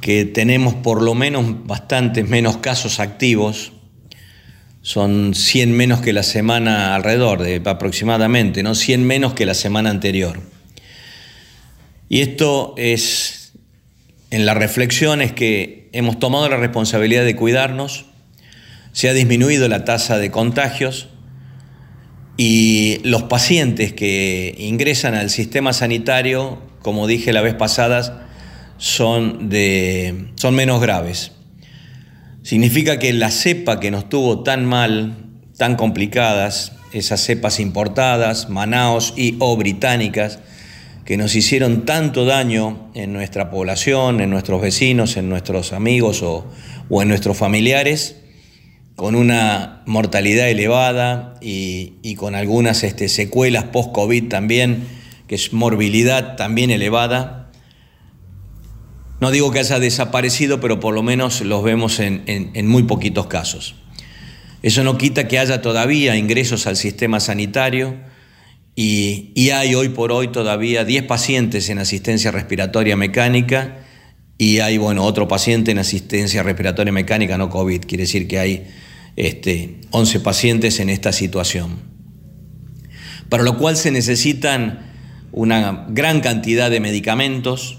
que 0.00 0.24
tenemos 0.24 0.74
por 0.74 1.02
lo 1.02 1.14
menos 1.14 1.66
bastantes 1.66 2.28
menos 2.28 2.58
casos 2.58 3.00
activos, 3.00 3.72
son 4.82 5.34
100 5.34 5.76
menos 5.76 6.00
que 6.00 6.12
la 6.12 6.22
semana 6.22 6.94
alrededor, 6.94 7.42
de 7.42 7.60
aproximadamente, 7.64 8.62
¿no? 8.62 8.74
100 8.74 9.04
menos 9.04 9.32
que 9.32 9.46
la 9.46 9.54
semana 9.54 9.90
anterior. 9.90 10.38
Y 12.08 12.20
esto 12.20 12.74
es, 12.76 13.52
en 14.30 14.46
la 14.46 14.54
reflexión 14.54 15.22
es 15.22 15.32
que 15.32 15.88
hemos 15.92 16.20
tomado 16.20 16.48
la 16.48 16.56
responsabilidad 16.56 17.24
de 17.24 17.34
cuidarnos, 17.34 18.04
se 18.92 19.08
ha 19.08 19.12
disminuido 19.12 19.68
la 19.68 19.84
tasa 19.84 20.18
de 20.18 20.30
contagios 20.30 21.08
y 22.36 22.98
los 23.02 23.24
pacientes 23.24 23.92
que 23.92 24.54
ingresan 24.58 25.14
al 25.14 25.30
sistema 25.30 25.72
sanitario, 25.72 26.58
como 26.82 27.06
dije 27.06 27.32
la 27.32 27.40
vez 27.40 27.54
pasada, 27.54 28.28
son, 28.78 29.48
de, 29.48 30.28
son 30.36 30.54
menos 30.54 30.80
graves. 30.80 31.32
Significa 32.42 32.98
que 32.98 33.12
la 33.12 33.30
cepa 33.30 33.80
que 33.80 33.90
nos 33.90 34.08
tuvo 34.08 34.42
tan 34.42 34.66
mal, 34.66 35.16
tan 35.56 35.76
complicadas, 35.76 36.72
esas 36.92 37.20
cepas 37.20 37.58
importadas, 37.58 38.48
Manaos 38.48 39.14
y 39.16 39.36
o 39.38 39.56
británicas, 39.56 40.38
que 41.04 41.16
nos 41.16 41.34
hicieron 41.36 41.86
tanto 41.86 42.24
daño 42.24 42.90
en 42.94 43.12
nuestra 43.12 43.50
población, 43.50 44.20
en 44.20 44.28
nuestros 44.30 44.60
vecinos, 44.60 45.16
en 45.16 45.28
nuestros 45.28 45.72
amigos 45.72 46.22
o, 46.22 46.46
o 46.90 47.02
en 47.02 47.08
nuestros 47.08 47.36
familiares, 47.36 48.16
con 48.96 49.14
una 49.14 49.82
mortalidad 49.84 50.48
elevada 50.48 51.34
y, 51.42 51.94
y 52.02 52.14
con 52.14 52.34
algunas 52.34 52.82
este, 52.82 53.08
secuelas 53.08 53.64
post-COVID 53.64 54.28
también, 54.28 54.84
que 55.28 55.34
es 55.34 55.52
morbilidad 55.52 56.36
también 56.36 56.70
elevada, 56.70 57.50
no 59.20 59.30
digo 59.30 59.50
que 59.50 59.60
haya 59.60 59.78
desaparecido, 59.78 60.60
pero 60.60 60.80
por 60.80 60.94
lo 60.94 61.02
menos 61.02 61.40
los 61.42 61.62
vemos 61.62 62.00
en, 62.00 62.22
en, 62.26 62.50
en, 62.54 62.66
muy 62.66 62.82
poquitos 62.82 63.26
casos. 63.26 63.74
Eso 64.62 64.82
no 64.82 64.98
quita 64.98 65.28
que 65.28 65.38
haya 65.38 65.62
todavía 65.62 66.16
ingresos 66.16 66.66
al 66.66 66.76
sistema 66.76 67.20
sanitario 67.20 67.96
y, 68.74 69.30
y 69.34 69.50
hay 69.50 69.74
hoy 69.74 69.90
por 69.90 70.12
hoy 70.12 70.28
todavía 70.28 70.84
10 70.84 71.04
pacientes 71.04 71.68
en 71.70 71.78
asistencia 71.78 72.30
respiratoria 72.30 72.96
mecánica 72.96 73.78
y 74.38 74.58
hay, 74.60 74.76
bueno, 74.76 75.04
otro 75.04 75.28
paciente 75.28 75.70
en 75.70 75.78
asistencia 75.78 76.42
respiratoria 76.42 76.92
mecánica, 76.92 77.38
no 77.38 77.48
COVID, 77.48 77.82
quiere 77.86 78.02
decir 78.02 78.28
que 78.28 78.38
hay 78.38 78.66
este, 79.16 79.80
11 79.90 80.20
pacientes 80.20 80.78
en 80.78 80.90
esta 80.90 81.12
situación. 81.12 81.78
Para 83.28 83.42
lo 83.42 83.58
cual 83.58 83.76
se 83.76 83.90
necesitan 83.90 84.92
una 85.32 85.86
gran 85.88 86.20
cantidad 86.20 86.70
de 86.70 86.80
medicamentos, 86.80 87.78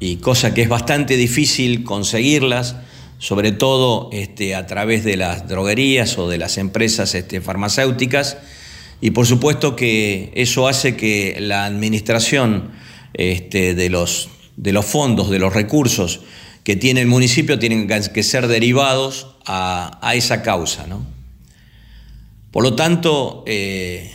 y 0.00 0.16
cosa 0.16 0.52
que 0.52 0.62
es 0.62 0.68
bastante 0.68 1.16
difícil 1.16 1.84
conseguirlas, 1.84 2.76
sobre 3.18 3.52
todo 3.52 4.10
este, 4.12 4.54
a 4.54 4.66
través 4.66 5.04
de 5.04 5.16
las 5.16 5.48
droguerías 5.48 6.18
o 6.18 6.28
de 6.28 6.36
las 6.38 6.58
empresas 6.58 7.14
este, 7.14 7.40
farmacéuticas, 7.40 8.36
y 9.00 9.10
por 9.10 9.26
supuesto 9.26 9.76
que 9.76 10.32
eso 10.34 10.68
hace 10.68 10.96
que 10.96 11.36
la 11.38 11.64
administración 11.64 12.72
este, 13.14 13.74
de, 13.74 13.88
los, 13.88 14.28
de 14.56 14.72
los 14.72 14.84
fondos, 14.84 15.30
de 15.30 15.38
los 15.38 15.54
recursos 15.54 16.20
que 16.66 16.74
tiene 16.74 17.00
el 17.00 17.06
municipio, 17.06 17.60
tienen 17.60 17.86
que 17.86 18.22
ser 18.24 18.48
derivados 18.48 19.36
a, 19.46 20.00
a 20.02 20.16
esa 20.16 20.42
causa. 20.42 20.88
¿no? 20.88 21.06
Por 22.50 22.64
lo 22.64 22.74
tanto, 22.74 23.44
eh, 23.46 24.10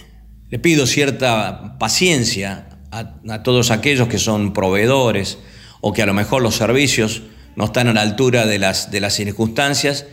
le 0.49 0.59
pido 0.59 0.85
cierta 0.85 1.77
paciencia 1.79 2.67
a, 2.91 3.13
a 3.29 3.43
todos 3.43 3.71
aquellos 3.71 4.09
que 4.09 4.19
son 4.19 4.51
proveedores, 4.51 5.37
o 5.79 5.93
que 5.93 6.01
a 6.01 6.05
lo 6.05 6.13
mejor 6.13 6.41
los 6.41 6.55
servicios 6.55 7.21
no 7.55 7.63
están 7.63 7.87
a 7.87 7.93
la 7.93 8.01
altura 8.01 8.45
de 8.45 8.59
las, 8.59 8.91
de 8.91 8.99
las 8.99 9.13
circunstancias, 9.13 10.05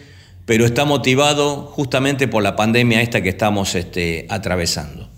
pero 0.47 0.64
está 0.64 0.84
motivado 0.84 1.66
justamente 1.66 2.28
por 2.28 2.45
la 2.45 2.55
pandemia 2.55 3.03
esta 3.03 3.20
que 3.20 3.30
estamos 3.30 3.74
este, 3.74 4.28
atravesando. 4.30 5.11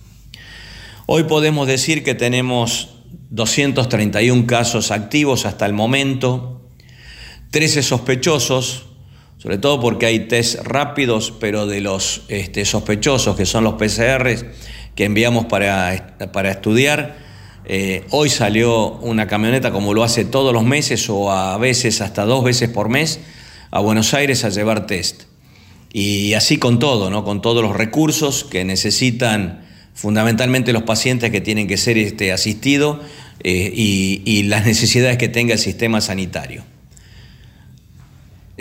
Hoy 1.05 1.25
podemos 1.25 1.69
decir 1.69 2.03
que 2.03 2.15
tenemos 2.15 2.89
231 3.29 4.47
casos 4.47 4.91
activos 4.91 5.45
hasta 5.45 5.67
el 5.67 5.75
momento, 5.75 6.60
13 7.51 7.83
sospechosos, 7.83 8.87
sobre 9.39 9.59
todo 9.59 9.81
porque 9.81 10.07
hay 10.07 10.21
test 10.29 10.57
rápidos, 10.63 11.33
pero 11.41 11.67
de 11.67 11.81
los 11.81 12.23
este, 12.29 12.65
sospechosos, 12.65 13.37
que 13.37 13.47
son 13.47 13.65
los 13.65 13.75
PCRs 13.75 14.45
que 14.95 15.05
enviamos 15.05 15.47
para, 15.47 16.17
para 16.33 16.51
estudiar, 16.51 17.19
eh, 17.65 18.05
hoy 18.11 18.31
salió 18.31 18.93
una 18.95 19.27
camioneta 19.27 19.71
como 19.71 19.95
lo 19.95 20.03
hace 20.03 20.25
todos 20.25 20.53
los 20.53 20.65
meses 20.65 21.09
o 21.11 21.31
a 21.31 21.57
veces 21.59 22.01
hasta 22.01 22.25
dos 22.25 22.45
veces 22.45 22.69
por 22.69 22.89
mes 22.89 23.21
a 23.71 23.81
Buenos 23.81 24.15
Aires 24.15 24.45
a 24.45 24.49
llevar 24.49 24.87
test. 24.87 25.23
Y 25.93 26.35
así 26.35 26.59
con 26.59 26.79
todo, 26.79 27.11
¿no? 27.11 27.25
con 27.25 27.43
todos 27.43 27.63
los 27.63 27.77
recursos 27.77 28.45
que 28.45 28.65
necesitan 28.65 29.67
fundamentalmente 29.95 30.73
los 30.73 30.85
pacientes 30.85 31.31
que 31.31 31.41
tienen 31.41 31.67
que 31.67 31.77
ser 31.77 31.99
este, 31.99 32.33
asistidos 32.33 32.99
eh, 33.43 33.73
y, 33.75 34.23
y, 34.25 34.45
las 34.45 34.65
necesidades 34.67 35.17
que 35.19 35.29
tenga 35.29 35.55
el 35.55 35.59
sistema 35.59 36.01
sanitario. 36.01 36.63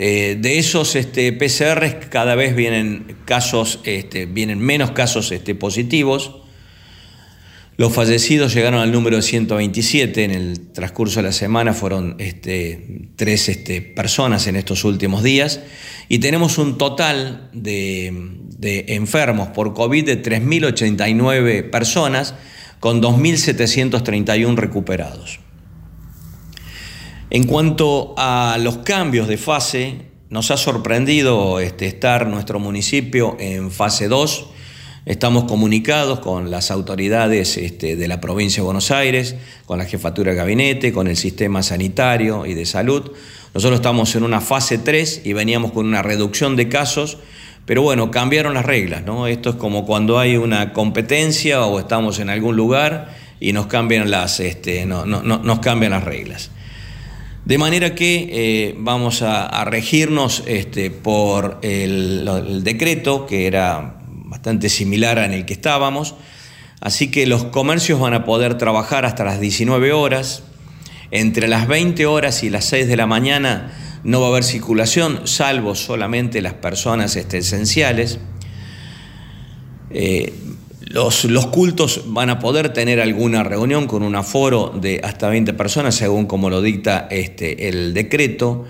Eh, 0.02 0.38
de 0.40 0.58
esos 0.58 0.96
este, 0.96 1.30
PCR 1.30 2.08
cada 2.08 2.34
vez 2.34 2.56
vienen 2.56 3.18
casos, 3.26 3.80
este, 3.84 4.24
vienen 4.24 4.58
menos 4.58 4.92
casos 4.92 5.30
este, 5.30 5.54
positivos. 5.54 6.36
Los 7.76 7.92
fallecidos 7.92 8.54
llegaron 8.54 8.80
al 8.80 8.92
número 8.92 9.16
de 9.16 9.22
127 9.22 10.24
en 10.24 10.30
el 10.30 10.72
transcurso 10.72 11.20
de 11.20 11.24
la 11.24 11.32
semana, 11.32 11.74
fueron 11.74 12.16
este, 12.18 13.10
tres 13.16 13.50
este, 13.50 13.82
personas 13.82 14.46
en 14.46 14.56
estos 14.56 14.84
últimos 14.84 15.22
días 15.22 15.60
y 16.08 16.18
tenemos 16.18 16.56
un 16.56 16.78
total 16.78 17.50
de, 17.52 18.10
de 18.56 18.86
enfermos 18.94 19.48
por 19.48 19.74
COVID 19.74 20.06
de 20.06 20.22
3.089 20.22 21.68
personas 21.68 22.32
con 22.78 23.02
2.731 23.02 24.56
recuperados. 24.56 25.40
En 27.30 27.44
cuanto 27.44 28.14
a 28.16 28.58
los 28.60 28.78
cambios 28.78 29.28
de 29.28 29.38
fase, 29.38 30.02
nos 30.28 30.50
ha 30.50 30.56
sorprendido 30.56 31.60
este, 31.60 31.86
estar 31.86 32.26
nuestro 32.26 32.58
municipio 32.58 33.36
en 33.38 33.70
fase 33.70 34.08
2 34.08 34.46
Estamos 35.06 35.44
comunicados 35.44 36.20
con 36.20 36.50
las 36.50 36.70
autoridades 36.70 37.56
este, 37.56 37.96
de 37.96 38.06
la 38.06 38.20
provincia 38.20 38.60
de 38.60 38.66
Buenos 38.66 38.90
Aires, 38.90 39.34
con 39.64 39.78
la 39.78 39.86
jefatura 39.86 40.32
de 40.32 40.36
gabinete, 40.36 40.92
con 40.92 41.08
el 41.08 41.16
sistema 41.16 41.62
sanitario 41.62 42.44
y 42.44 42.52
de 42.52 42.66
salud. 42.66 43.10
Nosotros 43.54 43.80
estamos 43.80 44.14
en 44.14 44.24
una 44.24 44.42
fase 44.42 44.76
3 44.76 45.22
y 45.24 45.32
veníamos 45.32 45.72
con 45.72 45.86
una 45.86 46.02
reducción 46.02 46.54
de 46.54 46.68
casos, 46.68 47.16
pero 47.64 47.80
bueno, 47.80 48.10
cambiaron 48.10 48.52
las 48.52 48.66
reglas, 48.66 49.02
¿no? 49.02 49.26
Esto 49.26 49.50
es 49.50 49.56
como 49.56 49.86
cuando 49.86 50.18
hay 50.18 50.36
una 50.36 50.74
competencia 50.74 51.64
o 51.64 51.80
estamos 51.80 52.18
en 52.18 52.28
algún 52.28 52.54
lugar 52.54 53.16
y 53.40 53.54
nos 53.54 53.68
cambian 53.68 54.10
las, 54.10 54.38
este, 54.38 54.84
no, 54.84 55.06
no, 55.06 55.22
no, 55.22 55.38
nos 55.38 55.60
cambian 55.60 55.92
las 55.92 56.04
reglas. 56.04 56.50
De 57.44 57.56
manera 57.56 57.94
que 57.94 58.28
eh, 58.30 58.74
vamos 58.78 59.22
a, 59.22 59.64
regirnos 59.64 60.44
este, 60.46 60.90
por 60.90 61.58
el, 61.62 62.60
decreto 62.62 63.26
que 63.26 63.46
era 63.46 64.02
bastante 64.06 64.68
similar 64.68 65.18
en 65.18 65.32
el 65.32 65.46
que 65.46 65.54
estábamos. 65.54 66.14
Así 66.80 67.10
que 67.10 67.26
los 67.26 67.44
comercios 67.44 67.98
van 67.98 68.14
a 68.14 68.24
poder 68.24 68.56
trabajar 68.56 69.04
hasta 69.04 69.24
las 69.24 69.40
19 69.40 69.92
horas. 69.92 70.44
Entre 71.10 71.48
las 71.48 71.66
20 71.66 72.06
horas 72.06 72.42
y 72.44 72.50
las 72.50 72.66
6 72.66 72.86
de 72.86 72.96
la 72.96 73.06
mañana 73.06 73.72
no 74.04 74.20
va 74.20 74.28
a 74.28 74.30
haber 74.30 74.44
circulación, 74.44 75.26
salvo 75.26 75.74
solamente 75.74 76.40
las 76.42 76.54
personas 76.54 77.16
este, 77.16 77.38
esenciales. 77.38 78.18
Eh, 79.90 80.32
los, 80.90 81.46
cultos 81.52 82.02
van 82.06 82.30
a 82.30 82.40
poder 82.40 82.72
tener 82.72 83.00
alguna 83.00 83.44
reunión 83.44 83.86
con 83.86 84.02
un 84.02 84.16
aforo 84.16 84.72
de 84.74 85.00
hasta 85.04 85.28
20 85.28 85.52
personas, 85.52 85.94
según 85.94 86.26
como 86.26 86.50
lo 86.50 86.60
dicta 86.60 87.06
este, 87.12 87.68
el 87.68 87.94
decreto. 87.94 88.64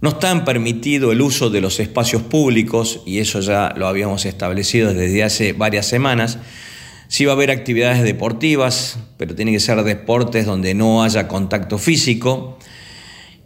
No 0.00 0.08
está 0.08 0.42
permitido 0.46 1.12
el 1.12 1.20
uso 1.20 1.50
de 1.50 1.60
los 1.60 1.78
espacios 1.78 2.22
públicos, 2.22 3.02
y 3.04 3.18
eso 3.18 3.40
ya 3.40 3.74
lo 3.76 3.88
habíamos 3.88 4.24
establecido 4.24 4.94
desde 4.94 5.22
hace 5.22 5.52
varias 5.52 5.84
semanas. 5.84 6.38
Sí 7.08 7.26
va 7.26 7.32
a 7.32 7.34
haber 7.34 7.50
actividades 7.50 8.02
deportivas, 8.04 8.98
pero 9.18 9.34
tiene 9.34 9.52
que 9.52 9.60
ser 9.60 9.82
deportes 9.84 10.46
donde 10.46 10.72
no 10.72 11.02
haya 11.02 11.28
contacto 11.28 11.76
físico. 11.76 12.58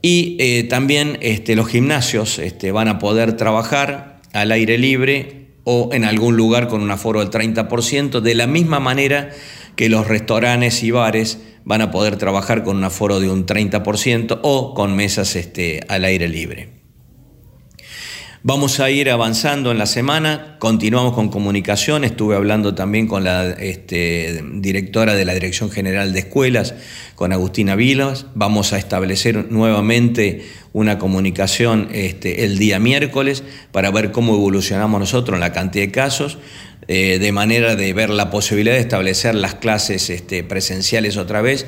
Y 0.02 0.36
eh, 0.38 0.62
también 0.64 1.18
este, 1.20 1.56
los 1.56 1.66
gimnasios 1.66 2.38
este, 2.38 2.70
van 2.70 2.86
a 2.86 3.00
poder 3.00 3.36
trabajar 3.36 4.20
al 4.32 4.52
aire 4.52 4.78
libre 4.78 5.43
o 5.64 5.90
en 5.92 6.04
algún 6.04 6.36
lugar 6.36 6.68
con 6.68 6.82
un 6.82 6.90
aforo 6.90 7.20
del 7.20 7.30
30%, 7.30 8.20
de 8.20 8.34
la 8.34 8.46
misma 8.46 8.80
manera 8.80 9.30
que 9.76 9.88
los 9.88 10.06
restaurantes 10.06 10.82
y 10.82 10.90
bares 10.90 11.38
van 11.64 11.80
a 11.80 11.90
poder 11.90 12.16
trabajar 12.16 12.62
con 12.62 12.76
un 12.76 12.84
aforo 12.84 13.20
de 13.20 13.30
un 13.30 13.46
30% 13.46 14.40
o 14.42 14.74
con 14.74 14.94
mesas 14.94 15.34
este, 15.36 15.80
al 15.88 16.04
aire 16.04 16.28
libre. 16.28 16.83
Vamos 18.46 18.78
a 18.78 18.90
ir 18.90 19.08
avanzando 19.08 19.72
en 19.72 19.78
la 19.78 19.86
semana, 19.86 20.56
continuamos 20.58 21.14
con 21.14 21.30
comunicación, 21.30 22.04
estuve 22.04 22.36
hablando 22.36 22.74
también 22.74 23.06
con 23.06 23.24
la 23.24 23.52
este, 23.52 24.44
directora 24.56 25.14
de 25.14 25.24
la 25.24 25.32
Dirección 25.32 25.70
General 25.70 26.12
de 26.12 26.18
Escuelas, 26.18 26.74
con 27.14 27.32
Agustina 27.32 27.74
Vilas, 27.74 28.26
vamos 28.34 28.74
a 28.74 28.78
establecer 28.78 29.50
nuevamente 29.50 30.44
una 30.74 30.98
comunicación 30.98 31.88
este, 31.92 32.44
el 32.44 32.58
día 32.58 32.78
miércoles 32.78 33.44
para 33.72 33.90
ver 33.90 34.12
cómo 34.12 34.34
evolucionamos 34.34 35.00
nosotros 35.00 35.36
en 35.36 35.40
la 35.40 35.54
cantidad 35.54 35.86
de 35.86 35.90
casos, 35.90 36.36
eh, 36.86 37.18
de 37.18 37.32
manera 37.32 37.76
de 37.76 37.94
ver 37.94 38.10
la 38.10 38.28
posibilidad 38.28 38.74
de 38.74 38.82
establecer 38.82 39.34
las 39.34 39.54
clases 39.54 40.10
este, 40.10 40.44
presenciales 40.44 41.16
otra 41.16 41.40
vez 41.40 41.64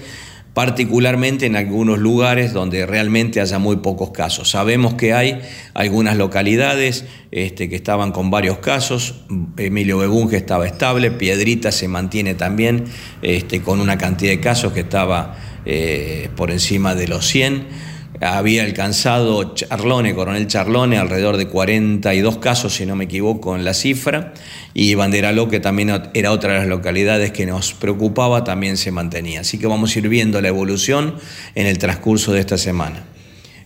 particularmente 0.57 1.45
en 1.45 1.55
algunos 1.55 1.99
lugares 1.99 2.55
donde 2.55 2.87
realmente 2.87 3.43
haya 3.43 3.59
muy 3.59 3.77
pocos 3.77 4.13
casos. 4.13 4.53
Sabemos 4.53 4.95
que 4.95 5.13
hay 5.13 5.43
algunas 5.75 6.17
localidades 6.17 7.05
este, 7.31 7.69
que 7.69 7.77
estaban 7.77 8.11
con 8.11 8.31
varios 8.31 8.57
casos, 8.61 9.17
Emilio 9.59 9.99
Begunge 9.99 10.39
estaba 10.39 10.67
estable, 10.67 11.11
Piedrita 11.11 11.73
se 11.73 11.89
mantiene 11.89 12.35
también 12.37 12.85
este, 13.21 13.61
con 13.61 13.81
una 13.81 13.99
cantidad 13.99 14.31
de 14.31 14.41
casos 14.41 14.73
que 14.73 14.81
estaba 14.81 15.37
eh, 15.67 16.31
por 16.37 16.51
encima 16.51 16.95
de 16.95 17.09
los 17.09 17.27
100 17.27 17.96
había 18.21 18.65
alcanzado 18.65 19.55
Charlone, 19.55 20.15
Coronel 20.15 20.47
Charlone, 20.47 20.99
alrededor 20.99 21.37
de 21.37 21.49
42 21.49 22.39
casos, 22.39 22.75
si 22.75 22.87
no 22.87 22.97
me 22.97 23.05
equivoco, 23.05 23.57
en 23.57 23.65
la 23.65 23.75
cifra, 23.75 24.33
y 24.75 24.95
Banderaló, 24.95 25.49
que 25.49 25.61
también 25.61 25.91
era 26.15 26.33
otra 26.33 26.55
de 26.55 26.59
las 26.61 26.69
localidades 26.69 27.33
que 27.33 27.47
nos 27.47 27.75
preocupaba, 27.75 28.45
también 28.45 28.77
se 28.77 28.91
mantenía. 28.91 29.41
Así 29.41 29.59
que 29.59 29.67
vamos 29.67 29.95
a 29.95 29.99
ir 29.99 30.09
viendo 30.09 30.41
la 30.41 30.49
evolución 30.49 31.17
en 31.55 31.67
el 31.67 31.79
transcurso 31.79 32.33
de 32.33 32.41
esta 32.41 32.59
semana. 32.59 33.05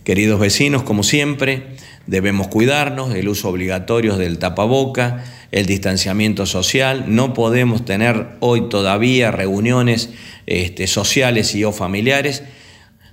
Queridos 0.03 0.39
vecinos, 0.39 0.81
como 0.81 1.03
siempre, 1.03 1.75
debemos 2.07 2.47
cuidarnos, 2.47 3.13
el 3.13 3.29
uso 3.29 3.49
obligatorio 3.49 4.17
del 4.17 4.39
tapaboca, 4.39 5.23
el 5.51 5.65
distanciamiento 5.67 6.45
social, 6.45 7.05
no 7.07 7.33
podemos 7.33 7.85
tener 7.85 8.29
hoy 8.39 8.67
todavía 8.69 9.31
reuniones 9.31 10.09
este, 10.47 10.87
sociales 10.87 11.53
y 11.53 11.63
o 11.63 11.71
familiares, 11.71 12.43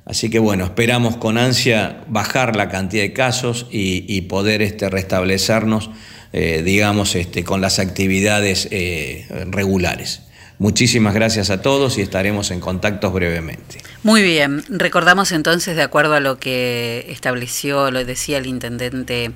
Así 0.08 0.30
que 0.30 0.38
bueno, 0.38 0.64
esperamos 0.64 1.18
con 1.18 1.36
ansia 1.36 2.04
bajar 2.08 2.56
la 2.56 2.70
cantidad 2.70 3.02
de 3.02 3.12
casos 3.12 3.66
y, 3.70 4.22
poder 4.22 4.62
este, 4.62 4.88
restablecernos, 4.88 5.90
eh, 6.32 6.62
digamos, 6.64 7.14
este, 7.14 7.44
con 7.44 7.60
las 7.60 7.78
actividades 7.78 8.68
eh, 8.70 9.26
regulares. 9.50 10.22
Muchísimas 10.58 11.14
gracias 11.14 11.50
a 11.50 11.62
todos 11.62 11.98
y 11.98 12.00
estaremos 12.00 12.50
en 12.50 12.58
contacto 12.58 13.12
brevemente. 13.12 13.78
Muy 14.02 14.22
bien, 14.22 14.64
recordamos 14.68 15.30
entonces, 15.30 15.76
de 15.76 15.82
acuerdo 15.82 16.14
a 16.14 16.20
lo 16.20 16.38
que 16.38 17.06
estableció, 17.10 17.90
lo 17.92 18.04
decía 18.04 18.38
el 18.38 18.46
intendente 18.46 19.30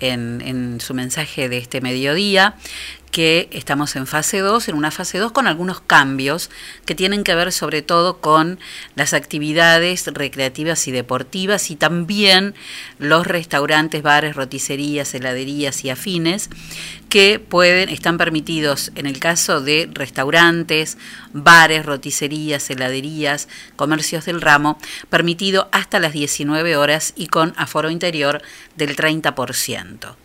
en, 0.00 0.42
en 0.44 0.80
su 0.80 0.92
mensaje 0.92 1.48
de 1.48 1.58
este 1.58 1.80
mediodía, 1.80 2.56
que 3.16 3.48
estamos 3.50 3.96
en 3.96 4.06
fase 4.06 4.40
2, 4.40 4.68
en 4.68 4.74
una 4.76 4.90
fase 4.90 5.16
2 5.16 5.32
con 5.32 5.46
algunos 5.46 5.80
cambios 5.80 6.50
que 6.84 6.94
tienen 6.94 7.24
que 7.24 7.34
ver 7.34 7.50
sobre 7.50 7.80
todo 7.80 8.18
con 8.18 8.58
las 8.94 9.14
actividades 9.14 10.06
recreativas 10.08 10.86
y 10.86 10.92
deportivas 10.92 11.70
y 11.70 11.76
también 11.76 12.54
los 12.98 13.26
restaurantes, 13.26 14.02
bares, 14.02 14.36
roticerías, 14.36 15.14
heladerías 15.14 15.82
y 15.82 15.88
afines 15.88 16.50
que 17.08 17.38
pueden 17.38 17.88
están 17.88 18.18
permitidos 18.18 18.92
en 18.96 19.06
el 19.06 19.18
caso 19.18 19.62
de 19.62 19.88
restaurantes, 19.90 20.98
bares, 21.32 21.86
roticerías, 21.86 22.68
heladerías, 22.68 23.48
comercios 23.76 24.26
del 24.26 24.42
ramo, 24.42 24.78
permitido 25.08 25.70
hasta 25.72 26.00
las 26.00 26.12
19 26.12 26.76
horas 26.76 27.14
y 27.16 27.28
con 27.28 27.54
aforo 27.56 27.88
interior 27.88 28.42
del 28.76 28.94
30% 28.94 30.16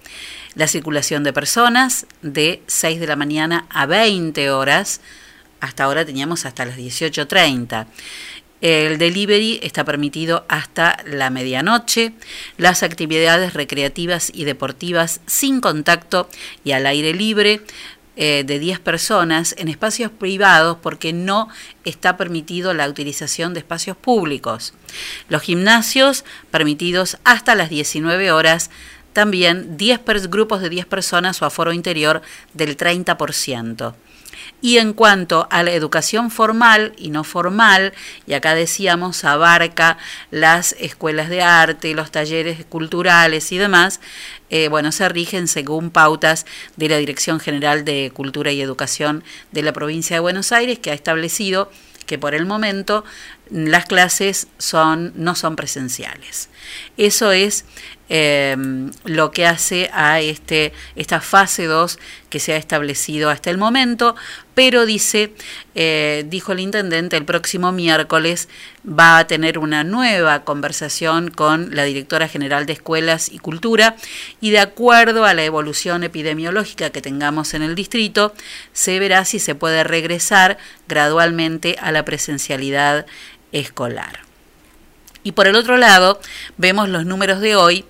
la 0.56 0.68
circulación 0.68 1.24
de 1.24 1.34
personas 1.34 2.06
de 2.22 2.62
6 2.68 2.99
de 2.99 3.08
la 3.08 3.16
mañana 3.16 3.66
a 3.70 3.86
20 3.86 4.52
horas. 4.52 5.02
Hasta 5.60 5.84
ahora 5.84 6.06
teníamos 6.06 6.45
hasta 6.45 6.66
las 6.66 6.78
18.30. 6.78 7.86
El 8.62 8.99
delivery 8.99 9.60
está 9.64 9.84
permitido 9.84 10.45
hasta 10.47 10.97
la 11.06 11.30
medianoche. 11.32 12.14
Las 12.58 12.84
actividades 12.84 13.54
recreativas 13.54 14.32
y 14.34 14.43
deportivas 14.43 15.22
sin 15.26 15.62
contacto 15.62 16.30
y 16.64 16.74
al 16.74 16.86
aire 16.86 17.14
libre 17.14 17.62
eh, 18.18 18.43
de 18.45 18.60
10 18.60 18.80
personas 18.80 19.56
en 19.58 19.68
espacios 19.68 20.12
privados 20.12 20.78
porque 20.82 21.12
no 21.12 21.49
está 21.86 22.18
permitido 22.18 22.74
la 22.76 22.88
utilización 22.88 23.54
de 23.54 23.62
espacios 23.62 23.97
públicos. 23.97 24.74
Los 25.28 25.41
gimnasios 25.41 26.24
permitidos 26.52 27.18
hasta 27.24 27.56
las 27.56 27.70
19 27.70 28.32
horas 28.32 28.70
también 29.14 29.78
10 29.78 30.01
grupos 30.30 30.62
de 30.62 30.70
10 30.70 30.86
personas 30.86 31.41
o 31.41 31.45
aforo 31.45 31.74
interior 31.74 32.22
del 32.53 32.78
30%. 32.78 33.93
Y 34.62 34.78
en 34.78 34.93
cuanto 34.93 35.47
a 35.49 35.64
la 35.64 35.72
educación 35.72 36.30
formal 36.30 36.93
y 36.97 37.09
no 37.09 37.24
formal, 37.24 37.93
y 38.28 38.34
acá 38.34 38.53
decíamos 38.53 39.24
abarca 39.24 39.97
las 40.30 40.74
escuelas 40.80 41.30
de 41.30 41.41
arte, 41.41 41.95
los 41.95 42.12
talleres 42.12 42.64
culturales 42.66 43.51
y 43.51 43.57
demás, 43.57 43.99
eh, 44.49 44.68
bueno, 44.68 44.91
se 44.91 45.09
rigen 45.09 45.47
según 45.47 45.89
pautas 45.89 46.45
de 46.76 46.89
la 46.89 46.97
Dirección 46.97 47.39
General 47.39 47.84
de 47.86 48.12
Cultura 48.14 48.51
y 48.51 48.62
Educación 48.62 49.24
de 49.51 49.64
la 49.64 49.74
provincia 49.74 50.16
de 50.16 50.22
Buenos 50.22 50.51
Aires, 50.51 50.78
que 50.78 50.91
ha 50.91 50.95
establecido 50.95 51.72
que 52.05 52.20
por 52.20 52.36
el 52.36 52.45
momento 52.45 53.05
las 53.52 53.86
clases 53.86 54.47
son, 54.58 55.14
no 55.16 55.36
son 55.36 55.56
presenciales. 55.56 56.49
Eso 56.97 57.32
es 57.32 57.66
Em, 58.14 58.91
lo 59.06 59.32
que 59.32 59.45
hace 59.45 59.89
a 59.93 60.20
este, 60.20 60.74
esta 60.97 61.22
fase 61.22 61.64
2 61.64 61.97
que 62.30 62.41
se 62.41 62.52
ha 62.52 62.58
establecido 62.58 63.30
hasta 63.30 63.49
el 63.49 63.58
momento, 63.58 64.18
pero 64.54 64.86
dice, 64.86 65.32
eh, 65.76 66.26
dijo 66.28 66.52
el 66.52 66.60
intendente, 66.60 67.16
el 67.16 67.24
próximo 67.24 67.72
miércoles 67.72 68.49
va 68.86 69.18
a 69.18 69.28
tener 69.28 69.58
una 69.58 69.86
nueva 69.86 70.43
conversación 70.43 71.32
con 71.32 71.74
la 71.74 71.86
directora 71.86 72.28
general 72.28 72.66
de 72.66 72.74
Escuelas 72.74 73.32
y 73.32 73.38
Cultura 73.39 73.95
y 74.41 74.49
de 74.49 74.60
acuerdo 74.60 75.24
a 75.24 75.34
la 75.34 75.45
evolución 75.45 76.04
epidemiológica 76.04 76.89
que 76.89 77.02
tengamos 77.02 77.54
en 77.54 77.62
el 77.62 77.76
distrito, 77.76 78.34
se 78.74 78.99
verá 78.99 79.24
si 79.24 79.39
se 79.39 79.56
puede 79.56 79.86
regresar 79.86 80.58
gradualmente 80.89 81.78
a 81.80 81.93
la 81.93 82.04
presencialidad 82.04 83.06
escolar. 83.52 84.20
Y 85.24 85.34
por 85.34 85.47
el 85.47 85.56
otro 85.56 85.78
lado, 85.78 86.20
vemos 86.58 86.89
los 86.89 87.06
números 87.06 87.41
de 87.41 87.56
hoy 87.56 87.86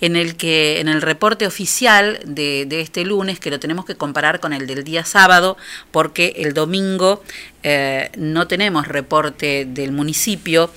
en 0.00 0.16
el 0.16 0.36
que 0.36 0.80
en 0.80 0.88
el 0.88 1.00
reporte 1.00 1.46
oficial 1.46 2.20
de, 2.26 2.66
este 2.70 3.04
lunes, 3.04 3.40
que 3.40 3.50
lo 3.50 3.58
tenemos 3.60 3.84
que 3.84 3.94
comparar 3.94 4.40
con 4.40 4.52
el 4.52 4.66
del 4.66 4.84
día 4.84 5.04
sábado, 5.04 5.56
porque 5.92 6.34
el 6.38 6.52
domingo 6.52 7.22
eh, 7.66 8.10
no 8.18 8.46
tenemos 8.46 8.86
reporte 8.86 9.64
del 9.66 9.90
municipio, 9.90 10.70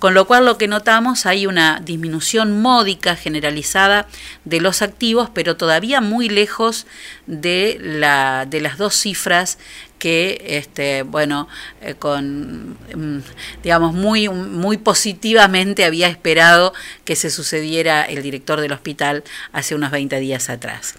con 0.00 0.12
lo 0.12 0.26
cual 0.26 0.44
lo 0.44 0.58
que 0.58 0.66
notamos 0.66 1.24
hay 1.24 1.46
una 1.46 1.80
disminución 1.84 2.60
módica 2.60 3.14
generalizada 3.14 4.08
de 4.44 4.60
los 4.60 4.82
activos, 4.82 5.30
pero 5.32 5.56
todavía 5.56 6.00
muy 6.00 6.28
lejos 6.28 6.88
de, 7.28 7.78
la, 7.80 8.44
de 8.50 8.60
las 8.60 8.76
dos 8.76 8.96
cifras 8.96 9.58
que 10.00 10.42
este 10.44 11.04
bueno 11.04 11.46
eh, 11.80 11.94
con 11.94 12.70
mm, 12.92 13.22
digamos 13.62 13.94
muy 13.94 14.28
muy 14.28 14.78
positivamente 14.78 15.84
había 15.84 16.08
esperado 16.08 16.74
que 17.04 17.14
se 17.14 17.30
sucediera 17.30 18.02
el 18.02 18.20
director 18.20 18.60
del 18.60 18.72
hospital 18.72 19.22
hace 19.52 19.76
unos 19.76 19.92
20 19.92 20.18
días 20.18 20.50
atrás. 20.50 20.96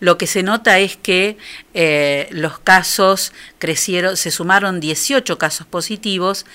Lo 0.00 0.16
que 0.16 0.26
se 0.26 0.42
nota 0.42 0.78
es 0.78 0.96
que 0.96 1.36
eh, 1.74 2.28
los 2.30 2.58
casos 2.58 3.32
crecieron, 3.58 4.16
se 4.16 4.30
sumaron 4.30 4.80
18 4.80 5.38
casos 5.38 5.66
positivos 5.66 6.46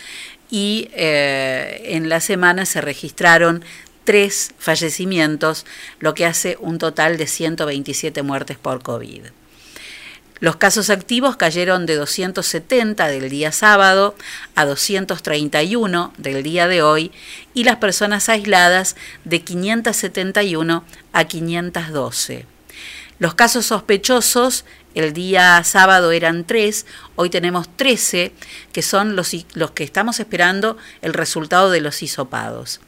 y 0.50 0.89
eh, 0.93 1.82
en 1.86 2.10
la 2.10 2.20
semana 2.20 2.66
se 2.66 2.82
registraron 2.82 3.64
tres 4.04 4.52
fallecimientos, 4.58 5.66
lo 6.00 6.14
que 6.14 6.26
hace 6.26 6.58
un 6.60 6.80
total 6.80 7.18
de 7.18 7.28
127 7.28 8.24
muertes 8.24 8.58
por 8.58 8.82
COVID. 8.82 9.26
Los 10.39 10.58
casos 10.58 10.89
activos 10.89 11.38
cayeron 11.38 11.86
de 11.86 11.96
270 11.96 13.08
del 13.08 13.30
día 13.30 13.52
sábado 13.52 14.16
a 14.56 14.66
231 14.66 16.14
del 16.18 16.43
día 16.43 16.68
de 16.68 16.82
hoy 16.82 17.12
y 17.54 17.64
las 17.64 17.78
personas 17.78 18.28
aisladas 18.28 18.96
de 19.24 19.41
571 19.41 20.84
a 21.14 21.24
512. 21.24 22.55
Los 23.18 23.34
casos 23.34 23.66
sospechosos 23.68 24.66
el 24.93 25.13
día 25.13 25.61
sábado 25.63 26.11
eran 26.11 26.45
tres, 26.45 26.86
hoy 27.16 27.30
tenemos 27.30 27.68
13, 27.76 28.32
que 28.72 28.82
son 28.82 29.16
los, 29.16 29.32
que 29.74 29.84
estamos 29.84 30.20
esperando 30.20 30.78
el 31.01 31.13
resultado 31.13 31.70
de 31.70 31.82
los 31.82 32.01
hisopados. 32.01 32.80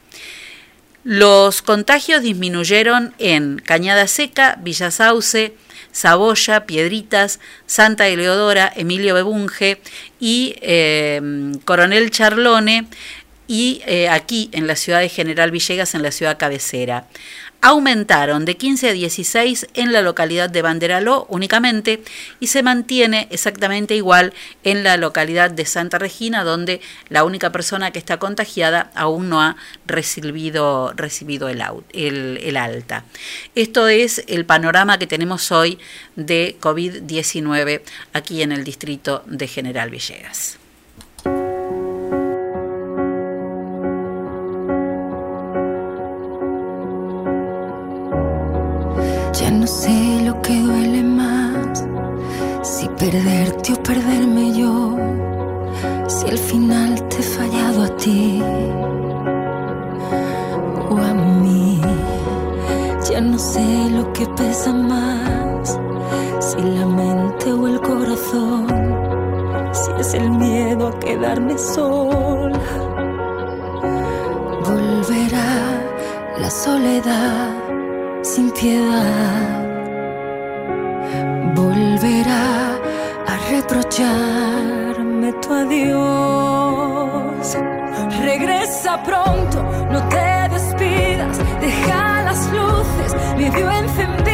Los 1.03 1.61
contagios 1.61 2.21
disminuyeron 2.21 3.13
en 3.19 3.59
Cañada 3.59 4.07
Seca, 4.07 4.57
Villa 4.61 4.91
Sauce, 4.91 5.53
Saboya, 5.93 6.65
Piedritas, 6.65 7.39
Santa 7.65 8.07
Eleodora, 8.07 8.71
Emilio 8.75 9.13
Bebunge 9.13 9.82
y 10.19 10.55
eh, 10.61 11.53
Coronel 11.63 12.11
Charlone 12.11 12.88
y 13.47 13.82
eh, 13.86 14.09
aquí 14.09 14.49
en 14.51 14.67
la 14.67 14.75
ciudad 14.75 14.99
de 14.99 15.07
General 15.09 15.51
Villegas, 15.51 15.95
en 15.95 16.03
la 16.03 16.11
ciudad 16.11 16.38
cabecera 16.38 17.07
aumentaron 17.62 18.45
de 18.45 18.58
15 18.58 18.89
a 18.89 18.93
16 18.93 19.68
en 19.74 19.91
la 19.91 20.01
localidad 20.01 20.49
de 20.49 20.62
Banderaló 20.62 21.26
únicamente 21.30 22.01
y 22.39 22.47
se 22.47 22.64
mantiene 22.64 23.28
exactamente 23.32 23.95
igual 23.95 24.34
en 24.64 24.84
la 24.84 24.97
localidad 24.97 25.51
de 25.51 25.66
Santa 25.66 25.97
Regina, 25.97 26.43
donde 26.43 26.82
la 27.10 27.24
única 27.24 27.51
persona 27.51 27.91
que 27.91 27.99
está 27.99 28.18
contagiada 28.18 28.91
aún 28.95 29.30
no 29.30 29.41
ha 29.41 29.58
recibido, 29.86 30.93
recibido 30.95 31.49
el, 31.49 31.64
el, 31.93 32.39
el 32.43 32.58
alta. 32.58 33.05
Esto 33.55 33.88
es 33.88 34.24
el 34.28 34.45
panorama 34.45 34.99
que 34.99 35.08
tenemos 35.08 35.51
hoy 35.51 35.80
de 36.16 36.58
COVID-19 36.62 37.82
aquí 38.14 38.41
en 38.41 38.51
el 38.51 38.64
distrito 38.64 39.24
de 39.26 39.47
General 39.47 39.89
Villegas. 39.89 40.58
No 49.68 49.74
sé 49.74 50.22
lo 50.24 50.41
que 50.41 50.61
duele 50.61 51.03
más, 51.03 51.86
si 52.61 52.88
perderte 52.88 53.74
o 53.74 53.84
perderme 53.84 54.53
yo, 54.53 54.95
si 56.07 56.30
al 56.30 56.38
final 56.38 57.05
te 57.09 57.18
he 57.18 57.22
fallado 57.22 57.84
a 57.84 57.89
ti 57.97 58.41
o 60.89 60.97
a 60.97 61.13
mí. 61.13 61.82
Ya 63.11 63.20
no 63.20 63.38
sé 63.38 63.89
lo 63.89 64.13
que 64.13 64.26
pesa 64.38 64.72
más, 64.72 65.78
si 66.39 66.61
la 66.61 66.86
mente 66.86 67.51
o 67.51 67.68
el 67.68 67.82
corazón, 67.82 68.68
si 69.74 69.91
es 69.99 70.13
el 70.13 70.30
miedo 70.30 70.88
a 70.88 70.99
quedarme 70.99 71.57
sola. 71.57 72.57
Volverá 74.63 75.82
la 76.39 76.49
soledad 76.49 77.66
sin 78.34 78.51
piedad 78.51 79.65
volverá 81.55 82.75
a 83.32 83.36
reprocharme 83.49 85.32
tu 85.41 85.53
adiós. 85.53 87.47
Regresa 88.21 89.01
pronto, 89.03 89.57
no 89.91 89.99
te 90.09 90.30
despidas, 90.55 91.38
deja 91.61 92.23
las 92.23 92.41
luces 92.51 93.11
medio 93.38 93.71
encendidas, 93.71 94.26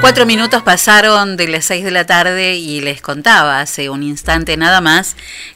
cuatro 0.00 0.26
minutos 0.26 0.62
pasaron 0.62 1.36
de 1.36 1.48
las 1.48 1.66
seis 1.66 1.84
de 1.84 1.90
la 1.90 2.04
tarde 2.04 2.56
y 2.56 2.80
les 2.80 3.00
contaba 3.00 3.60
hace 3.60 3.90
un 3.90 4.02
instante 4.02 4.56
nada 4.56 4.80
más 4.80 5.13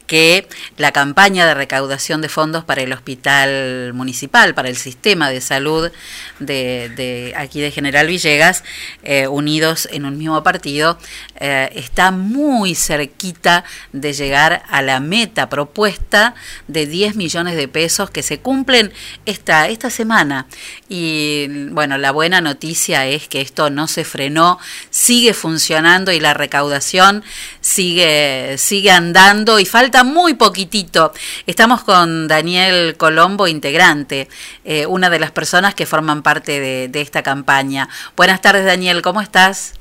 que 0.08 0.48
la 0.76 0.90
campaña 0.90 1.46
de 1.46 1.54
recaudación 1.54 2.20
de 2.20 2.28
fondos 2.28 2.64
para 2.64 2.82
el 2.82 2.92
hospital 2.92 3.92
municipal, 3.94 4.54
para 4.54 4.68
el 4.68 4.76
sistema 4.76 5.30
de 5.30 5.40
salud 5.40 5.92
de, 6.40 6.90
de 6.96 7.34
aquí 7.36 7.60
de 7.60 7.70
General 7.70 8.08
Villegas, 8.08 8.64
eh, 9.04 9.28
unidos 9.28 9.88
en 9.92 10.06
un 10.06 10.18
mismo 10.18 10.42
partido, 10.42 10.98
eh, 11.36 11.70
está 11.74 12.10
muy 12.10 12.74
cerquita 12.74 13.64
de 13.92 14.12
llegar 14.14 14.62
a 14.68 14.82
la 14.82 14.98
meta 14.98 15.48
propuesta 15.48 16.34
de 16.66 16.86
10 16.86 17.16
millones 17.16 17.54
de 17.56 17.68
pesos 17.68 18.10
que 18.10 18.22
se 18.22 18.40
cumplen 18.40 18.92
esta, 19.26 19.68
esta 19.68 19.90
semana. 19.90 20.46
Y 20.88 21.68
bueno, 21.70 21.98
la 21.98 22.10
buena 22.10 22.40
noticia 22.40 23.06
es 23.06 23.28
que 23.28 23.40
esto 23.40 23.70
no 23.70 23.86
se 23.88 24.04
frenó, 24.04 24.58
sigue 24.90 25.34
funcionando 25.34 26.12
y 26.12 26.20
la 26.20 26.34
recaudación 26.34 27.22
sigue, 27.68 28.56
sigue 28.58 28.90
andando 28.90 29.58
y 29.58 29.66
falta 29.66 30.02
muy 30.02 30.34
poquitito. 30.34 31.12
Estamos 31.46 31.84
con 31.84 32.26
Daniel 32.26 32.96
Colombo, 32.96 33.46
integrante, 33.46 34.28
eh, 34.64 34.86
una 34.86 35.10
de 35.10 35.20
las 35.20 35.30
personas 35.30 35.74
que 35.74 35.86
forman 35.86 36.22
parte 36.22 36.60
de, 36.60 36.88
de 36.88 37.00
esta 37.00 37.22
campaña. 37.22 37.88
Buenas 38.16 38.40
tardes, 38.40 38.64
Daniel, 38.64 39.02
¿cómo 39.02 39.20
estás? 39.20 39.74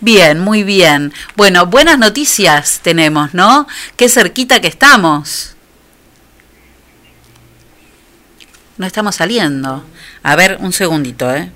Bien, 0.00 0.40
muy 0.40 0.64
bien. 0.64 1.12
Bueno, 1.36 1.66
buenas 1.66 1.98
noticias 1.98 2.80
tenemos, 2.82 3.34
¿no? 3.34 3.68
Qué 3.96 4.08
cerquita 4.08 4.60
que 4.60 4.68
estamos. 4.68 5.54
No 8.78 8.86
estamos 8.86 9.14
saliendo. 9.14 9.84
A 10.22 10.34
ver, 10.36 10.56
un 10.60 10.72
segundito, 10.72 11.32
¿eh? 11.32 11.52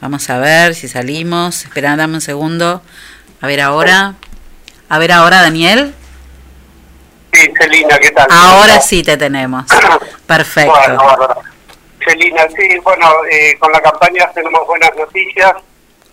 Vamos 0.00 0.30
a 0.30 0.38
ver 0.38 0.74
si 0.74 0.88
salimos. 0.88 1.64
Esperá, 1.64 1.94
dame 1.94 2.14
un 2.14 2.20
segundo. 2.22 2.82
A 3.40 3.46
ver 3.46 3.60
ahora. 3.60 4.14
A 4.88 4.98
ver 4.98 5.12
ahora, 5.12 5.42
Daniel. 5.42 5.94
Sí, 7.32 7.52
Celina, 7.58 7.98
¿qué 7.98 8.10
tal? 8.10 8.26
Ahora 8.30 8.80
sí 8.80 9.02
te 9.02 9.16
tenemos. 9.16 9.66
Perfecto. 10.26 10.72
Bueno. 10.72 11.28
Celina, 12.02 12.48
sí, 12.56 12.78
bueno, 12.82 13.06
eh, 13.30 13.56
con 13.58 13.70
la 13.72 13.80
campaña 13.82 14.30
tenemos 14.34 14.66
buenas 14.66 14.90
noticias. 14.96 15.52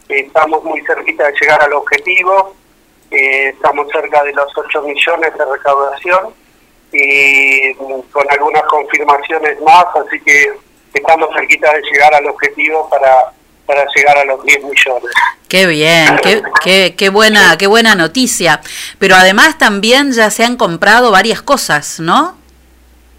Estamos 0.09 0.63
muy 0.65 0.81
cerquita 0.81 1.27
de 1.27 1.33
llegar 1.39 1.63
al 1.63 1.73
objetivo. 1.73 2.55
Eh, 3.09 3.49
estamos 3.49 3.87
cerca 3.89 4.21
de 4.23 4.33
los 4.33 4.51
8 4.53 4.81
millones 4.81 5.33
de 5.37 5.45
recaudación 5.45 6.33
y 6.91 7.73
con 7.73 8.29
algunas 8.31 8.63
confirmaciones 8.63 9.61
más, 9.61 9.85
así 9.95 10.19
que 10.21 10.51
estamos 10.93 11.29
cerquita 11.33 11.73
de 11.73 11.81
llegar 11.83 12.13
al 12.15 12.27
objetivo 12.27 12.89
para, 12.89 13.31
para 13.67 13.85
llegar 13.95 14.17
a 14.17 14.23
los 14.25 14.43
10 14.43 14.63
millones. 14.63 15.11
Qué 15.47 15.67
bien, 15.67 16.17
qué, 16.23 16.41
qué, 16.63 16.95
qué 16.97 17.09
buena, 17.09 17.57
qué 17.57 17.67
buena 17.67 17.93
noticia. 17.95 18.61
Pero 18.97 19.15
además 19.15 19.57
también 19.57 20.11
ya 20.13 20.31
se 20.31 20.43
han 20.43 20.57
comprado 20.57 21.11
varias 21.11 21.41
cosas, 21.41 21.99
¿no? 21.99 22.37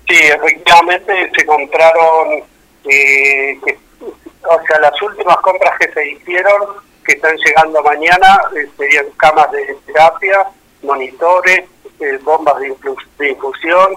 Sí, 0.09 0.17
efectivamente 0.17 1.31
se 1.37 1.45
compraron, 1.47 2.43
eh, 2.85 3.59
que- 3.65 3.79
o 4.01 4.67
sea, 4.67 4.79
las 4.81 5.01
últimas 5.03 5.37
compras 5.39 5.79
que 5.79 5.93
se 5.93 6.09
hicieron, 6.13 6.63
que 7.05 7.13
están 7.13 7.37
llegando 7.37 7.83
mañana, 7.83 8.41
eh, 8.57 8.67
serían 8.79 9.07
camas 9.19 9.51
de 9.53 9.77
terapia, 9.87 10.47
monitores, 10.83 11.65
eh, 12.01 12.19
bombas 12.23 12.59
de, 12.61 12.75
de 13.19 13.29
infusión, 13.31 13.89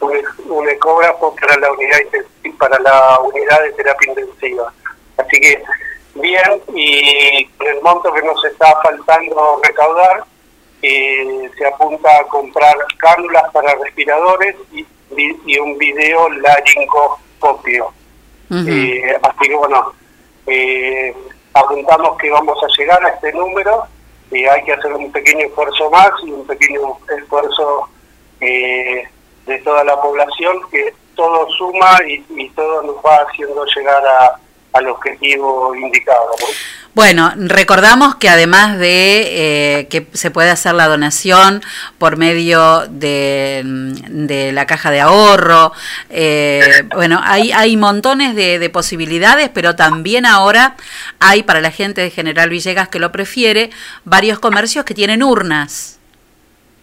un, 0.00 0.12
un 0.50 0.68
ecógrafo 0.68 1.34
para 1.34 1.56
la 1.56 1.72
unidad 1.72 1.98
para 2.58 2.78
la 2.80 3.18
unidad 3.20 3.62
de 3.62 3.72
terapia 3.72 4.08
intensiva. 4.12 4.72
Así 5.16 5.40
que 5.40 5.62
bien, 6.20 6.62
y 6.74 7.48
el 7.60 7.82
monto 7.82 8.12
que 8.12 8.22
nos 8.22 8.44
está 8.44 8.74
faltando 8.82 9.60
recaudar, 9.62 10.24
eh, 10.82 11.50
se 11.56 11.66
apunta 11.66 12.18
a 12.18 12.24
comprar 12.24 12.76
cánulas 12.98 13.44
para 13.52 13.74
respiradores 13.76 14.56
y, 14.72 14.86
y 15.46 15.58
un 15.58 15.78
video 15.78 16.28
laringoscopio. 16.28 17.92
Eh, 18.50 19.18
así 19.22 19.48
que 19.48 19.54
bueno, 19.56 19.92
eh, 20.46 21.14
apuntamos 21.54 22.16
que 22.18 22.30
vamos 22.30 22.56
a 22.62 22.68
llegar 22.78 23.04
a 23.04 23.08
este 23.08 23.32
número, 23.32 23.84
eh, 24.30 24.48
hay 24.48 24.62
que 24.64 24.72
hacer 24.72 24.92
un 24.92 25.10
pequeño 25.10 25.46
esfuerzo 25.46 25.90
más 25.90 26.10
y 26.24 26.30
un 26.30 26.46
pequeño 26.46 26.98
esfuerzo 27.18 27.88
eh, 28.40 29.08
de 29.46 29.58
toda 29.58 29.82
la 29.84 30.00
población, 30.00 30.60
que 30.70 30.94
todo 31.14 31.48
suma 31.50 31.98
y, 32.06 32.24
y 32.36 32.48
todo 32.50 32.82
nos 32.82 32.96
va 32.96 33.16
haciendo 33.28 33.64
llegar 33.64 34.04
a, 34.06 34.38
al 34.76 34.88
objetivo 34.88 35.74
indicado. 35.74 36.30
¿no? 36.40 36.46
Bueno, 36.94 37.30
recordamos 37.36 38.14
que 38.14 38.30
además 38.30 38.78
de 38.78 39.80
eh, 39.80 39.88
que 39.88 40.06
se 40.14 40.30
puede 40.30 40.48
hacer 40.48 40.72
la 40.72 40.88
donación 40.88 41.62
por 41.98 42.16
medio 42.16 42.86
de, 42.88 43.62
mm, 43.62 44.26
de 44.26 44.52
la 44.52 44.66
caja 44.66 44.90
de 44.90 45.00
ahorro, 45.00 45.72
eh, 46.08 46.84
bueno, 46.94 47.20
hay, 47.22 47.52
hay 47.52 47.76
montones 47.76 48.34
de, 48.34 48.58
de 48.58 48.70
posibilidades, 48.70 49.50
pero 49.50 49.76
también 49.76 50.24
ahora 50.24 50.76
hay 51.20 51.42
para 51.42 51.60
la 51.60 51.70
gente 51.70 52.00
de 52.00 52.10
General 52.10 52.48
Villegas 52.48 52.88
que 52.88 52.98
lo 52.98 53.12
prefiere 53.12 53.68
varios 54.04 54.38
comercios 54.38 54.86
que 54.86 54.94
tienen 54.94 55.22
urnas. 55.22 55.96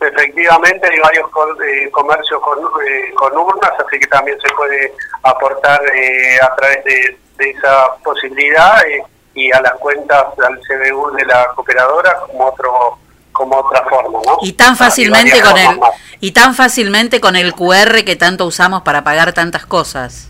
Efectivamente, 0.08 0.88
hay 0.92 1.00
varios 1.00 1.30
eh, 1.66 1.90
comercios 1.92 2.42
con, 2.42 2.60
eh, 2.60 3.14
con 3.16 3.38
urnas, 3.38 3.72
así 3.80 4.00
que 4.00 4.08
también 4.08 4.38
se 4.42 4.54
puede 4.54 4.94
aportar 5.24 5.82
eh, 5.96 6.38
a 6.42 6.54
través 6.56 6.84
de, 6.84 7.18
de 7.38 7.50
esa 7.50 7.96
posibilidad 8.04 8.86
eh, 8.88 9.04
y 9.36 9.52
a 9.52 9.62
las 9.62 9.74
cuentas 9.74 10.26
al 10.38 10.60
CBU 10.60 11.12
de 11.12 11.26
la 11.26 11.48
cooperadora 11.56 12.20
como 12.28 12.46
otro 12.46 13.00
como 13.32 13.58
otra 13.58 13.84
forma, 13.90 14.20
¿no? 14.26 14.38
Y 14.44 14.54
tan 14.54 14.78
fácilmente 14.78 15.42
con 15.42 15.58
el 15.58 15.80
más. 15.80 15.90
y 16.20 16.32
tan 16.32 16.54
fácilmente 16.54 17.20
con 17.20 17.36
el 17.36 17.54
QR 17.54 18.04
que 18.06 18.16
tanto 18.16 18.46
usamos 18.46 18.84
para 18.84 19.04
pagar 19.04 19.34
tantas 19.34 19.66
cosas. 19.66 20.30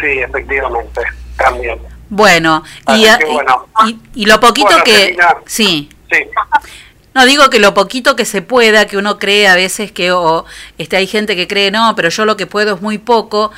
Sí, 0.00 0.18
efectivamente, 0.18 1.02
también. 1.36 1.78
Bueno, 2.08 2.62
y, 2.88 3.04
que 3.04 3.24
bueno. 3.26 3.66
y, 3.86 4.22
y 4.22 4.26
lo 4.26 4.40
poquito 4.40 4.68
Bueno, 4.68 4.84
que. 4.84 5.16
Sí. 5.46 5.90
No 7.14 7.26
digo 7.26 7.50
que 7.50 7.58
lo 7.58 7.74
poquito 7.74 8.16
que 8.16 8.24
se 8.24 8.40
pueda, 8.40 8.86
que 8.86 8.96
uno 8.96 9.18
cree 9.18 9.46
a 9.46 9.54
veces 9.54 9.92
que 9.92 10.12
o 10.12 10.46
este 10.78 10.96
hay 10.96 11.06
gente 11.06 11.36
que 11.36 11.46
cree 11.46 11.70
no, 11.70 11.94
pero 11.94 12.08
yo 12.08 12.24
lo 12.24 12.36
que 12.36 12.46
puedo 12.46 12.74
es 12.74 12.80
muy 12.80 12.98
poco. 12.98 13.52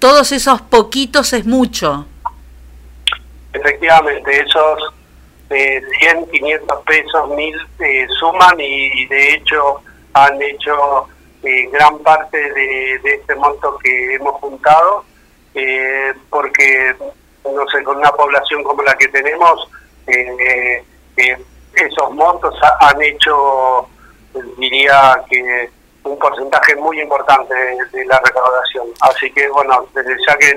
Todos 0.00 0.32
esos 0.32 0.60
poquitos 0.60 1.32
es 1.32 1.46
mucho. 1.46 2.06
Efectivamente, 3.56 4.40
esos 4.40 4.94
eh, 5.50 5.80
100, 6.00 6.26
500 6.30 6.82
pesos, 6.84 7.28
1000 7.30 7.56
eh, 7.80 8.06
suman 8.18 8.58
y 8.60 9.06
de 9.06 9.34
hecho 9.34 9.80
han 10.12 10.40
hecho 10.42 11.06
eh, 11.42 11.68
gran 11.72 11.98
parte 12.00 12.38
de, 12.52 12.94
este 13.04 13.34
monto 13.36 13.78
que 13.78 14.14
hemos 14.14 14.34
juntado, 14.40 15.04
eh, 15.54 16.12
porque, 16.30 16.94
no 17.44 17.66
sé, 17.68 17.82
con 17.82 17.98
una 17.98 18.10
población 18.12 18.62
como 18.62 18.82
la 18.82 18.94
que 18.94 19.08
tenemos, 19.08 19.68
esos 21.74 22.10
montos 22.12 22.54
ha- 22.62 22.88
han 22.88 23.02
hecho, 23.02 23.86
diría 24.58 25.20
que 25.28 25.70
un 26.04 26.18
porcentaje 26.18 26.76
muy 26.76 27.00
importante 27.00 27.54
de, 27.54 28.04
la 28.06 28.20
recaudación. 28.24 28.86
Así 29.00 29.30
que, 29.32 29.48
bueno, 29.48 29.86
desde 29.94 30.16
ya 30.26 30.36
que 30.36 30.54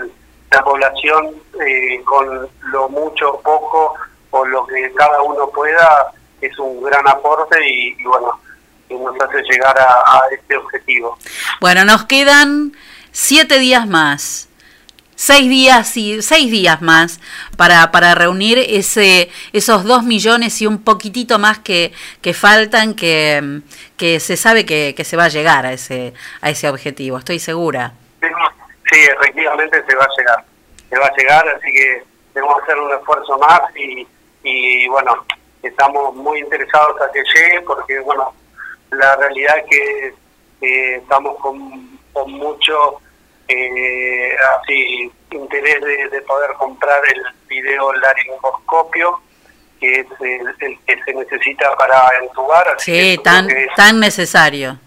la 0.51 0.63
población, 0.63 1.35
eh, 1.65 2.01
con 2.03 2.49
lo 2.71 2.89
mucho 2.89 3.39
poco, 3.43 3.95
o 4.31 4.45
lo 4.45 4.65
que 4.67 4.91
cada 4.93 5.21
uno 5.21 5.49
pueda, 5.49 6.11
es 6.41 6.57
un 6.59 6.83
gran 6.83 7.07
aporte 7.07 7.57
y, 7.67 7.95
bueno, 8.03 8.39
nos 8.89 9.21
hace 9.21 9.41
llegar 9.43 9.77
a, 9.79 9.83
a 9.83 10.21
este 10.31 10.55
objetivo. 10.55 11.17
Bueno, 11.61 11.85
nos 11.85 12.05
quedan 12.05 12.73
siete 13.11 13.59
días 13.59 13.87
más. 13.87 14.47
Seis 15.15 15.49
días 15.49 15.97
y 15.97 16.21
seis 16.21 16.49
días 16.49 16.81
más 16.81 17.19
para, 17.57 17.91
para 17.91 18.15
reunir 18.15 18.57
ese, 18.57 19.29
esos 19.51 19.83
dos 19.83 20.03
millones 20.03 20.61
y 20.61 20.65
un 20.65 20.81
poquitito 20.81 21.37
más 21.39 21.59
que, 21.59 21.91
que 22.21 22.33
faltan, 22.33 22.93
que, 22.93 23.59
que 23.97 24.21
se 24.21 24.37
sabe 24.37 24.65
que, 24.65 24.93
que 24.95 25.03
se 25.03 25.17
va 25.17 25.25
a 25.25 25.27
llegar 25.27 25.65
a 25.65 25.73
ese, 25.73 26.13
a 26.39 26.49
ese 26.49 26.69
objetivo, 26.69 27.17
estoy 27.17 27.39
segura. 27.39 27.91
Sí, 28.91 28.99
efectivamente 29.01 29.83
se 29.87 29.95
va 29.95 30.03
a 30.03 30.17
llegar. 30.17 30.43
Se 30.89 30.97
va 30.97 31.05
a 31.07 31.15
llegar, 31.15 31.47
así 31.49 31.71
que 31.71 32.03
debemos 32.33 32.61
hacer 32.63 32.77
un 32.77 32.91
esfuerzo 32.93 33.37
más 33.37 33.61
y, 33.75 34.07
y 34.43 34.87
bueno, 34.87 35.25
estamos 35.61 36.15
muy 36.15 36.39
interesados 36.39 36.99
a 37.01 37.11
que 37.11 37.23
llegue 37.23 37.61
porque, 37.61 37.99
bueno, 37.99 38.33
la 38.91 39.15
realidad 39.17 39.57
es 39.59 39.65
que 39.69 40.13
eh, 40.61 40.95
estamos 40.95 41.37
con, 41.37 41.99
con 42.13 42.31
mucho 42.31 42.99
eh, 43.47 44.35
así 44.61 45.11
interés 45.31 45.81
de, 45.81 46.09
de 46.09 46.21
poder 46.23 46.51
comprar 46.53 47.01
el 47.13 47.23
video 47.47 47.93
laringoscopio 47.93 49.21
que 49.79 50.01
es 50.01 50.07
el, 50.19 50.47
el 50.59 50.79
que 50.85 51.03
se 51.03 51.13
necesita 51.13 51.73
para 51.77 52.17
entubar. 52.21 52.67
así 52.75 52.91
Sí, 52.91 53.17
tan, 53.23 53.47
tan 53.75 53.99
necesario. 53.99 54.77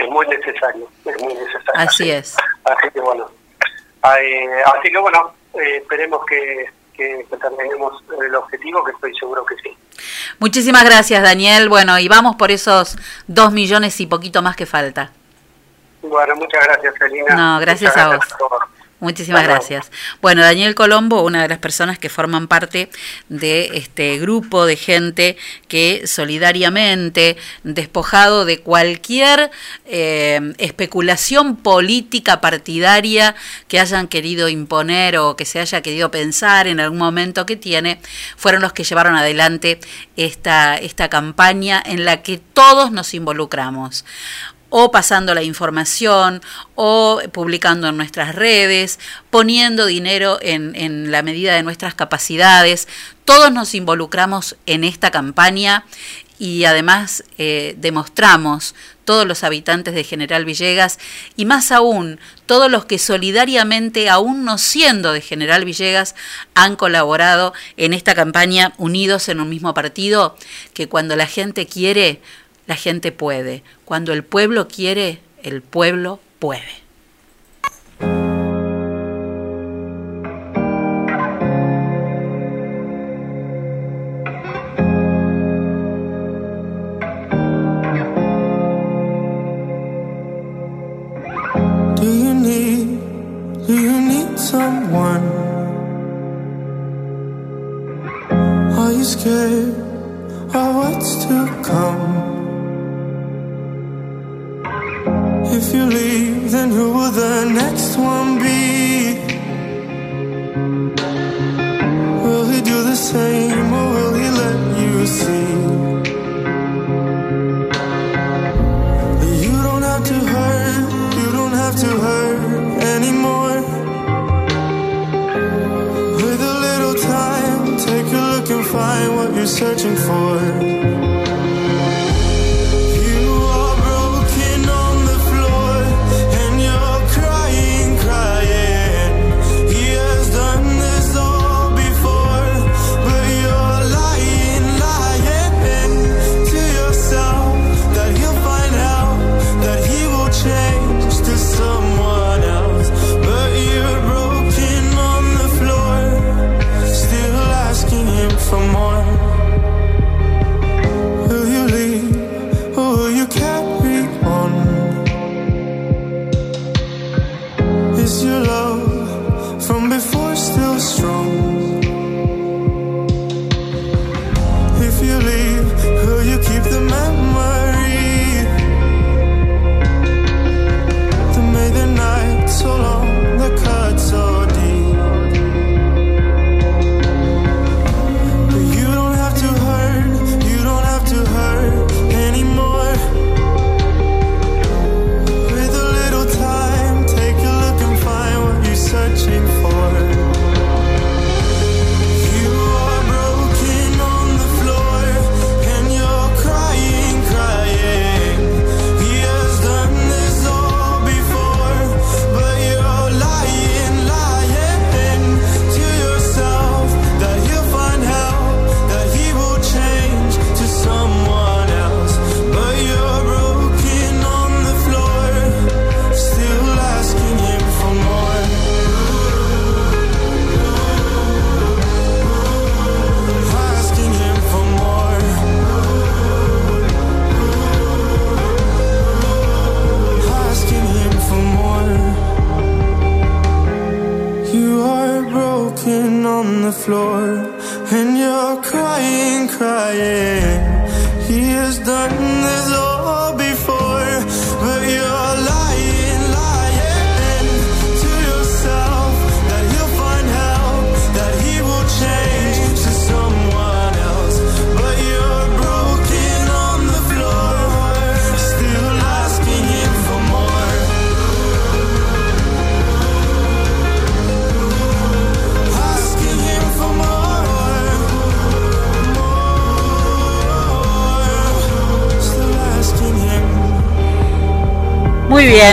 Es 0.00 0.08
muy 0.10 0.26
necesario, 0.26 0.88
es 1.04 1.22
muy 1.22 1.34
necesario. 1.34 1.72
Así 1.74 2.10
es. 2.10 2.36
Así 2.64 2.90
que 2.92 3.00
bueno, 3.00 3.30
eh, 4.20 4.62
así 4.66 4.90
que 4.90 4.98
bueno, 4.98 5.32
eh, 5.54 5.78
esperemos 5.78 6.24
que, 6.26 6.70
que, 6.94 7.26
que 7.28 7.36
terminemos 7.36 8.02
el 8.22 8.34
objetivo, 8.34 8.84
que 8.84 8.92
estoy 8.92 9.14
seguro 9.18 9.44
que 9.44 9.56
sí. 9.56 9.76
Muchísimas 10.38 10.84
gracias, 10.84 11.22
Daniel. 11.22 11.68
Bueno, 11.68 11.98
y 11.98 12.08
vamos 12.08 12.36
por 12.36 12.50
esos 12.50 12.96
dos 13.26 13.52
millones 13.52 14.00
y 14.00 14.06
poquito 14.06 14.42
más 14.42 14.56
que 14.56 14.66
falta. 14.66 15.10
Bueno, 16.02 16.36
muchas 16.36 16.64
gracias, 16.64 16.94
Celina. 16.98 17.34
No, 17.34 17.60
gracias 17.60 17.96
a 17.96 18.16
vos. 18.16 18.28
todos. 18.38 18.62
Muchísimas 19.00 19.44
gracias. 19.44 19.92
Bueno, 20.20 20.42
Daniel 20.42 20.74
Colombo, 20.74 21.22
una 21.22 21.42
de 21.42 21.48
las 21.48 21.58
personas 21.58 22.00
que 22.00 22.08
forman 22.08 22.48
parte 22.48 22.90
de 23.28 23.70
este 23.74 24.18
grupo 24.18 24.66
de 24.66 24.74
gente 24.74 25.36
que 25.68 26.08
solidariamente, 26.08 27.36
despojado 27.62 28.44
de 28.44 28.58
cualquier 28.58 29.52
eh, 29.86 30.52
especulación 30.58 31.54
política 31.54 32.40
partidaria 32.40 33.36
que 33.68 33.78
hayan 33.78 34.08
querido 34.08 34.48
imponer 34.48 35.18
o 35.18 35.36
que 35.36 35.44
se 35.44 35.60
haya 35.60 35.80
querido 35.80 36.10
pensar 36.10 36.66
en 36.66 36.80
algún 36.80 36.98
momento 36.98 37.46
que 37.46 37.54
tiene, 37.54 38.00
fueron 38.36 38.62
los 38.62 38.72
que 38.72 38.82
llevaron 38.82 39.14
adelante 39.14 39.78
esta, 40.16 40.76
esta 40.76 41.08
campaña 41.08 41.80
en 41.86 42.04
la 42.04 42.22
que 42.22 42.38
todos 42.38 42.90
nos 42.90 43.14
involucramos 43.14 44.04
o 44.70 44.90
pasando 44.90 45.34
la 45.34 45.42
información, 45.42 46.42
o 46.74 47.20
publicando 47.32 47.88
en 47.88 47.96
nuestras 47.96 48.34
redes, 48.34 48.98
poniendo 49.30 49.86
dinero 49.86 50.38
en, 50.42 50.74
en, 50.74 51.10
la 51.10 51.22
medida 51.22 51.54
de 51.54 51.62
nuestras 51.62 51.94
capacidades. 51.94 52.88
Todos 53.24 53.52
nos 53.52 53.74
involucramos 53.74 54.56
en 54.66 54.84
esta 54.84 55.10
campaña 55.10 55.84
y 56.38 56.64
además 56.64 57.24
eh, 57.36 57.74
demostramos 57.78 58.74
todos 59.04 59.26
los 59.26 59.42
habitantes 59.42 59.94
de 59.94 60.04
General 60.04 60.44
Villegas 60.44 60.98
y 61.36 61.44
más 61.44 61.72
aún 61.72 62.20
todos 62.46 62.70
los 62.70 62.84
que 62.84 62.98
solidariamente, 62.98 64.08
aún 64.08 64.44
no 64.44 64.58
siendo 64.58 65.12
de 65.12 65.20
General 65.20 65.64
Villegas, 65.64 66.14
han 66.54 66.76
colaborado 66.76 67.54
en 67.76 67.92
esta 67.92 68.14
campaña 68.14 68.72
unidos 68.78 69.28
en 69.28 69.40
un 69.40 69.48
mismo 69.48 69.74
partido, 69.74 70.36
que 70.74 70.88
cuando 70.88 71.16
la 71.16 71.26
gente 71.26 71.66
quiere, 71.66 72.20
la 72.68 72.76
gente 72.76 73.10
puede. 73.10 73.64
Cuando 73.84 74.12
el 74.12 74.22
pueblo 74.22 74.68
quiere, 74.68 75.18
el 75.42 75.62
pueblo 75.62 76.20
puede. 76.38 76.87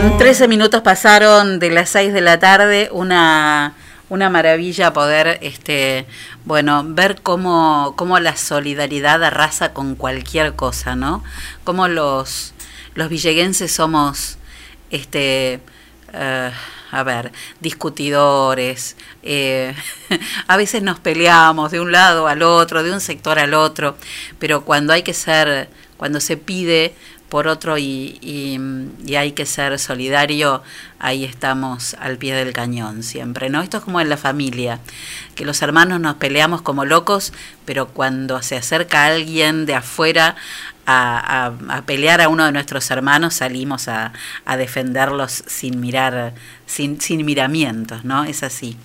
Bien, 0.01 0.17
13 0.17 0.49
minutos 0.49 0.81
pasaron 0.81 1.59
de 1.59 1.69
las 1.69 1.89
6 1.91 2.11
de 2.11 2.19
la 2.19 2.37
tarde, 2.37 2.89
una, 2.91 3.75
una 4.09 4.29
maravilla 4.29 4.91
poder, 4.91 5.39
este, 5.41 6.05
bueno, 6.43 6.83
ver 6.85 7.21
cómo, 7.21 7.93
cómo 7.95 8.19
la 8.19 8.35
solidaridad 8.35 9.23
arrasa 9.23 9.71
con 9.71 9.95
cualquier 9.95 10.53
cosa, 10.53 10.97
¿no? 10.97 11.23
Cómo 11.63 11.87
los, 11.87 12.53
los 12.93 13.07
villeguenses 13.07 13.71
somos, 13.71 14.37
este, 14.89 15.61
eh, 16.11 16.51
a 16.91 17.03
ver, 17.03 17.31
discutidores, 17.61 18.97
eh, 19.23 19.73
a 20.47 20.57
veces 20.57 20.83
nos 20.83 20.99
peleamos 20.99 21.71
de 21.71 21.79
un 21.79 21.93
lado 21.93 22.27
al 22.27 22.41
otro, 22.41 22.83
de 22.83 22.91
un 22.91 23.01
sector 23.01 23.39
al 23.39 23.53
otro, 23.53 23.95
pero 24.39 24.65
cuando 24.65 24.91
hay 24.91 25.03
que 25.03 25.13
ser, 25.13 25.69
cuando 25.95 26.19
se 26.19 26.35
pide 26.35 26.95
por 27.29 27.47
otro 27.47 27.77
y, 27.77 28.17
y, 28.21 28.59
y 29.05 29.15
hay 29.15 29.31
que 29.31 29.45
ser 29.45 29.77
solidario, 29.79 30.63
ahí 30.99 31.23
estamos 31.23 31.95
al 31.99 32.17
pie 32.17 32.35
del 32.35 32.53
cañón 32.53 33.03
siempre, 33.03 33.49
¿no? 33.49 33.61
Esto 33.61 33.77
es 33.77 33.83
como 33.83 33.99
en 33.99 34.09
la 34.09 34.17
familia, 34.17 34.79
que 35.35 35.45
los 35.45 35.61
hermanos 35.61 35.99
nos 35.99 36.15
peleamos 36.15 36.61
como 36.61 36.85
locos, 36.85 37.33
pero 37.65 37.87
cuando 37.87 38.41
se 38.41 38.55
acerca 38.55 39.05
alguien 39.05 39.65
de 39.65 39.75
afuera 39.75 40.35
a, 40.85 41.51
a, 41.69 41.81
pelear 41.81 42.21
a 42.21 42.29
uno 42.29 42.45
de 42.45 42.51
nuestros 42.51 42.89
hermanos, 42.91 43.35
salimos 43.35 43.87
a, 43.87 44.13
a 44.45 44.57
defenderlos 44.57 45.43
sin 45.47 45.79
mirar, 45.79 46.33
sin, 46.65 47.01
sin 47.01 47.25
miramientos, 47.25 48.05
¿no? 48.05 48.23
Es 48.23 48.43
así. 48.43 48.77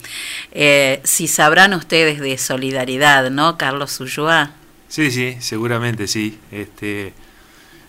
Eh, 0.52 1.00
si 1.04 1.28
sabrán 1.28 1.74
ustedes 1.74 2.20
de 2.20 2.38
solidaridad, 2.38 3.30
¿no, 3.30 3.58
Carlos 3.58 4.00
Ulloa? 4.00 4.52
Sí, 4.88 5.10
sí, 5.10 5.36
seguramente 5.40 6.08
sí. 6.08 6.38
Este, 6.50 7.12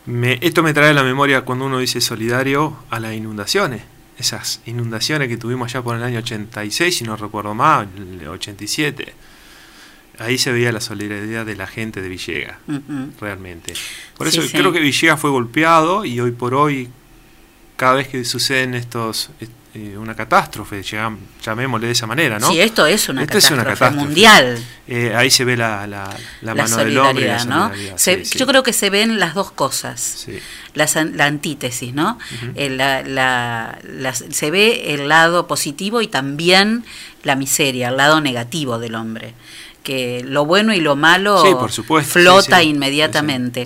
me, 0.06 0.40
esto 0.42 0.64
me 0.64 0.74
trae 0.74 0.90
a 0.90 0.94
la 0.94 1.04
memoria 1.04 1.42
cuando 1.42 1.66
uno 1.66 1.80
dice 1.80 2.02
solidario 2.02 2.78
a 2.90 3.00
las 3.00 3.14
inundaciones. 3.14 3.82
Esas 4.18 4.62
inundaciones 4.66 5.28
que 5.28 5.38
tuvimos 5.38 5.72
allá 5.72 5.84
por 5.84 5.96
el 5.96 6.04
año 6.04 6.20
86, 6.20 6.96
si 6.96 7.04
no 7.04 7.16
recuerdo 7.16 7.56
mal, 7.56 7.88
el 7.96 8.28
87. 8.28 9.14
ahí 10.20 10.38
se 10.38 10.52
veía 10.52 10.72
la 10.72 10.82
solidaridad 10.82 11.46
de 11.46 11.56
la 11.56 11.66
gente 11.66 12.02
de 12.02 12.10
Villegas, 12.10 12.58
realmente. 13.20 13.74
Por 14.18 14.28
eso 14.28 14.42
sí. 14.44 14.50
creo 14.52 14.72
que 14.72 14.80
Villegas 14.80 15.20
fue 15.20 15.32
golpeado 15.32 16.06
y 16.06 16.20
hoy 16.20 16.32
por 16.32 16.54
hoy, 16.54 16.90
cada 17.78 17.96
vez 17.96 18.08
que 18.08 18.24
suceden 18.24 18.76
estos, 18.76 19.32
eh, 19.74 19.96
una 19.98 20.14
catástrofe, 20.16 20.82
llegam- 20.82 21.18
llamémosle 21.42 21.88
de 21.88 21.94
esa 21.94 22.06
manera, 22.06 22.40
¿no? 22.40 22.50
Sí, 22.52 22.60
esto 22.60 22.86
es 22.86 23.08
una 23.08 23.24
Esto 23.24 23.38
es 23.38 23.50
una 23.52 23.64
catástrofe 23.64 23.96
mundial. 23.96 24.58
Eh, 24.88 25.14
ahí 25.16 25.30
se 25.32 25.46
ve 25.46 25.56
la, 25.56 25.88
la, 25.88 26.10
la 26.42 26.54
La, 26.54 26.64
mano 26.64 26.76
del 26.78 26.98
hombre. 26.98 27.24
y 27.26 27.28
la 27.30 27.46
¿no? 27.46 27.68
solidaridad, 27.70 27.98
Se- 27.98 28.18
sí, 28.26 28.26
sí. 28.34 28.38
Yo 28.40 28.48
creo 28.48 28.64
que 28.64 28.74
se 28.74 28.90
ven 28.90 29.18
las 29.20 29.34
dos 29.34 29.52
cosas. 29.52 30.02
Sí. 30.02 30.40
Las 30.74 30.96
la 30.96 31.26
antítesis, 31.26 31.94
¿no? 31.94 32.20
Eh, 32.56 32.70
la- 32.70 33.78
se 34.30 34.52
ve 34.52 34.94
el 34.94 35.08
lado 35.08 35.48
positivo 35.48 36.02
y 36.02 36.08
también 36.08 36.84
la 37.24 37.36
miseria, 37.38 37.90
el 37.90 37.98
lado 37.98 38.20
negativo 38.20 38.78
del 38.78 38.96
hombre. 38.96 39.34
Que 39.84 40.22
lo 40.28 40.46
bueno 40.46 40.74
y 40.74 40.82
lo 40.82 40.96
malo 40.96 41.42
Sí, 41.44 41.54
por 41.54 41.72
supuesto, 41.72 42.12
flota 42.12 42.58
sí, 42.58 42.64
sí, 42.64 42.70
inmediatamente. 42.70 43.66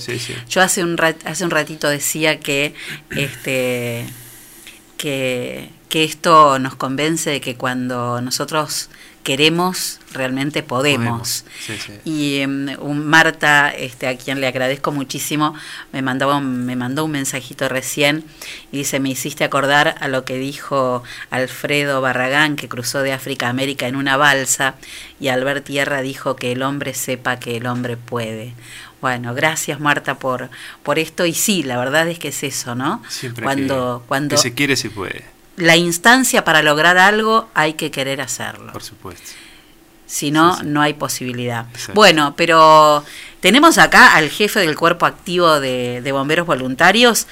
Yo 0.50 0.62
hace 0.62 0.84
un, 0.84 0.98
rat- 0.98 1.26
hace 1.26 1.44
un 1.44 1.50
ratito 1.52 1.90
decía 1.90 2.40
que 2.40 2.74
este 3.10 4.06
que, 4.98 5.70
que 5.90 6.04
esto 6.04 6.60
nos 6.60 6.76
convence 6.76 7.30
de 7.30 7.42
que 7.42 7.56
cuando 7.56 8.22
nosotros 8.22 8.90
queremos, 9.26 10.00
realmente 10.14 10.62
podemos. 10.62 11.46
Sí, 11.66 11.74
sí. 11.78 11.94
Y 12.06 12.44
un 12.46 13.08
Marta, 13.08 13.72
este, 13.72 14.08
a 14.08 14.16
quien 14.16 14.40
le 14.40 14.46
agradezco 14.46 14.92
muchísimo, 14.92 15.56
me 15.92 16.04
mandó, 16.04 16.40
me 16.40 16.76
mandó 16.76 17.06
un 17.06 17.12
mensajito 17.12 17.68
recién 17.68 18.24
y 18.72 18.78
dice, 18.78 19.00
me 19.00 19.10
hiciste 19.10 19.44
acordar 19.44 19.96
a 20.00 20.08
lo 20.08 20.26
que 20.26 20.38
dijo 20.38 21.04
Alfredo 21.32 22.02
Barragán, 22.02 22.56
que 22.56 22.70
cruzó 22.70 23.02
de 23.02 23.14
África 23.14 23.48
a 23.48 23.50
América 23.50 23.88
en 23.88 23.96
una 23.96 24.16
balsa, 24.16 24.76
y 25.20 25.30
al 25.30 25.44
ver 25.44 25.62
tierra 25.62 26.04
dijo 26.04 26.36
que 26.36 26.52
el 26.52 26.62
hombre 26.62 26.94
sepa 26.94 27.40
que 27.40 27.58
el 27.58 27.66
hombre 27.66 27.98
puede. 27.98 28.54
Bueno, 29.02 29.34
gracias 29.34 29.80
Marta 29.80 30.20
por, 30.20 30.50
por 30.84 31.00
esto. 31.00 31.26
Y 31.26 31.34
sí, 31.34 31.64
la 31.64 31.78
verdad 31.78 32.08
es 32.08 32.20
que 32.20 32.30
es 32.30 32.44
eso, 32.44 32.76
¿no? 32.76 33.04
Siempre 33.10 33.44
cuando 33.44 34.02
que, 34.02 34.08
cuando 34.08 34.36
que 34.36 34.42
se 34.42 34.54
quiere, 34.54 34.76
se 34.76 34.90
puede, 34.90 35.26
la 35.58 35.76
instancia 35.76 36.44
para 36.44 36.62
lograr 36.62 36.98
algo 36.98 37.50
hay 37.54 37.74
que 37.74 37.92
querer 37.92 38.22
hacerlo. 38.22 38.72
por 38.74 38.84
supuesto. 38.84 39.32
Si 40.08 40.30
no, 40.30 40.62
no 40.62 40.82
hay 40.82 40.94
posibilidad. 40.94 41.66
Exacto. 41.72 41.94
Bueno, 41.94 42.36
pero 42.38 43.04
tenemos 43.40 43.80
acá 43.80 44.16
al 44.16 44.30
jefe 44.30 44.60
del 44.60 44.76
cuerpo 44.76 45.08
activo 45.08 45.60
de, 45.60 46.02
de 46.02 46.12
bomberos 46.12 46.46
voluntarios 46.46 47.26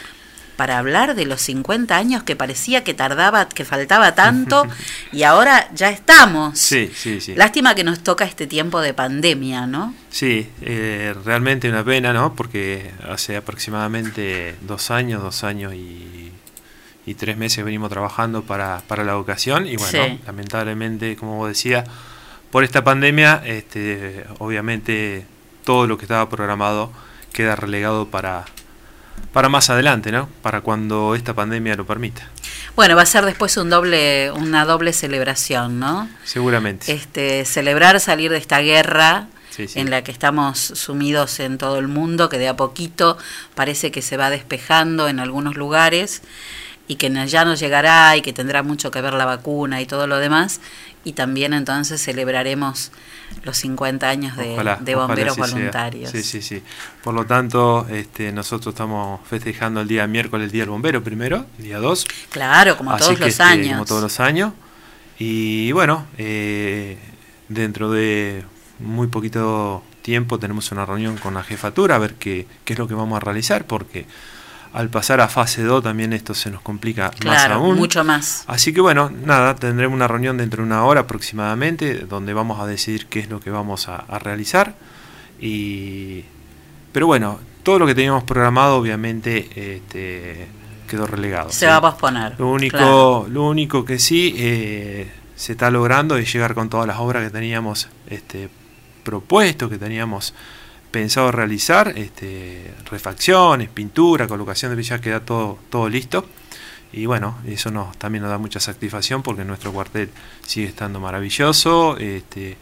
para 0.56 0.78
hablar 0.78 1.16
de 1.16 1.26
los 1.26 1.42
50 1.42 1.96
años 1.96 2.24
que 2.24 2.36
parecía 2.36 2.84
que 2.84 2.94
tardaba, 2.94 3.50
que 3.50 3.66
faltaba 3.66 4.16
tanto 4.16 4.68
y 5.12 5.24
ahora 5.24 5.70
ya 5.74 5.90
estamos. 5.90 6.58
Sí, 6.58 6.92
sí, 6.96 7.22
sí. 7.22 7.36
Lástima 7.36 7.76
que 7.76 7.84
nos 7.84 8.02
toca 8.02 8.26
este 8.26 8.48
tiempo 8.48 8.82
de 8.82 8.94
pandemia, 8.94 9.66
¿no? 9.68 9.94
Sí, 10.10 10.48
eh, 10.62 11.14
realmente 11.26 11.70
una 11.70 11.84
pena, 11.84 12.14
¿no? 12.14 12.36
Porque 12.36 12.92
hace 13.10 13.36
aproximadamente 13.36 14.56
dos 14.62 14.92
años, 14.92 15.22
dos 15.22 15.44
años 15.44 15.74
y, 15.74 16.23
y 17.06 17.16
tres 17.16 17.36
meses 17.38 17.64
venimos 17.66 17.90
trabajando 17.90 18.44
para, 18.44 18.82
para 18.88 19.04
la 19.04 19.12
educación 19.12 19.68
y 19.68 19.76
bueno, 19.78 20.06
Sí. 20.06 20.20
lamentablemente, 20.26 21.16
como 21.16 21.38
vos 21.38 21.50
decías, 21.50 21.88
por 22.52 22.64
esta 22.64 22.84
pandemia, 22.84 23.42
este, 23.46 24.26
obviamente 24.40 25.26
todo 25.66 25.88
lo 25.88 25.98
que 25.98 26.06
estaba 26.06 26.30
programado 26.30 26.92
queda 27.34 27.56
relegado 27.56 28.08
para, 28.08 28.46
para 29.34 29.50
más 29.50 29.70
adelante, 29.70 30.12
¿no? 30.12 30.30
Para 30.42 30.62
cuando 30.62 31.16
esta 31.16 31.34
pandemia 31.34 31.76
lo 31.76 31.86
permita, 31.86 32.30
Bueno, 32.76 32.96
va 32.96 33.02
a 33.04 33.06
ser 33.06 33.26
después 33.26 33.56
un 33.58 33.70
doble, 33.70 34.32
una 34.32 34.66
doble 34.66 34.94
celebración, 34.94 35.80
¿no? 35.80 36.08
seguramente. 36.24 36.92
Este, 36.94 37.44
celebrar 37.46 38.00
salir 38.00 38.32
de 38.32 38.38
esta 38.38 38.60
guerra 38.60 39.28
Sí, 39.50 39.68
sí. 39.68 39.80
en 39.80 39.92
la 39.92 40.04
que 40.04 40.12
estamos 40.12 40.58
sumidos 40.60 41.40
en 41.40 41.58
todo 41.60 41.78
el 41.78 41.88
mundo, 41.88 42.28
que 42.30 42.40
de 42.40 42.48
a 42.48 42.56
poquito 42.56 43.18
parece 43.56 43.92
que 43.92 44.02
se 44.02 44.18
va 44.18 44.30
despejando 44.32 45.08
en 45.08 45.20
algunos 45.20 45.56
lugares 45.56 46.24
y 46.88 46.96
que 46.96 47.10
ya 47.28 47.46
nos 47.46 47.60
llegará 47.60 48.16
y 48.18 48.22
que 48.22 48.34
tendrá 48.34 48.62
mucho 48.62 48.92
que 48.92 49.02
ver 49.02 49.14
la 49.14 49.26
vacuna 49.26 49.82
y 49.82 49.86
todo 49.86 50.08
lo 50.08 50.18
demás. 50.18 50.60
Y 51.06 51.14
también 51.14 51.54
entonces 51.54 52.02
celebraremos 52.02 52.92
los 53.44 53.58
50 53.58 54.08
años 54.08 54.38
de, 54.38 54.54
Ojalá, 54.54 54.78
de 54.80 54.96
ojalá 54.96 55.08
bomberos 55.08 55.36
sea. 55.36 55.46
voluntarios. 55.46 56.12
Sí, 56.12 56.24
sí, 56.24 56.42
sí. 56.42 56.62
Por 57.04 57.14
lo 57.14 57.26
tanto, 57.26 57.88
este, 57.90 58.32
nosotros 58.32 58.74
estamos 58.74 59.22
festejando 59.28 59.82
el 59.82 59.88
día 59.88 60.08
miércoles, 60.08 60.46
el 60.46 60.52
Día 60.52 60.64
del 60.64 60.70
Bombero 60.70 61.04
primero, 61.04 61.46
el 61.58 61.64
día 61.66 61.80
2. 61.80 62.06
Claro, 62.30 62.78
como 62.78 62.92
Así 62.92 63.04
todos 63.04 63.18
que, 63.18 63.26
los 63.26 63.30
este, 63.30 63.44
años. 63.44 63.74
Como 63.74 63.86
todos 63.86 64.02
los 64.04 64.20
años. 64.20 64.54
Y 65.20 65.72
bueno, 65.72 66.06
eh, 66.18 66.98
dentro 67.50 67.92
de 67.92 68.44
muy 68.80 69.08
poquito 69.08 69.84
tiempo 70.02 70.38
tenemos 70.38 70.72
una 70.72 70.86
reunión 70.86 71.18
con 71.18 71.34
la 71.34 71.44
jefatura 71.44 71.96
a 71.96 72.00
ver 72.00 72.16
qué, 72.16 72.46
qué 72.66 72.74
es 72.74 72.80
lo 72.80 72.88
que 72.88 72.94
vamos 72.94 73.18
a 73.18 73.20
realizar, 73.20 73.66
porque 73.66 74.06
al 74.74 74.90
pasar 74.90 75.22
a 75.22 75.28
fase 75.28 75.64
2 75.64 75.84
también 75.84 76.14
esto 76.14 76.34
se 76.34 76.50
nos 76.50 76.62
complica 76.62 77.12
más 77.26 77.46
aún. 77.46 77.78
mucho 77.78 78.04
más. 78.04 78.44
Así 78.48 78.74
que 78.74 78.82
bueno, 78.82 79.10
nada, 79.10 79.56
tendremos 79.56 79.96
una 79.96 80.08
reunión 80.08 80.38
dentro 80.38 80.64
de 80.64 80.68
una 80.68 80.84
hora 80.84 81.02
aproximadamente, 81.02 82.00
donde 82.00 82.34
vamos 82.34 82.60
a 82.60 82.66
decidir 82.66 83.06
qué 83.06 83.20
es 83.20 83.30
lo 83.30 83.40
que 83.40 83.52
vamos 83.52 83.88
a, 83.88 83.98
a 83.98 84.20
realizar. 84.20 84.76
Y, 85.40 86.24
pero 86.92 87.08
bueno, 87.08 87.40
todo 87.64 87.80
lo 87.80 87.88
que 87.88 87.96
teníamos 87.96 88.24
programado 88.24 88.78
obviamente 88.78 89.76
este, 89.76 90.48
quedó 90.88 91.08
relegado. 91.08 91.50
Se 91.50 91.60
¿sí? 91.60 91.66
va 91.66 91.78
a 91.78 91.82
posponer. 91.82 92.36
Lo 92.40 92.50
único, 92.50 92.78
claro. 92.78 93.28
lo 93.30 93.48
único 93.48 93.86
que 93.86 94.00
sí 94.00 94.36
eh, 94.38 95.12
se 95.36 95.54
está 95.54 95.72
logrando 95.72 96.18
es 96.18 96.32
llegar 96.32 96.54
con 96.54 96.70
todas 96.70 96.86
las 96.86 96.98
obras 96.98 97.24
que 97.24 97.30
teníamos 97.30 97.88
este, 98.08 98.50
propuesto, 99.04 99.70
que 99.70 99.78
teníamos 99.78 100.34
pensado 100.94 101.32
realizar, 101.32 101.92
este, 101.98 102.72
refacciones, 102.90 103.68
pintura, 103.68 104.28
colocación 104.28 104.72
de 104.72 104.78
villas, 104.78 105.02
queda 105.02 105.20
todo, 105.20 105.58
todo 105.70 105.90
listo. 105.90 106.26
Y 106.94 107.08
bueno, 107.08 107.40
eso 107.48 107.72
nos, 107.72 107.98
también 107.98 108.22
nos 108.22 108.30
da 108.30 108.38
mucha 108.38 108.60
satisfacción 108.60 109.24
porque 109.24 109.44
nuestro 109.44 109.74
cuartel 109.74 110.12
sigue 110.46 110.68
estando 110.68 111.00
maravilloso, 111.00 111.98
este, 111.98 112.58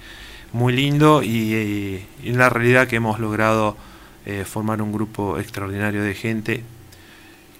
muy 0.53 0.71
lindo 0.71 1.21
y, 1.21 1.53
eh, 1.53 2.05
y 2.23 2.31
la 2.31 2.49
realidad 2.49 2.87
que 2.87 2.95
hemos 2.95 3.19
logrado 3.19 3.75
eh, 4.25 4.45
formar 4.45 4.81
un 4.81 4.93
grupo 4.93 5.37
extraordinario 5.37 6.01
de 6.01 6.15
gente 6.15 6.63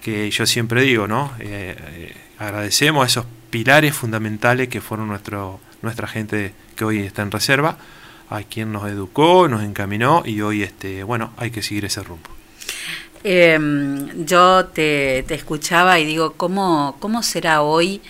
que 0.00 0.30
yo 0.30 0.46
siempre 0.46 0.80
digo, 0.82 1.06
¿no? 1.06 1.32
Eh, 1.38 2.16
agradecemos 2.38 3.04
a 3.04 3.06
esos 3.06 3.26
pilares 3.50 3.94
fundamentales 3.94 4.68
que 4.68 4.80
fueron 4.80 5.08
nuestro, 5.08 5.60
nuestra 5.82 6.08
gente 6.08 6.54
que 6.76 6.84
hoy 6.86 7.00
está 7.00 7.20
en 7.20 7.30
reserva, 7.30 7.76
a 8.32 8.42
quien 8.42 8.72
nos 8.72 8.88
educó, 8.88 9.48
nos 9.48 9.62
encaminó 9.62 10.22
y 10.24 10.40
hoy, 10.40 10.62
este, 10.62 11.02
bueno, 11.04 11.32
hay 11.36 11.50
que 11.50 11.62
seguir 11.62 11.84
ese 11.84 12.02
rumbo. 12.02 12.28
Eh, 13.24 13.58
yo 14.26 14.66
te, 14.66 15.24
te 15.28 15.34
escuchaba 15.34 15.98
y 16.00 16.04
digo, 16.04 16.32
¿cómo, 16.32 16.96
cómo 16.98 17.22
será 17.22 17.62
hoy, 17.62 18.00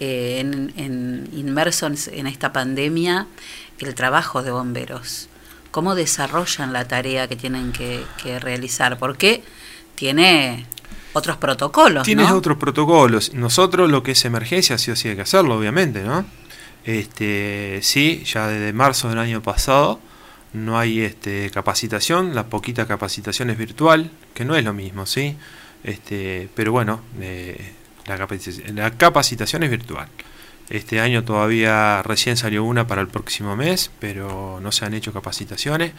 eh, 0.00 0.38
en, 0.40 0.72
en- 0.76 1.28
inmerso 1.32 1.86
en, 1.86 1.96
en 2.12 2.26
esta 2.26 2.52
pandemia, 2.52 3.26
el 3.78 3.94
trabajo 3.94 4.42
de 4.42 4.50
bomberos? 4.50 5.28
¿Cómo 5.70 5.94
desarrollan 5.94 6.72
la 6.74 6.86
tarea 6.86 7.28
que 7.28 7.36
tienen 7.36 7.72
que, 7.72 8.04
que 8.22 8.38
realizar? 8.38 8.98
Porque 8.98 9.42
tiene 9.94 10.66
otros 11.14 11.38
protocolos, 11.38 12.04
Tienes 12.04 12.28
¿no? 12.28 12.36
otros 12.36 12.58
protocolos. 12.58 13.32
Nosotros 13.32 13.90
lo 13.90 14.02
que 14.02 14.12
es 14.12 14.24
emergencia 14.26 14.76
sí 14.76 14.90
o 14.90 14.96
sí 14.96 15.08
hay 15.08 15.16
que 15.16 15.22
hacerlo, 15.22 15.56
obviamente, 15.56 16.02
¿no? 16.02 16.26
Este, 16.84 17.78
sí, 17.82 18.22
ya 18.24 18.48
desde 18.48 18.72
marzo 18.72 19.08
del 19.08 19.18
año 19.18 19.42
pasado 19.42 20.00
no 20.52 20.78
hay 20.78 21.00
este, 21.02 21.50
capacitación, 21.50 22.34
la 22.34 22.46
poquita 22.46 22.86
capacitación 22.86 23.50
es 23.50 23.58
virtual, 23.58 24.10
que 24.34 24.44
no 24.44 24.56
es 24.56 24.64
lo 24.64 24.72
mismo, 24.74 25.06
¿sí? 25.06 25.36
Este, 25.84 26.48
pero 26.54 26.72
bueno, 26.72 27.00
eh, 27.20 27.72
la, 28.06 28.18
capacitación, 28.96 29.62
es 29.62 29.70
virtual. 29.70 30.08
Este 30.70 31.00
año 31.00 31.24
todavía 31.24 32.02
recién 32.02 32.36
salió 32.36 32.64
una 32.64 32.86
para 32.86 33.00
el 33.00 33.08
próximo 33.08 33.56
mes, 33.56 33.90
pero 33.98 34.58
no 34.62 34.72
se 34.72 34.84
han 34.84 34.94
hecho 34.94 35.12
capacitaciones, 35.12 35.92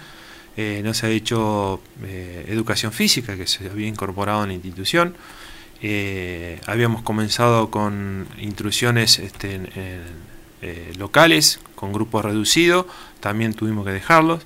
eh, 0.56 0.82
no 0.84 0.94
se 0.94 1.08
ha 1.08 1.10
hecho 1.10 1.82
eh, 2.04 2.46
educación 2.50 2.92
física 2.92 3.36
que 3.36 3.48
se 3.48 3.70
había 3.70 3.88
incorporado 3.88 4.44
en 4.44 4.50
la 4.50 4.54
institución. 4.54 5.16
Habíamos 6.66 7.02
comenzado 7.02 7.70
con 7.70 8.28
intrusiones 8.40 9.20
este, 9.20 9.56
en- 9.56 9.70
en, 9.76 10.33
eh, 10.64 10.94
locales, 10.98 11.60
con 11.76 11.92
grupos 11.92 12.24
reducidos, 12.24 12.86
también 13.20 13.54
tuvimos 13.54 13.86
que 13.86 13.92
dejarlos. 13.92 14.44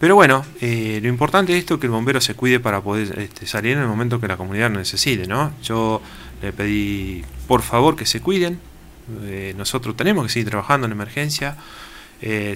Pero 0.00 0.16
bueno, 0.16 0.44
eh, 0.60 0.98
lo 1.00 1.08
importante 1.08 1.52
de 1.52 1.58
esto 1.58 1.74
es 1.74 1.80
que 1.80 1.86
el 1.86 1.92
bombero 1.92 2.20
se 2.20 2.34
cuide 2.34 2.58
para 2.58 2.80
poder 2.80 3.16
este, 3.20 3.46
salir 3.46 3.76
en 3.76 3.82
el 3.82 3.86
momento 3.86 4.20
que 4.20 4.26
la 4.26 4.36
comunidad 4.36 4.72
lo 4.72 4.78
necesite. 4.80 5.28
¿no? 5.28 5.52
Yo 5.62 6.02
le 6.42 6.52
pedí 6.52 7.24
por 7.46 7.62
favor 7.62 7.94
que 7.94 8.06
se 8.06 8.20
cuiden. 8.20 8.58
Eh, 9.22 9.54
nosotros 9.56 9.96
tenemos 9.96 10.26
que 10.26 10.32
seguir 10.32 10.50
trabajando 10.50 10.86
en 10.86 10.92
emergencia. 10.92 11.56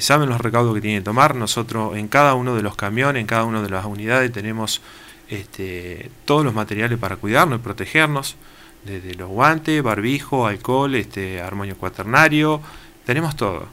Saben 0.01 0.29
los 0.29 0.41
recaudos 0.41 0.75
que 0.75 0.81
tienen 0.81 1.01
que 1.01 1.05
tomar. 1.05 1.37
Nosotros 1.37 1.97
en 1.97 2.09
cada 2.09 2.35
uno 2.35 2.57
de 2.57 2.63
los 2.63 2.77
camiones, 2.77 3.21
en 3.21 3.27
cada 3.27 3.45
una 3.45 3.63
de 3.63 3.71
las 3.71 3.85
unidades 3.85 4.33
tenemos 4.33 4.81
este, 5.29 6.11
todos 6.25 6.45
los 6.45 6.55
materiales 6.55 6.99
para 6.99 7.17
cuidarnos 7.17 7.61
y 7.61 7.63
protegernos. 7.63 8.37
Desde 8.85 9.15
los 9.15 9.29
guantes, 9.29 9.83
barbijo, 9.83 10.47
alcohol, 10.47 10.95
este, 10.95 11.41
armonio 11.41 11.77
cuaternario, 11.77 12.61
tenemos 13.07 13.37
todo. 13.37 13.69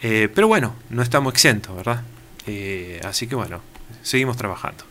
Eh, 0.00 0.30
pero 0.34 0.48
bueno, 0.48 0.74
no 0.88 1.02
estamos 1.02 1.34
exentos, 1.34 1.76
¿verdad? 1.76 2.02
Eh, 2.46 3.00
así 3.04 3.26
que 3.26 3.34
bueno, 3.34 3.60
seguimos 4.02 4.36
trabajando. 4.36 4.84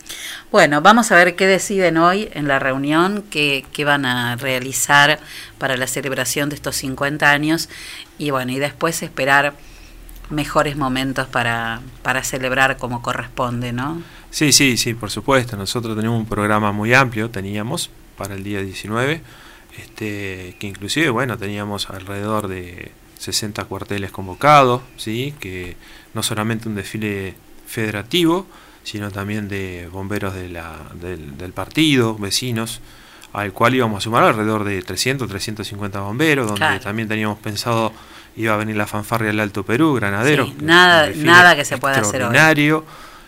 Bueno, 0.51 0.81
vamos 0.81 1.11
a 1.11 1.15
ver 1.15 1.35
qué 1.35 1.47
deciden 1.47 1.97
hoy 1.97 2.29
en 2.33 2.47
la 2.47 2.59
reunión, 2.59 3.23
qué, 3.29 3.65
qué 3.73 3.83
van 3.85 4.05
a 4.05 4.35
realizar 4.35 5.19
para 5.57 5.75
la 5.77 5.87
celebración 5.87 6.49
de 6.49 6.55
estos 6.55 6.75
50 6.75 7.29
años 7.29 7.69
y 8.17 8.29
bueno, 8.29 8.51
y 8.51 8.59
después 8.59 9.01
esperar 9.01 9.53
mejores 10.29 10.77
momentos 10.77 11.27
para, 11.27 11.81
para 12.03 12.23
celebrar 12.23 12.77
como 12.77 13.01
corresponde, 13.01 13.73
¿no? 13.73 14.01
Sí, 14.29 14.51
sí, 14.53 14.77
sí, 14.77 14.93
por 14.93 15.11
supuesto. 15.11 15.57
Nosotros 15.57 15.95
tenemos 15.95 16.17
un 16.17 16.25
programa 16.25 16.71
muy 16.71 16.93
amplio, 16.93 17.29
teníamos 17.29 17.89
para 18.17 18.35
el 18.35 18.43
día 18.43 18.61
19, 18.61 19.21
este, 19.77 20.55
que 20.59 20.67
inclusive, 20.67 21.09
bueno, 21.09 21.37
teníamos 21.37 21.89
alrededor 21.89 22.47
de 22.47 22.91
60 23.21 23.63
cuarteles 23.65 24.11
convocados, 24.11 24.81
¿sí? 24.97 25.33
que 25.39 25.75
no 26.13 26.23
solamente 26.23 26.67
un 26.67 26.75
desfile 26.75 27.35
federativo, 27.67 28.47
sino 28.83 29.11
también 29.11 29.47
de 29.47 29.87
bomberos 29.91 30.33
de 30.33 30.49
la, 30.49 30.75
del, 30.95 31.37
del 31.37 31.53
partido, 31.53 32.15
vecinos, 32.17 32.81
al 33.33 33.53
cual 33.53 33.75
íbamos 33.75 33.99
a 33.99 34.01
sumar 34.01 34.23
alrededor 34.23 34.63
de 34.63 34.81
300, 34.81 35.29
350 35.29 35.99
bomberos, 36.01 36.47
donde 36.47 36.59
Claro. 36.59 36.79
también 36.81 37.07
teníamos 37.07 37.37
pensado 37.39 37.93
iba 38.35 38.53
a 38.53 38.57
venir 38.57 38.75
la 38.77 38.87
fanfarria 38.87 39.27
del 39.27 39.39
Alto 39.39 39.63
Perú, 39.63 39.93
Granaderos. 39.93 40.49
Sí, 40.49 40.55
nada- 40.61 41.09
nada 41.17 41.55
que 41.55 41.63
se 41.65 41.77
pueda 41.77 41.99
hacer 41.99 42.23
hoy. 42.23 42.33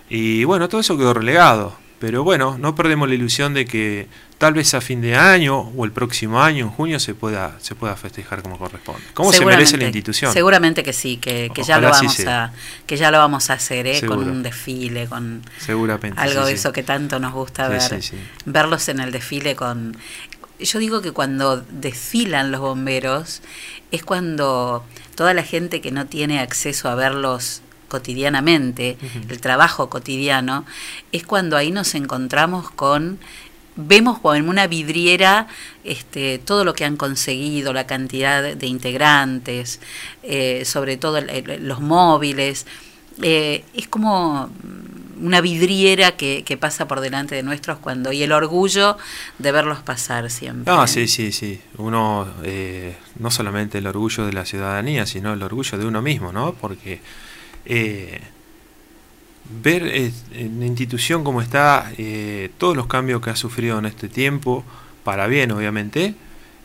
Y 0.10 0.44
bueno, 0.46 0.68
todo 0.70 0.82
eso 0.82 0.98
quedó 0.98 1.14
relegado. 1.14 1.76
Pero 2.04 2.22
bueno, 2.22 2.58
no 2.58 2.76
perdemos 2.76 3.08
la 3.08 3.16
ilusión 3.16 3.54
de 3.54 3.64
que 3.64 4.10
tal 4.38 4.54
vez 4.54 4.74
a 4.74 4.82
fin 4.82 5.00
de 5.00 5.16
año 5.16 5.58
o 5.58 5.86
el 5.86 5.94
próximo 5.94 6.44
año, 6.44 6.66
en 6.66 6.70
junio, 6.70 7.00
se 7.00 7.16
pueda, 7.16 7.58
se 7.62 7.76
pueda 7.76 7.96
festejar 7.96 8.42
como 8.42 8.58
corresponde. 8.58 9.02
¿Cómo 9.14 9.32
se 9.32 9.46
merece 9.46 9.78
la 9.78 9.86
institución? 9.86 10.34
Seguramente 10.34 10.84
que 10.84 10.92
sí, 10.92 11.16
que, 11.16 11.50
que 11.56 11.64
ya 11.64 11.80
lo 11.80 11.90
vamos 11.90 12.20
a 12.28 12.52
que 12.86 12.98
ya 12.98 13.10
lo 13.10 13.20
vamos 13.20 13.50
a 13.50 13.54
hacer, 13.54 13.88
¿eh? 13.88 14.02
con 14.06 14.20
un 14.20 14.44
desfile, 14.44 15.08
con 15.08 15.44
Seguramente. 15.60 16.20
algo 16.20 16.42
sí, 16.42 16.48
de 16.48 16.52
sí. 16.52 16.54
eso 16.56 16.74
que 16.74 16.84
tanto 16.84 17.20
nos 17.20 17.32
gusta 17.32 17.70
ver, 17.70 18.02
verlos 18.44 18.90
en 18.90 19.00
el 19.00 19.14
desfile 19.14 19.56
con 19.56 19.96
yo 20.60 20.80
digo 20.80 21.02
que 21.02 21.14
cuando 21.14 21.62
desfilan 21.62 22.52
los 22.52 22.60
bomberos 22.60 23.42
es 23.92 24.04
cuando 24.04 24.84
toda 25.16 25.34
la 25.34 25.44
gente 25.44 25.80
que 25.80 25.92
no 25.92 26.06
tiene 26.06 26.42
acceso 26.42 26.90
a 26.90 26.96
verlos 26.96 27.62
cotidianamente, 27.94 28.98
el 29.30 29.40
trabajo 29.40 29.88
cotidiano, 29.90 30.66
es 31.12 31.24
cuando 31.26 31.56
ahí 31.58 31.70
nos 31.72 31.94
encontramos 31.96 32.72
con 32.72 33.20
vemos 33.76 34.20
como 34.20 34.36
en 34.36 34.50
una 34.50 34.68
vidriera 34.68 35.48
este, 35.84 36.38
todo 36.38 36.64
lo 36.64 36.74
que 36.76 36.86
han 36.86 36.96
conseguido, 36.96 37.74
la 37.74 37.86
cantidad 37.88 38.56
de 38.56 38.68
integrantes, 38.68 39.80
eh, 40.24 40.64
sobre 40.66 40.98
todo 40.98 41.18
el- 41.18 41.68
los 41.68 41.80
móviles. 41.82 42.66
Eh, 43.22 43.64
es 43.74 43.88
como 43.88 44.50
una 45.22 45.42
vidriera 45.42 46.12
que, 46.18 46.44
que 46.46 46.58
pasa 46.58 46.88
por 46.88 47.00
delante 47.00 47.34
de 47.36 47.44
nuestros 47.44 47.78
cuando 47.80 48.12
y 48.12 48.22
el 48.24 48.32
orgullo 48.32 48.98
de 49.40 49.52
verlos 49.52 49.80
pasar 49.80 50.30
siempre. 50.30 50.72
No, 50.74 50.86
sí, 50.88 51.08
sí, 51.08 51.32
sí. 51.32 51.60
Uno, 51.78 52.28
eh, 52.44 52.96
no 53.20 53.30
solamente 53.32 53.78
el 53.80 53.88
orgullo 53.88 54.26
de 54.26 54.34
la 54.34 54.46
ciudadanía, 54.46 55.06
sino 55.06 55.34
el 55.34 55.42
orgullo 55.44 55.78
de 55.78 55.86
uno 55.86 56.02
mismo, 56.02 56.32
¿no? 56.32 56.54
Porque 56.54 57.00
eh, 57.66 58.22
ver 59.62 59.84
eh, 59.88 60.12
en 60.34 60.60
la 60.60 60.66
institución 60.66 61.24
como 61.24 61.42
está, 61.42 61.92
eh, 61.98 62.52
todos 62.58 62.76
los 62.76 62.88
cambios 62.88 63.22
que 63.22 63.30
ha 63.30 63.36
sufrido 63.36 63.80
en 63.80 63.86
este 63.86 64.10
tiempo, 64.10 64.64
para 65.04 65.28
bien, 65.28 65.52
obviamente, 65.52 66.16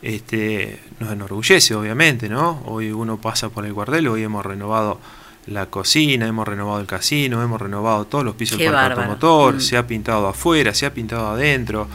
este, 0.01 0.79
nos 0.99 1.11
enorgullece, 1.11 1.75
obviamente, 1.75 2.29
¿no? 2.29 2.61
Hoy 2.65 2.91
uno 2.91 3.17
pasa 3.17 3.49
por 3.49 3.65
el 3.65 3.73
cuartel, 3.73 4.07
hoy 4.07 4.23
hemos 4.23 4.45
renovado 4.45 4.99
la 5.47 5.65
cocina, 5.65 6.27
hemos 6.27 6.47
renovado 6.47 6.79
el 6.79 6.87
casino, 6.87 7.43
hemos 7.43 7.59
renovado 7.59 8.05
todos 8.05 8.23
los 8.23 8.35
pisos 8.35 8.57
Qué 8.57 8.65
del 8.65 8.73
parque 8.73 8.99
automotor, 9.01 9.55
Mm. 9.55 9.61
se 9.61 9.77
ha 9.77 9.87
pintado 9.87 10.27
afuera, 10.27 10.73
se 10.73 10.85
ha 10.85 10.93
pintado 10.93 11.27
adentro, 11.29 11.87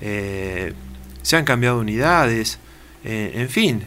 eh, 0.00 0.72
se 1.22 1.36
han 1.36 1.44
cambiado 1.44 1.80
unidades, 1.80 2.58
en 3.02 3.48
fin, 3.48 3.82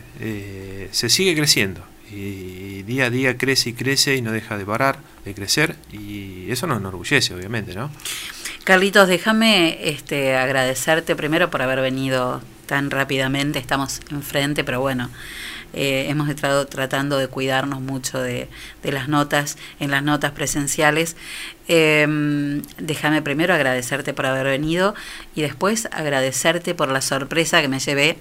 se 0.91 1.07
sigue 1.07 1.35
creciendo 1.35 1.81
y 2.15 2.83
día 2.83 3.05
a 3.05 3.09
día 3.09 3.37
crece 3.37 3.71
y 3.71 3.73
crece 3.73 4.15
y 4.15 4.21
no 4.21 4.31
deja 4.31 4.57
de 4.57 4.65
parar, 4.65 4.99
de 5.25 5.33
crecer 5.33 5.75
y 5.91 6.51
eso 6.51 6.67
nos 6.67 6.79
enorgullece, 6.79 7.33
obviamente, 7.33 7.75
¿no? 7.75 7.89
Carlitos, 8.63 9.09
déjame 9.09 9.89
este, 9.89 10.37
agradecerte 10.37 11.15
primero 11.15 11.49
por 11.49 11.61
haber 11.61 11.81
venido 11.81 12.41
tan 12.65 12.91
rápidamente. 12.91 13.59
Estamos 13.59 13.99
enfrente, 14.09 14.63
pero 14.63 14.79
bueno, 14.79 15.09
eh, 15.73 16.05
hemos 16.07 16.29
estado 16.29 16.65
tratando 16.67 17.17
de 17.17 17.27
cuidarnos 17.27 17.81
mucho 17.81 18.21
de, 18.21 18.47
de 18.81 18.91
las 18.93 19.09
notas, 19.09 19.57
en 19.81 19.91
las 19.91 20.01
notas 20.01 20.31
presenciales. 20.31 21.17
Eh, 21.67 22.61
déjame 22.77 23.21
primero 23.21 23.53
agradecerte 23.53 24.13
por 24.13 24.27
haber 24.27 24.45
venido 24.45 24.95
y 25.35 25.41
después 25.41 25.89
agradecerte 25.91 26.73
por 26.73 26.89
la 26.89 27.01
sorpresa 27.01 27.61
que 27.61 27.67
me 27.67 27.79
llevé 27.79 28.17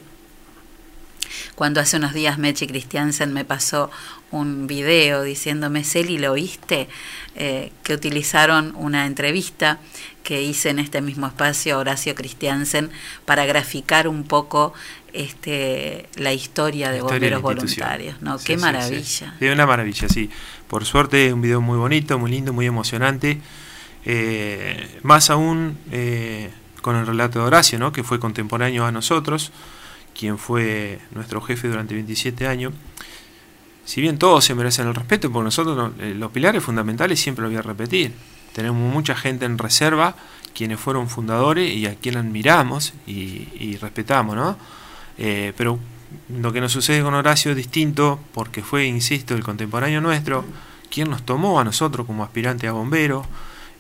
cuando 1.55 1.81
hace 1.81 1.97
unos 1.97 2.15
días 2.15 2.39
Mechi 2.39 2.67
Christiansen 2.67 3.33
me 3.33 3.45
pasó 3.45 3.91
un 4.31 4.67
video 4.67 5.23
diciéndome, 5.23 5.85
Celi, 5.85 6.19
¿lo 6.19 6.33
oíste? 6.33 6.89
Eh, 7.35 7.73
que 7.83 7.95
utilizaron 7.95 8.75
una 8.77 9.07
entrevista 9.07 9.79
que 10.23 10.43
hice 10.43 10.71
en 10.71 10.79
este 10.79 11.01
mismo 11.01 11.27
espacio 11.27 11.75
a 11.75 11.79
Horacio 11.79 12.15
Christiansen 12.15 12.91
para 13.25 13.45
graficar 13.45 14.09
un 14.09 14.25
poco 14.25 14.73
este 15.13 16.09
la 16.17 16.33
historia 16.33 16.91
de 16.91 16.99
La 16.99 17.05
historia 17.05 17.39
bomberos 17.39 17.43
voluntarios. 17.43 18.23
¿no? 18.23 18.39
Sí, 18.39 18.47
Qué 18.47 18.55
sí, 18.55 18.61
maravilla. 18.61 19.03
Sí, 19.03 19.27
Sí, 19.39 19.47
una 19.49 19.67
maravilla, 19.67 20.09
sí. 20.09 20.31
Por 20.69 20.85
suerte, 20.85 21.33
un 21.33 21.43
video 21.43 21.61
muy 21.61 21.77
bonito, 21.77 22.19
muy 22.19 22.31
lindo, 22.31 22.53
muy 22.53 22.67
emocionante. 22.67 23.41
Eh, 24.05 24.99
más 25.03 25.31
aún 25.31 25.79
eh, 25.91 26.51
con 26.81 26.97
el 26.97 27.07
relato 27.07 27.39
de 27.39 27.45
Horacio, 27.47 27.79
¿no? 27.79 27.93
que 27.93 28.03
fue 28.03 28.19
contemporáneo 28.19 28.85
a 28.85 28.93
nosotros, 28.93 29.53
quien 30.23 30.39
fue 30.39 31.01
nuestro 31.11 31.41
jefe 31.41 31.67
durante 31.67 31.95
27 31.95 32.47
años. 32.47 32.73
Si 33.85 34.01
bien 34.01 34.19
todos 34.19 34.45
se 34.45 34.55
merecen 34.55 34.87
el 34.87 34.95
respeto, 34.95 35.33
porque 35.33 35.47
nosotros 35.47 35.77
no- 35.77 35.93
eh, 36.05 36.15
los 36.15 36.31
pilares 36.31 36.63
fundamentales 36.63 37.19
siempre 37.19 37.43
lo 37.43 37.49
voy 37.49 37.59
a 37.59 37.63
repetir. 37.63 38.13
Tenemos 38.55 38.81
mucha 38.81 39.17
gente 39.17 39.45
en 39.47 39.59
reserva, 39.59 40.15
quienes 40.55 40.79
fueron 40.79 41.09
fundadores 41.09 41.75
y 41.75 41.87
a 41.87 41.97
quien 41.97 42.17
admiramos 42.17 42.93
y, 43.05 43.49
y 43.59 43.77
respetamos, 43.83 44.37
¿no? 44.37 44.57
Eh, 45.19 45.53
pero 45.57 45.81
lo 46.29 46.53
que 46.53 46.61
nos 46.61 46.71
sucede 46.71 47.03
con 47.03 47.15
Horacio 47.15 47.51
es 47.51 47.57
distinto 47.57 48.21
porque 48.33 48.63
fue, 48.63 48.85
insisto, 48.87 49.35
el 49.35 49.43
contemporáneo 49.43 50.01
nuestro, 50.01 50.45
quien 50.89 51.11
nos 51.11 51.25
tomó 51.25 51.59
a 51.59 51.65
nosotros 51.65 52.07
como 52.07 52.23
aspirante 52.23 52.69
a 52.69 52.73
bombero. 52.73 53.27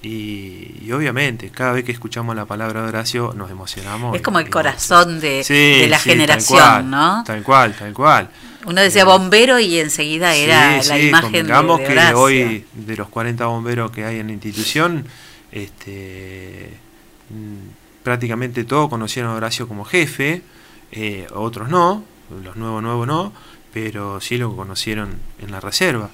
Y, 0.03 0.81
y 0.85 0.91
obviamente, 0.93 1.51
cada 1.51 1.73
vez 1.73 1.85
que 1.85 1.93
escuchamos 1.93 2.35
la 2.35 2.45
palabra 2.45 2.83
de 2.83 2.89
Horacio 2.89 3.33
nos 3.37 3.51
emocionamos. 3.51 4.17
Es 4.17 4.23
como 4.23 4.41
el 4.41 4.51
corazón 4.51 5.21
de, 5.21 5.45
Sí, 5.45 5.55
de 5.55 5.87
la 5.89 5.99
sí, 5.99 6.09
tal 6.09 6.13
generación, 6.17 6.59
cual, 6.59 6.91
¿no? 6.91 7.25
Tal 7.25 7.43
cual, 7.45 7.75
tal 7.79 7.93
cual. 7.93 8.29
Uno 8.65 8.81
decía 8.81 9.05
bombero 9.05 9.59
y 9.61 9.79
enseguida 9.79 10.35
era 10.35 10.83
Sí, 10.83 10.89
la 10.89 10.99
imagen 10.99 11.33
de, 11.33 11.53
de 11.53 11.85
que 11.87 11.93
Horacio. 11.93 12.19
hoy 12.21 12.65
de 12.73 12.97
los 12.97 13.09
40 13.09 13.47
bomberos 13.47 13.91
que 13.93 14.05
hay 14.05 14.19
en 14.19 14.27
la 14.29 14.33
institución, 14.33 15.07
este, 15.53 16.71
mm, 17.31 18.03
prácticamente 18.03 18.65
todos 18.65 18.89
conocieron 18.89 19.33
a 19.33 19.37
Horacio 19.37 19.69
como 19.69 19.85
jefe, 19.85 20.43
eh, 20.91 21.27
otros 21.33 21.69
no, 21.69 22.05
los 22.43 22.57
nuevos 22.57 22.83
nuevos 22.83 23.07
no, 23.07 23.33
pero 23.73 24.21
sí 24.21 24.37
lo 24.37 24.55
conocieron 24.57 25.15
en 25.41 25.51
la 25.53 25.61
reserva. 25.61 26.11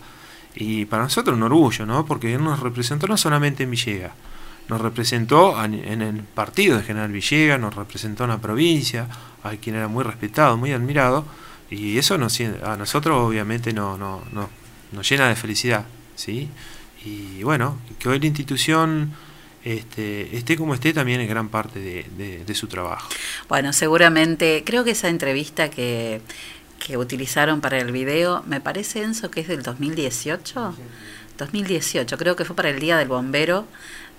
Y 0.60 0.86
para 0.86 1.04
nosotros 1.04 1.36
un 1.36 1.42
orgullo, 1.44 1.86
¿no? 1.86 2.04
Porque 2.04 2.34
él 2.34 2.42
nos 2.42 2.58
representó 2.58 3.06
no 3.06 3.16
solamente 3.16 3.62
en 3.62 3.70
Villegas, 3.70 4.12
nos 4.68 4.80
representó 4.80 5.62
en 5.64 6.02
el 6.02 6.22
partido 6.24 6.76
de 6.78 6.82
General 6.82 7.10
Villegas, 7.12 7.60
nos 7.60 7.74
representó 7.76 8.24
en 8.24 8.30
la 8.30 8.38
provincia, 8.38 9.06
a 9.44 9.50
quien 9.52 9.76
era 9.76 9.86
muy 9.86 10.02
respetado, 10.02 10.56
muy 10.56 10.72
admirado, 10.72 11.24
y 11.70 11.96
eso 11.96 12.18
nos, 12.18 12.40
a 12.40 12.76
nosotros 12.76 13.16
obviamente 13.20 13.72
no, 13.72 13.96
no, 13.96 14.22
no- 14.32 14.50
nos 14.90 15.08
llena 15.08 15.28
de 15.28 15.36
felicidad, 15.36 15.84
¿sí? 16.16 16.48
Y 17.04 17.42
bueno, 17.44 17.78
que 18.00 18.08
hoy 18.08 18.18
la 18.18 18.26
institución 18.26 19.12
este, 19.64 20.36
esté 20.36 20.56
como 20.56 20.74
esté 20.74 20.92
también 20.92 21.20
es 21.20 21.28
gran 21.28 21.48
parte 21.50 21.78
de 21.78 22.54
su 22.54 22.66
trabajo. 22.66 23.08
Bueno, 23.48 23.72
seguramente, 23.72 24.62
creo 24.66 24.82
que 24.82 24.90
esa 24.92 25.08
entrevista 25.08 25.68
que, 25.70 26.20
que 26.84 26.96
utilizaron 26.96 27.60
para 27.60 27.78
el 27.78 27.92
video, 27.92 28.42
me 28.46 28.60
parece, 28.60 29.02
Enzo, 29.02 29.30
que 29.30 29.40
es 29.40 29.48
del 29.48 29.62
2018. 29.62 30.74
2018, 31.38 32.18
creo 32.18 32.36
que 32.36 32.44
fue 32.44 32.56
para 32.56 32.70
el 32.70 32.80
Día 32.80 32.96
del 32.96 33.08
Bombero 33.08 33.66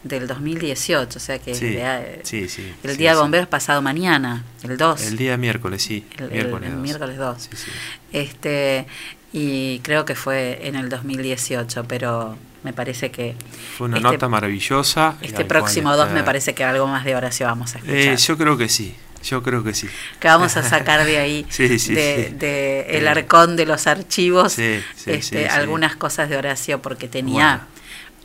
del 0.04 0.28
2018, 0.28 1.18
o 1.18 1.20
sea 1.20 1.40
que 1.40 1.54
Sí, 1.54 1.66
de- 1.72 2.22
sí, 2.24 2.48
sí, 2.48 2.74
el 2.84 2.96
Día 2.96 3.12
del. 3.12 3.20
Bombero 3.20 3.44
es 3.44 3.50
pasado 3.50 3.82
mañana, 3.82 4.44
el 4.64 4.78
2. 4.78 5.02
El 5.08 5.18
día 5.18 5.36
miércoles, 5.36 5.84
sí. 5.84 6.06
El- 6.18 6.24
el- 6.26 6.32
miércoles 6.32 6.70
el 6.70 6.76
dos. 6.76 6.84
miércoles 6.84 7.18
2. 7.18 7.42
Sí, 7.42 7.50
sí. 7.58 7.72
Este, 8.14 8.88
y 9.34 9.80
creo 9.80 10.06
que 10.06 10.16
fue 10.16 10.60
en 10.68 10.76
el 10.76 10.88
2018, 10.88 11.84
pero 11.86 12.38
me 12.64 12.72
parece 12.72 13.12
que 13.12 13.36
Fue 13.78 13.88
una 13.88 13.98
este- 13.98 14.10
nota 14.12 14.30
maravillosa. 14.30 15.18
este 15.22 15.44
próximo 15.44 15.90
cual 15.90 15.98
2 15.98 16.06
está- 16.08 16.20
me 16.20 16.24
parece 16.24 16.54
que 16.56 16.64
algo 16.64 16.88
más 16.88 17.04
de 17.04 17.16
Horacio 17.18 17.46
vamos 17.48 17.76
a 17.76 17.80
escuchar. 17.80 17.98
Eh, 17.98 18.16
yo 18.18 18.38
creo 18.38 18.58
que 18.58 18.70
sí. 18.70 18.96
Yo 19.24 19.44
creo 19.44 19.64
que 19.64 19.74
sí. 19.74 19.88
Que 20.20 20.28
vamos 20.28 20.56
a 20.58 20.64
sacar 20.64 21.06
de 21.06 21.18
ahí, 21.18 21.46
Sí, 21.50 21.78
sí, 21.80 21.94
de, 21.94 22.28
sí. 22.30 22.36
de 22.36 22.98
el 22.98 23.08
arcón 23.08 23.56
de 23.56 23.66
los 23.66 23.86
archivos, 23.88 24.58
este, 25.06 25.48
algunas 25.50 25.96
cosas 25.96 26.30
de 26.30 26.38
Horacio, 26.38 26.82
porque 26.82 27.08
tenía 27.08 27.58
Bueno. 27.58 27.68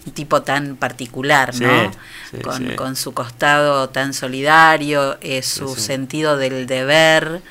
un 0.06 0.12
tipo 0.12 0.42
tan 0.42 0.76
particular, 0.76 1.52
¿no? 1.60 1.90
con, 2.42 2.74
con 2.76 2.96
su 2.96 3.12
costado 3.12 3.88
tan 3.88 4.12
solidario, 4.14 5.18
eh, 5.20 5.42
su 5.42 5.74
sentido 5.76 6.36
del 6.36 6.66
deber. 6.66 7.42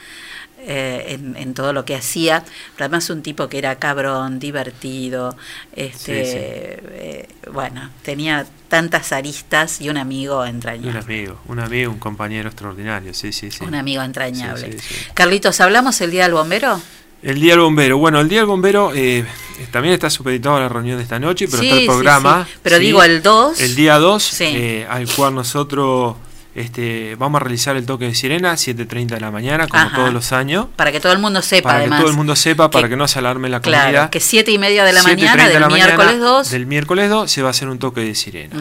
Eh, 0.66 1.06
en, 1.10 1.36
en 1.36 1.54
todo 1.54 1.74
lo 1.74 1.86
que 1.86 1.96
hacía, 1.96 2.44
pero 2.76 2.86
además 2.86 3.10
un 3.10 3.22
tipo 3.22 3.48
que 3.50 3.58
era 3.58 3.76
cabrón, 3.78 4.40
divertido, 4.40 5.36
este, 5.76 6.26
Sí, 6.26 6.32
sí. 6.32 6.38
eh, 6.38 7.28
bueno, 7.52 7.90
tenía 8.04 8.46
tantas 8.70 9.12
aristas 9.12 9.82
y 9.82 9.90
un 9.90 9.98
amigo 9.98 10.42
Un 10.42 10.48
entrañable. 10.48 11.00
amigo, 11.00 11.40
un 11.48 11.60
amigo, 11.60 11.92
un 11.92 12.00
compañero 12.00 12.50
extraordinario, 12.50 13.14
sí, 13.14 13.32
sí, 13.34 13.52
sí. 13.52 13.64
Un 13.64 13.76
amigo 13.76 14.02
entrañable. 14.04 14.80
Sí. 14.80 14.96
Carlitos, 15.14 15.60
¿hablamos 15.62 16.00
el 16.02 16.12
día 16.12 16.24
del 16.24 16.34
bombero? 16.34 16.80
El 17.22 17.40
Día 17.40 17.54
del 17.54 17.62
Bombero. 17.62 17.98
Bueno, 17.98 18.20
el 18.20 18.28
Día 18.28 18.40
del 18.40 18.48
Bombero 18.48 18.92
eh, 18.94 19.24
también 19.72 19.94
está 19.94 20.10
supeditado 20.10 20.58
a 20.58 20.60
la 20.60 20.68
reunión 20.68 20.98
de 20.98 21.04
esta 21.04 21.20
noche, 21.20 21.48
pero 21.48 21.64
Sí, 21.64 21.70
está 21.70 21.80
el 21.80 21.86
programa. 21.86 22.46
sí. 22.46 22.60
Pero 22.62 22.80
digo, 22.80 23.02
el 23.02 23.24
2. 23.24 23.62
El 23.62 23.76
día 23.76 23.98
2, 23.98 24.22
Sí. 24.24 24.44
eh, 24.44 24.88
al 24.90 25.08
cual 25.08 25.34
nosotros 25.36 26.18
este, 26.56 27.16
vamos 27.16 27.42
a 27.42 27.44
realizar 27.44 27.76
el 27.76 27.86
toque 27.86 28.06
de 28.06 28.16
sirena, 28.16 28.54
7.30 28.54 29.08
de 29.08 29.20
la 29.20 29.32
mañana, 29.32 29.68
como 29.68 29.84
Ajá. 29.84 29.96
todos 29.96 30.14
los 30.14 30.32
años. 30.34 30.68
Para 30.76 30.92
que 30.92 31.00
todo 31.00 31.12
el 31.14 31.20
mundo 31.20 31.42
sepa, 31.42 31.70
Para 31.70 31.80
además. 31.80 31.98
que 32.00 32.02
todo 32.04 32.12
el 32.12 32.18
mundo 32.18 32.36
sepa, 32.36 32.70
para 32.70 32.88
que 32.90 32.96
no 32.96 33.08
se 33.08 33.20
alarme 33.20 33.50
la 33.50 33.60
comunidad. 33.62 33.90
Claro, 33.90 34.12
que 34.12 34.20
siete 34.20 34.52
y 34.52 34.58
media 34.58 34.84
de 34.84 34.94
la 34.94 35.02
7:30 35.02 35.08
mañana 35.16 35.44
de 35.46 35.50
del 35.52 35.62
la 35.62 35.70
mañana 35.70 35.96
miércoles 35.96 36.20
2. 36.20 36.50
Del 36.52 36.66
miércoles 36.66 37.10
2 37.10 37.32
se 37.32 37.42
va 37.42 37.48
a 37.48 37.52
hacer 37.52 37.70
un 37.70 37.80
toque 37.80 38.02
de 38.02 38.16
sirena. 38.16 38.56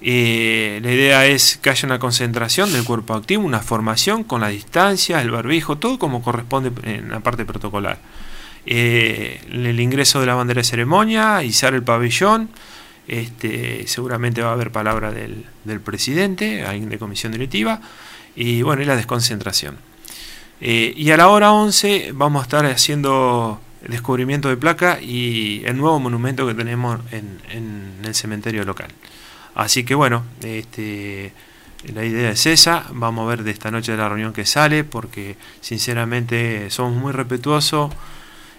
Eh, 0.00 0.78
la 0.82 0.92
idea 0.92 1.26
es 1.26 1.58
que 1.60 1.70
haya 1.70 1.86
una 1.86 1.98
concentración 1.98 2.72
del 2.72 2.84
cuerpo 2.84 3.14
activo, 3.14 3.42
una 3.44 3.58
formación 3.60 4.22
con 4.22 4.40
la 4.40 4.48
distancia, 4.48 5.20
el 5.20 5.30
barbijo, 5.32 5.76
todo 5.78 5.98
como 5.98 6.22
corresponde 6.22 6.70
en 6.84 7.10
la 7.10 7.20
parte 7.20 7.44
protocolar. 7.44 7.98
Eh, 8.64 9.40
el 9.50 9.80
ingreso 9.80 10.20
de 10.20 10.26
la 10.26 10.34
bandera 10.34 10.60
de 10.60 10.64
ceremonia, 10.64 11.42
izar 11.42 11.74
el 11.74 11.82
pabellón, 11.82 12.48
este, 13.08 13.86
seguramente 13.88 14.42
va 14.42 14.50
a 14.50 14.52
haber 14.52 14.70
palabra 14.70 15.10
del, 15.10 15.44
presidente, 15.80 16.64
alguien 16.64 16.88
de 16.90 16.98
comisión 16.98 17.32
directiva, 17.32 17.80
y 18.36 18.62
bueno, 18.62 18.84
la 18.84 18.96
desconcentración. 18.96 19.76
Eh, 20.60 20.92
y 20.96 21.10
a 21.10 21.16
la 21.16 21.28
hora 21.28 21.52
11 21.52 22.10
vamos 22.14 22.40
a 22.40 22.42
estar 22.44 22.66
haciendo 22.66 23.60
descubrimiento 23.86 24.48
de 24.48 24.56
placa 24.56 25.00
y 25.00 25.62
el 25.64 25.76
nuevo 25.76 25.98
monumento 26.00 26.46
que 26.46 26.54
tenemos 26.54 27.00
en, 27.12 27.40
en 27.50 27.92
el 28.04 28.14
cementerio 28.14 28.64
local. 28.64 28.88
Así 29.54 29.84
que 29.84 29.94
bueno, 29.94 30.24
este, 30.42 31.32
la 31.92 32.04
idea 32.04 32.30
es 32.30 32.46
esa, 32.46 32.86
vamos 32.92 33.26
a 33.26 33.30
ver 33.30 33.44
de 33.44 33.52
esta 33.52 33.70
noche 33.70 33.92
de 33.92 33.98
la 33.98 34.08
reunión 34.08 34.32
que 34.32 34.44
sale, 34.44 34.84
porque 34.84 35.36
sinceramente 35.60 36.70
somos 36.70 37.00
muy 37.00 37.12
respetuosos 37.12 37.92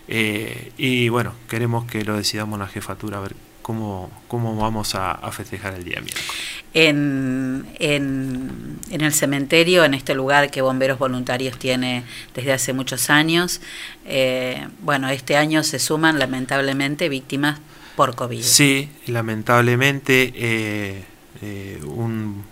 eh, 0.08 0.72
y 0.78 1.10
bueno, 1.10 1.34
queremos 1.48 1.86
que 1.86 2.04
lo 2.04 2.18
decidamos 2.18 2.58
la 2.60 2.68
jefatura, 2.68 3.18
a 3.18 3.22
ver 3.22 3.49
cómo, 3.70 4.10
cómo 4.28 4.56
vamos 4.56 4.96
a, 4.96 5.12
a 5.12 5.32
festejar 5.32 5.76
el 5.76 5.84
día 5.84 6.02
miércoles. 6.02 6.26
En, 6.74 7.68
en, 7.78 8.80
en 8.90 9.02
el 9.02 9.14
cementerio, 9.14 9.86
en 9.86 9.94
este 9.94 10.16
lugar 10.16 10.50
que 10.50 10.64
Bomberos 10.64 10.98
Voluntarios 10.98 11.60
tiene 11.60 12.04
desde 12.34 12.52
hace 12.52 12.74
muchos 12.74 13.12
años, 13.12 13.62
eh, 14.06 14.68
bueno, 14.82 15.08
este 15.10 15.38
año 15.38 15.62
se 15.62 15.78
suman 15.78 16.18
lamentablemente 16.18 17.10
víctimas 17.10 17.60
por 17.96 18.16
COVID. 18.16 18.42
Sí, 18.42 18.90
lamentablemente 19.06 20.34
eh, 20.34 21.04
eh, 21.44 21.80
un, 21.86 22.44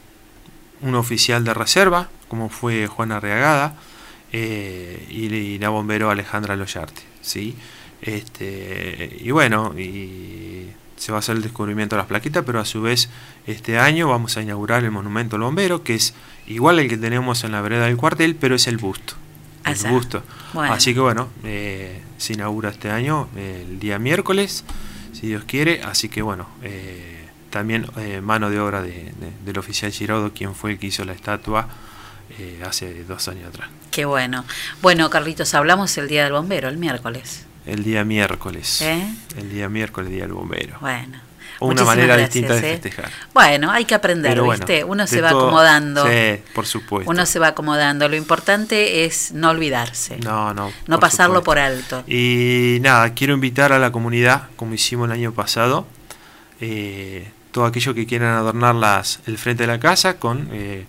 un 0.82 0.96
oficial 0.96 1.44
de 1.44 1.56
reserva, 1.56 2.12
como 2.28 2.50
fue 2.50 2.86
Juan 2.86 3.12
Arriagada, 3.12 3.76
y, 4.32 5.34
y 5.34 5.58
la 5.58 5.70
bombero 5.70 6.12
Alejandra 6.12 6.56
Loyarte, 6.56 7.02
¿sí? 7.22 7.56
Este, 8.04 9.18
y 9.20 9.32
bueno, 9.32 9.74
y 9.76 10.68
se 10.98 11.12
va 11.12 11.18
a 11.18 11.20
hacer 11.20 11.36
el 11.38 11.42
descubrimiento 11.44 11.96
de 11.96 12.02
las 12.02 12.08
plaquitas, 12.08 12.44
pero 12.46 12.60
a 12.60 12.66
su 12.66 12.82
vez 12.82 13.10
este 13.46 13.80
año 13.80 14.10
vamos 14.10 14.36
a 14.38 14.42
inaugurar 14.42 14.84
el 14.84 14.92
monumento 14.92 15.36
al 15.38 15.44
bombero, 15.44 15.84
que 15.84 15.96
es 15.96 16.14
igual 16.48 16.80
al 16.80 16.88
que 16.90 16.98
tenemos 16.98 17.44
en 17.44 17.52
la 17.54 17.62
vereda 17.62 17.86
del 17.86 17.98
cuartel, 17.98 18.36
pero 18.36 18.56
es 18.56 18.68
el 18.68 18.78
busto. 18.78 19.14
El 19.66 19.76
busto. 19.92 20.24
Bueno. 20.54 20.74
Así 20.74 20.94
que 20.94 21.00
bueno, 21.00 21.28
eh, 21.44 22.02
se 22.18 22.34
inaugura 22.34 22.70
este 22.70 22.90
año 22.90 23.28
eh, 23.36 23.66
el 23.70 23.80
día 23.80 24.00
miércoles, 24.00 24.64
si 25.14 25.28
Dios 25.28 25.44
quiere. 25.46 25.82
Así 25.84 26.08
que 26.10 26.22
bueno, 26.22 26.48
eh, 26.64 27.28
también 27.50 27.86
eh, 27.98 28.22
mano 28.22 28.50
de 28.50 28.60
obra 28.60 28.82
de- 28.82 28.92
de- 29.20 29.32
del 29.46 29.58
oficial 29.58 29.92
Giraudo, 29.92 30.32
quien 30.34 30.56
fue 30.56 30.72
el 30.72 30.80
que 30.80 30.88
hizo 30.88 31.04
la 31.06 31.14
estatua 31.14 31.68
eh, 32.40 32.62
hace 32.66 33.04
dos 33.04 33.28
años 33.28 33.48
atrás. 33.50 33.70
Qué 33.92 34.06
bueno. 34.06 34.46
Bueno, 34.82 35.10
Carlitos, 35.10 35.54
hablamos 35.54 35.98
el 35.98 36.08
día 36.08 36.24
del 36.24 36.34
bombero, 36.34 36.70
el 36.70 36.78
miércoles. 36.78 37.46
El 37.68 37.84
día 37.84 38.04
miércoles. 38.04 38.82
¿Eh? 38.82 39.08
El 39.38 39.50
día 39.52 39.70
miércoles, 39.70 40.10
día 40.10 40.24
del 40.24 40.34
bombero. 40.34 40.78
Bueno. 40.82 41.20
Una 41.60 41.70
Muchísimas 41.72 41.96
manera 41.96 42.16
gracias, 42.18 42.34
distinta 42.34 42.54
de 42.54 42.60
¿eh? 42.60 42.72
festejar. 42.74 43.12
Bueno, 43.34 43.72
hay 43.72 43.86
que 43.86 43.96
aprender, 43.96 44.40
bueno, 44.42 44.52
¿viste? 44.66 44.84
Uno 44.84 45.08
se 45.08 45.22
va 45.22 45.32
todo- 45.32 45.48
acomodando. 45.48 46.06
Sí, 46.08 46.40
por 46.54 46.68
supuesto. 46.68 47.10
Uno 47.10 47.26
se 47.26 47.40
va 47.40 47.48
acomodando. 47.48 48.08
Lo 48.08 48.16
importante 48.16 49.06
es 49.06 49.32
no 49.32 49.50
olvidarse. 49.50 50.18
No, 50.18 50.54
no. 50.54 50.68
No 50.86 50.96
por 50.96 51.00
pasarlo 51.00 51.40
supuesto. 51.40 51.44
por 51.46 51.60
alto. 51.60 52.04
Y 52.08 52.78
nada, 52.82 53.14
quiero 53.16 53.34
invitar 53.34 53.74
a 53.74 53.80
la 53.80 53.92
comunidad, 53.92 54.44
como 54.56 54.76
hicimos 54.76 55.08
el 55.08 55.14
año 55.14 55.32
pasado, 55.34 55.88
eh, 56.62 57.28
todo 57.52 57.66
aquello 57.66 57.96
que 57.96 58.06
quieran 58.06 58.36
adornar 58.36 58.76
las, 58.76 59.20
el 59.26 59.40
frente 59.40 59.64
de 59.64 59.68
la 59.68 59.80
casa 59.80 60.18
con 60.20 60.50
eh, 60.52 60.86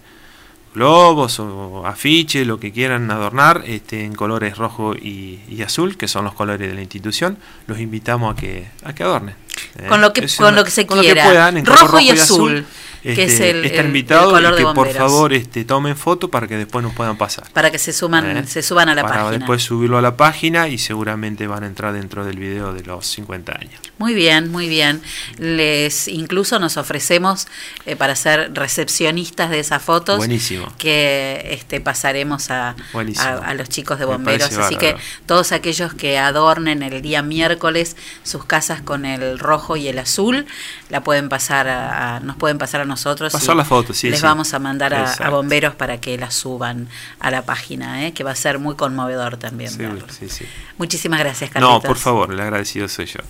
globos 0.74 1.38
o 1.40 1.84
afiches, 1.86 2.46
lo 2.46 2.58
que 2.60 2.72
quieran 2.72 3.10
adornar, 3.10 3.62
este, 3.66 4.04
en 4.04 4.14
colores 4.14 4.56
rojo 4.56 4.94
y, 4.94 5.40
y 5.48 5.62
azul, 5.62 5.96
que 5.96 6.08
son 6.08 6.24
los 6.24 6.34
colores 6.34 6.68
de 6.68 6.74
la 6.74 6.80
institución, 6.82 7.38
los 7.66 7.78
invitamos 7.80 8.36
a 8.36 8.40
que, 8.40 8.68
a 8.84 8.92
que 8.94 9.02
adornen. 9.02 9.34
eh. 9.78 9.86
Con 9.88 10.00
lo 10.00 10.12
que- 10.12 10.24
Es 10.24 10.36
con 10.36 10.46
una- 10.48 10.56
lo 10.56 10.64
que 10.64 10.70
se 10.70 10.86
con 10.86 11.00
quiera. 11.00 11.24
puedan, 11.24 11.56
en 11.56 11.66
Rojo 11.66 11.86
color 11.86 12.02
y 12.02 12.10
azul, 12.10 12.66
que 13.02 13.10
Este, 13.12 13.24
es 13.24 13.40
el- 13.40 13.64
están 13.64 13.80
el- 13.80 13.86
invitados 13.86 14.24
el 14.26 14.30
color 14.44 14.52
y 14.52 14.56
de 14.62 14.68
que 14.68 14.74
por 14.74 14.88
favor 14.92 15.32
este, 15.32 15.64
tomen 15.64 15.96
foto 15.96 16.28
para 16.30 16.46
que 16.46 16.56
después 16.56 16.82
nos 16.82 16.94
puedan 16.94 17.16
pasar. 17.16 17.44
Para 17.52 17.70
que 17.70 17.78
se 17.78 17.92
suman, 17.92 18.36
¿eh? 18.36 18.46
se 18.46 18.62
suban 18.62 18.88
a 18.88 18.94
la 18.94 19.02
para 19.02 19.14
página. 19.24 19.30
después 19.38 19.62
subirlo 19.62 19.98
a 19.98 20.02
la 20.02 20.16
página 20.16 20.68
y 20.68 20.78
seguramente 20.78 21.46
van 21.46 21.64
a 21.64 21.66
entrar 21.66 21.92
dentro 21.92 22.24
del 22.24 22.38
video 22.38 22.72
de 22.72 22.82
los 22.82 23.06
50 23.06 23.52
años. 23.52 23.80
Muy 23.98 24.14
bien, 24.14 24.50
muy 24.50 24.68
bien. 24.68 25.00
Les 25.38 26.08
incluso 26.08 26.58
nos 26.58 26.76
ofrecemos 26.76 27.46
eh, 27.86 27.96
para 27.96 28.14
ser 28.16 28.52
recepcionistas 28.54 29.50
de 29.50 29.60
esas 29.60 29.82
fotos. 29.82 30.18
Buenísimo. 30.18 30.72
Que 30.78 31.48
este, 31.52 31.80
pasaremos 31.80 32.50
a, 32.50 32.74
a, 33.18 33.28
a 33.38 33.54
los 33.54 33.68
chicos 33.68 33.98
de 33.98 34.04
bomberos. 34.04 34.56
Así 34.58 34.76
que 34.76 34.96
todos 35.26 35.52
aquellos 35.52 35.94
que 35.94 36.18
adornen 36.18 36.82
el 36.82 37.00
día 37.02 37.22
miércoles 37.22 37.96
sus 38.22 38.44
casas 38.44 38.82
con 38.82 39.04
el 39.04 39.38
rojo 39.38 39.76
y 39.76 39.88
el 39.88 39.98
azul, 39.98 40.46
la 40.90 41.02
pueden 41.02 41.28
pasar 41.28 41.68
a, 41.68 42.16
a- 42.16 42.20
nos 42.20 42.36
pueden 42.36 42.58
pasar 42.58 42.80
a 42.80 42.84
nosotros. 42.88 43.32
Pasar 43.32 43.56
las 43.56 43.68
fotos, 43.68 43.96
sí, 43.96 44.10
Les 44.10 44.20
sí. 44.20 44.26
vamos 44.26 44.54
a 44.54 44.58
mandar 44.58 44.94
a, 44.94 45.30
bomberos 45.30 45.74
para 45.74 46.00
que 46.00 46.18
las 46.18 46.34
suban 46.34 46.88
a 47.20 47.30
la 47.30 47.42
página, 47.42 48.06
¿eh? 48.06 48.12
que 48.12 48.24
va 48.24 48.32
a 48.32 48.36
ser 48.36 48.58
muy 48.58 48.74
conmovedor 48.74 49.36
también. 49.36 49.70
Sí, 49.70 50.28
sí. 50.28 50.44
Muchísimas 50.78 51.20
gracias, 51.20 51.50
Carlitos. 51.50 51.82
No, 51.82 51.88
por 51.88 51.96
favor, 51.96 52.32
el 52.32 52.40
agradecido 52.40 52.88
soy 52.88 53.06
yo. 53.06 53.20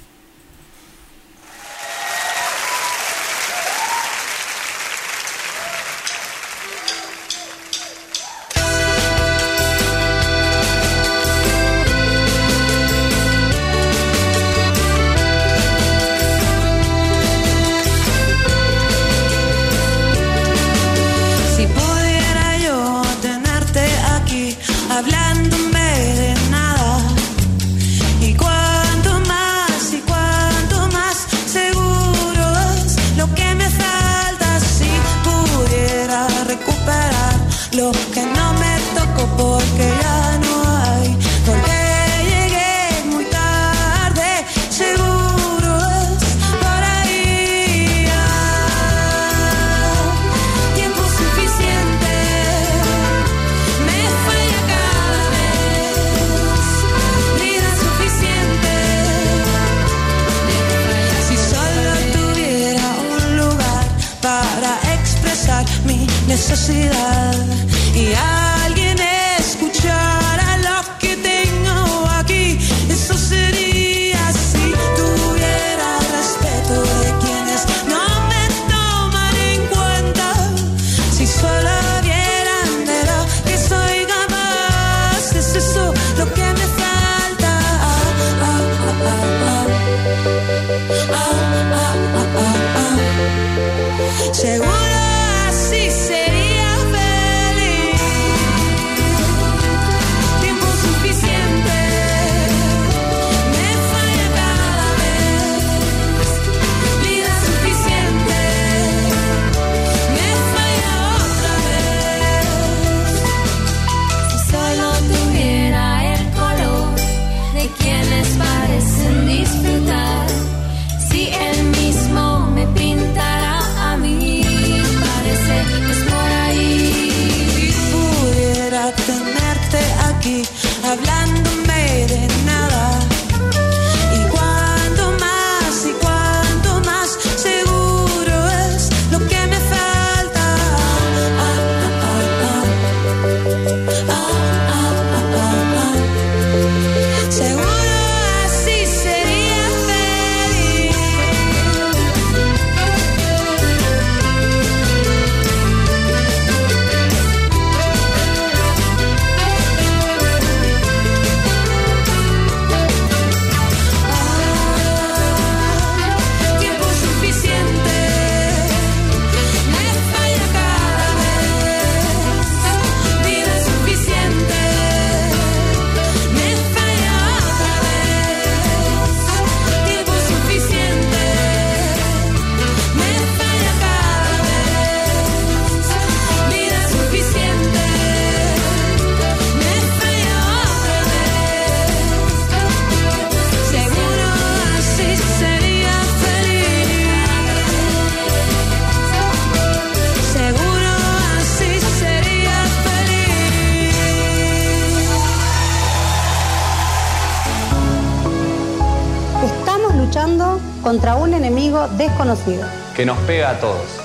Desconocido, 212.28 212.66
que 212.94 213.06
nos 213.06 213.16
pega 213.18 213.50
a 213.50 213.54
todos. 213.54 214.00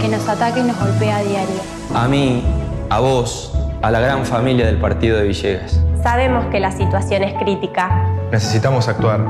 que 0.00 0.08
nos 0.08 0.28
ataca 0.28 0.58
y 0.58 0.62
nos 0.62 0.78
golpea 0.78 1.16
a 1.16 1.22
diario. 1.22 1.60
A 1.94 2.06
mí, 2.06 2.44
a 2.90 3.00
vos, 3.00 3.52
a 3.82 3.90
la 3.90 4.00
gran 4.00 4.24
familia 4.26 4.66
del 4.66 4.78
partido 4.78 5.18
de 5.18 5.24
Villegas. 5.24 5.80
Sabemos 6.02 6.44
que 6.46 6.60
la 6.60 6.70
situación 6.70 7.22
es 7.22 7.34
crítica. 7.34 8.06
Necesitamos 8.30 8.86
actuar. 8.86 9.20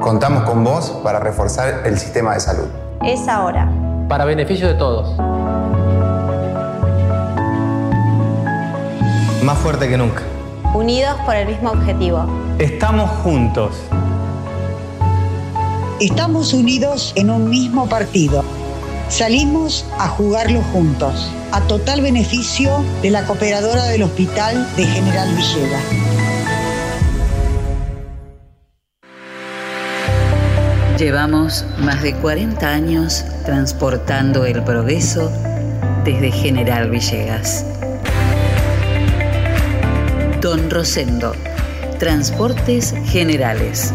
Contamos 0.00 0.44
con 0.44 0.64
vos 0.64 0.90
para 1.04 1.20
reforzar 1.20 1.82
el 1.84 1.98
sistema 1.98 2.34
de 2.34 2.40
salud. 2.40 2.66
Es 3.04 3.28
ahora. 3.28 3.68
Para 4.08 4.24
beneficio 4.24 4.66
de 4.66 4.74
todos. 4.74 5.14
Más 9.42 9.58
fuerte 9.58 9.88
que 9.88 9.98
nunca. 9.98 10.22
Unidos 10.72 11.16
por 11.26 11.36
el 11.36 11.46
mismo 11.46 11.70
objetivo. 11.70 12.24
Estamos 12.58 13.10
juntos. 13.22 13.76
Estamos 16.00 16.52
unidos 16.52 17.12
en 17.14 17.30
un 17.30 17.48
mismo 17.48 17.88
partido. 17.88 18.44
Salimos 19.08 19.86
a 19.96 20.08
jugarlo 20.08 20.60
juntos, 20.72 21.30
a 21.52 21.60
total 21.68 22.00
beneficio 22.00 22.84
de 23.00 23.10
la 23.10 23.24
cooperadora 23.24 23.84
del 23.84 24.02
Hospital 24.02 24.66
de 24.74 24.86
General 24.86 25.28
Villegas. 25.36 25.84
Llevamos 30.98 31.64
más 31.78 32.02
de 32.02 32.12
40 32.14 32.68
años 32.68 33.24
transportando 33.44 34.44
el 34.46 34.64
progreso 34.64 35.30
desde 36.04 36.32
General 36.32 36.90
Villegas. 36.90 37.64
Don 40.40 40.68
Rosendo, 40.70 41.34
Transportes 42.00 42.92
Generales. 43.06 43.94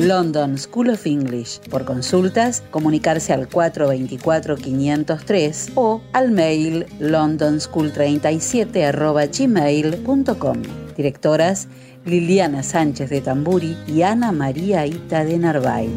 London 0.00 0.56
School 0.56 0.88
of 0.90 1.06
English. 1.06 1.58
Por 1.68 1.84
consultas, 1.84 2.62
comunicarse 2.70 3.34
al 3.34 3.50
424-503 3.50 5.72
o 5.74 6.00
al 6.14 6.30
mail 6.30 6.86
londonschool37 7.00 8.94
Directoras 10.96 11.68
Liliana 12.06 12.62
Sánchez 12.62 13.10
de 13.10 13.20
Tamburi 13.20 13.76
y 13.86 14.00
Ana 14.00 14.32
María 14.32 14.86
Ita 14.86 15.22
de 15.24 15.36
Narváez. 15.36 15.90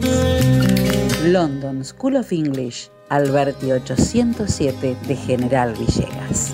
London 1.25 1.85
School 1.85 2.17
of 2.17 2.33
English, 2.33 2.89
Alberti 3.07 3.71
807 3.71 4.97
de 5.07 5.15
General 5.15 5.73
Villegas. 5.73 6.53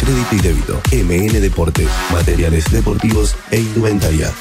crédito 0.01 0.35
y 0.35 0.39
débito. 0.39 0.81
MN 0.91 1.39
Deportes, 1.39 1.87
materiales 2.11 2.69
deportivos 2.71 3.35
e 3.51 3.59
indumentaria. 3.59 4.33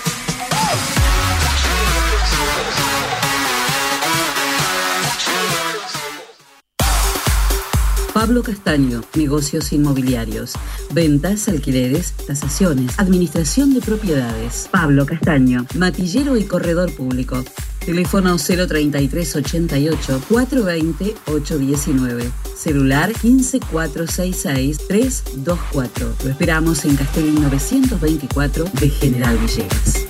Pablo 8.14 8.42
Castaño, 8.42 9.02
negocios 9.14 9.72
inmobiliarios, 9.72 10.54
ventas, 10.92 11.48
alquileres, 11.48 12.12
tasaciones, 12.26 12.98
administración 12.98 13.72
de 13.72 13.80
propiedades. 13.80 14.68
Pablo 14.70 15.06
Castaño, 15.06 15.66
matillero 15.74 16.36
y 16.36 16.44
corredor 16.44 16.92
público. 16.94 17.44
Teléfono 17.84 18.36
033 18.36 19.36
88 19.36 20.22
420 20.28 21.14
819. 21.26 22.30
Celular 22.54 23.12
15466 23.12 24.78
324. 24.86 26.14
Lo 26.24 26.30
esperamos 26.30 26.84
en 26.84 26.96
Castelli 26.96 27.32
924 27.32 28.64
de 28.64 28.88
General 28.90 29.38
Villegas. 29.38 30.06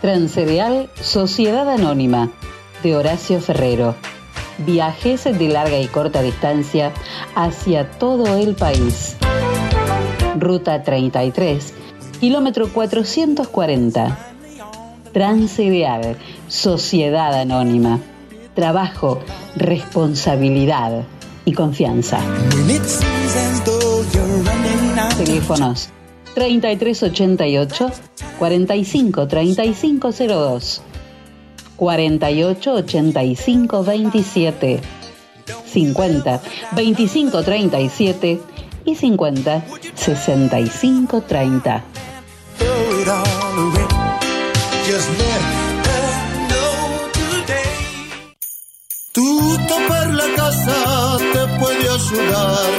Transcereal 0.00 0.90
Sociedad 1.00 1.66
Anónima 1.70 2.30
de 2.82 2.94
Horacio 2.94 3.40
Ferrero. 3.40 3.96
Viajes 4.58 5.24
de 5.24 5.48
larga 5.48 5.78
y 5.78 5.86
corta 5.88 6.22
distancia 6.22 6.92
hacia 7.34 7.90
todo 7.90 8.36
el 8.36 8.54
país. 8.54 9.16
Ruta 10.38 10.82
33, 10.82 11.74
kilómetro 12.20 12.72
440. 12.72 14.18
Transcereal 15.12 16.16
Sociedad 16.48 17.34
Anónima. 17.34 18.00
trabajo, 18.54 19.20
responsabilidad 19.56 21.04
y 21.44 21.52
confianza. 21.52 22.20
Teléfonos 25.16 25.88
3388 26.34 27.90
45 28.38 29.28
3502 29.28 30.82
48 31.76 32.72
85 32.72 33.82
27 33.84 34.80
50 35.66 36.40
25 36.72 37.42
37 37.44 38.40
y 38.84 38.94
50 38.94 39.64
65 39.94 41.22
30. 41.26 41.84
throw 42.58 43.00
it 43.00 43.08
all 43.08 43.58
away. 43.66 43.88
Just 44.86 45.08
let 45.18 45.42
her 45.88 46.10
know 46.50 47.10
today. 47.12 47.74
Tu 49.12 49.58
topar 49.68 50.08
la 50.14 50.28
casa 50.36 50.76
te 51.32 51.42
puede 51.58 51.86
ayudar 51.98 52.70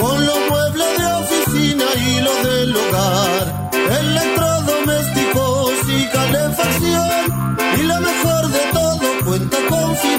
con 0.00 0.26
los 0.26 0.38
muebles 0.50 0.98
de 0.98 1.06
oficina 1.22 1.84
y 2.06 2.20
los 2.20 2.42
del 2.42 2.76
hogar, 2.76 3.70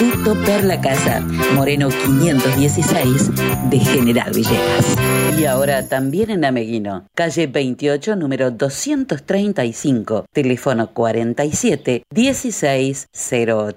Instituto 0.00 0.34
Perla 0.46 0.80
Casa, 0.80 1.20
Moreno 1.54 1.90
516 1.90 3.30
de 3.68 3.78
General 3.80 4.32
Villegas. 4.32 4.96
Y 5.38 5.44
ahora 5.44 5.88
también 5.88 6.30
en 6.30 6.42
Ameguino, 6.46 7.06
calle 7.14 7.46
28, 7.46 8.16
número 8.16 8.50
235, 8.50 10.24
teléfono 10.32 10.94
47 10.94 12.04
1608. 12.14 13.76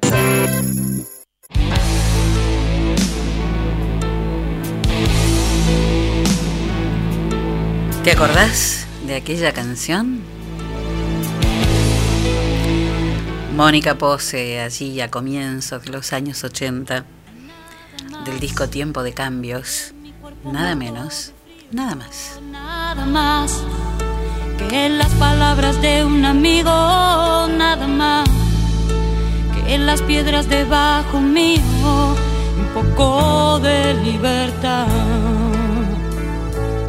¿Te 8.06 8.12
acordás 8.12 8.88
de 9.06 9.16
aquella 9.16 9.52
canción? 9.52 10.33
Mónica 13.56 13.96
Pose, 14.00 14.60
allí 14.62 15.00
a 15.00 15.12
comienzos 15.12 15.84
de 15.84 15.92
los 15.92 16.12
años 16.12 16.44
80, 16.44 17.06
del 18.26 18.40
disco 18.40 18.68
Tiempo 18.68 19.04
de 19.04 19.14
Cambios, 19.14 19.94
nada 20.44 20.76
menos, 20.76 21.34
nada 21.72 21.94
más. 21.94 22.40
Nada 22.52 23.06
más 23.06 23.64
que 24.58 24.90
las 24.90 25.12
palabras 25.14 25.80
de 25.84 26.04
un 26.04 26.26
amigo, 26.26 26.72
nada 26.72 27.88
más 27.88 28.28
que 29.54 29.78
las 29.78 30.02
piedras 30.02 30.50
debajo 30.50 31.22
mío, 31.22 31.62
un 32.58 32.68
poco 32.74 33.60
de 33.60 33.94
libertad. 34.04 34.88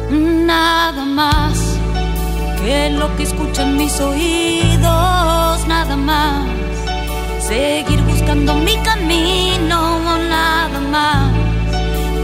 Nada 0.09 1.05
más 1.05 1.59
que 2.59 2.89
lo 2.89 3.15
que 3.17 3.23
escuchan 3.23 3.77
mis 3.77 3.99
oídos, 4.01 5.44
nada 5.67 5.95
más. 5.95 6.45
Seguir 7.39 8.01
buscando 8.01 8.55
mi 8.55 8.75
camino, 8.77 9.79
nada 10.29 10.79
más. 10.91 11.31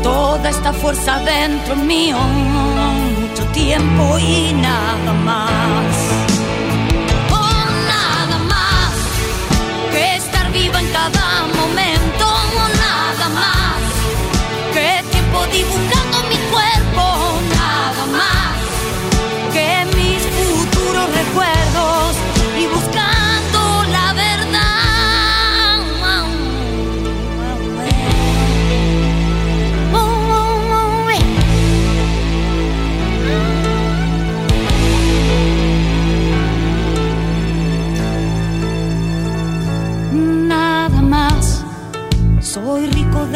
Toda 0.04 0.50
esta 0.50 0.74
fuerza 0.74 1.20
dentro 1.20 1.76
mío, 1.76 2.18
mucho 2.18 3.44
tiempo 3.54 4.20
y 4.20 4.54
nada 4.54 5.14
más. 5.24 5.96
Oh, 7.32 7.66
nada 7.94 8.38
más 8.54 8.92
que 9.92 10.16
estar 10.16 10.52
viva 10.52 10.80
en 10.80 10.88
cada 10.92 11.48
momento, 11.60 12.26
nada 12.86 13.30
más 13.40 13.80
que 14.74 15.04
tiempo 15.12 15.40
dibujando 15.54 16.18
mi 16.30 16.38
cuerpo, 16.52 16.81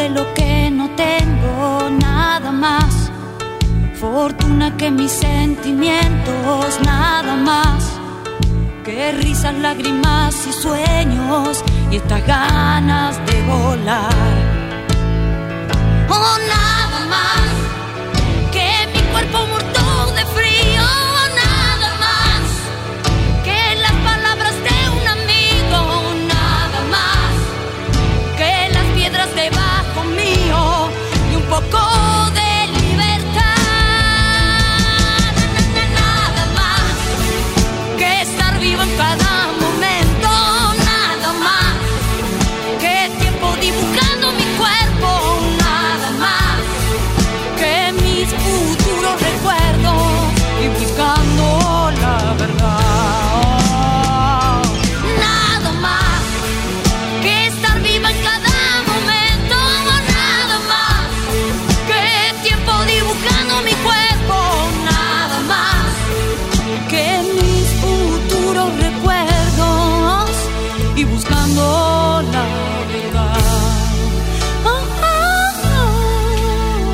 lo 0.09 0.33
que 0.33 0.69
no 0.71 0.89
tengo, 0.91 1.89
nada 1.89 2.51
más. 2.51 3.11
Fortuna 3.99 4.75
que 4.77 4.91
mis 4.91 5.11
sentimientos, 5.11 6.79
nada 6.85 7.35
más. 7.35 7.99
Que 8.83 9.11
risas, 9.13 9.55
lágrimas 9.55 10.35
y 10.47 10.53
sueños 10.53 11.63
y 11.91 11.97
estas 11.97 12.25
ganas 12.27 13.25
de 13.25 13.41
volar. 13.43 14.13
Oh, 16.09 16.37
nada 16.47 16.74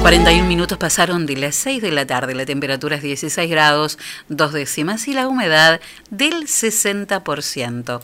41 0.01 0.47
minutos 0.47 0.77
pasaron 0.79 1.25
de 1.27 1.37
las 1.37 1.55
6 1.55 1.81
de 1.81 1.91
la 1.91 2.05
tarde, 2.07 2.33
la 2.33 2.45
temperatura 2.45 2.95
es 2.95 3.03
16 3.03 3.49
grados, 3.49 3.99
dos 4.29 4.51
décimas 4.51 5.07
y 5.07 5.13
la 5.13 5.27
humedad 5.27 5.79
del 6.09 6.47
60%. 6.47 8.01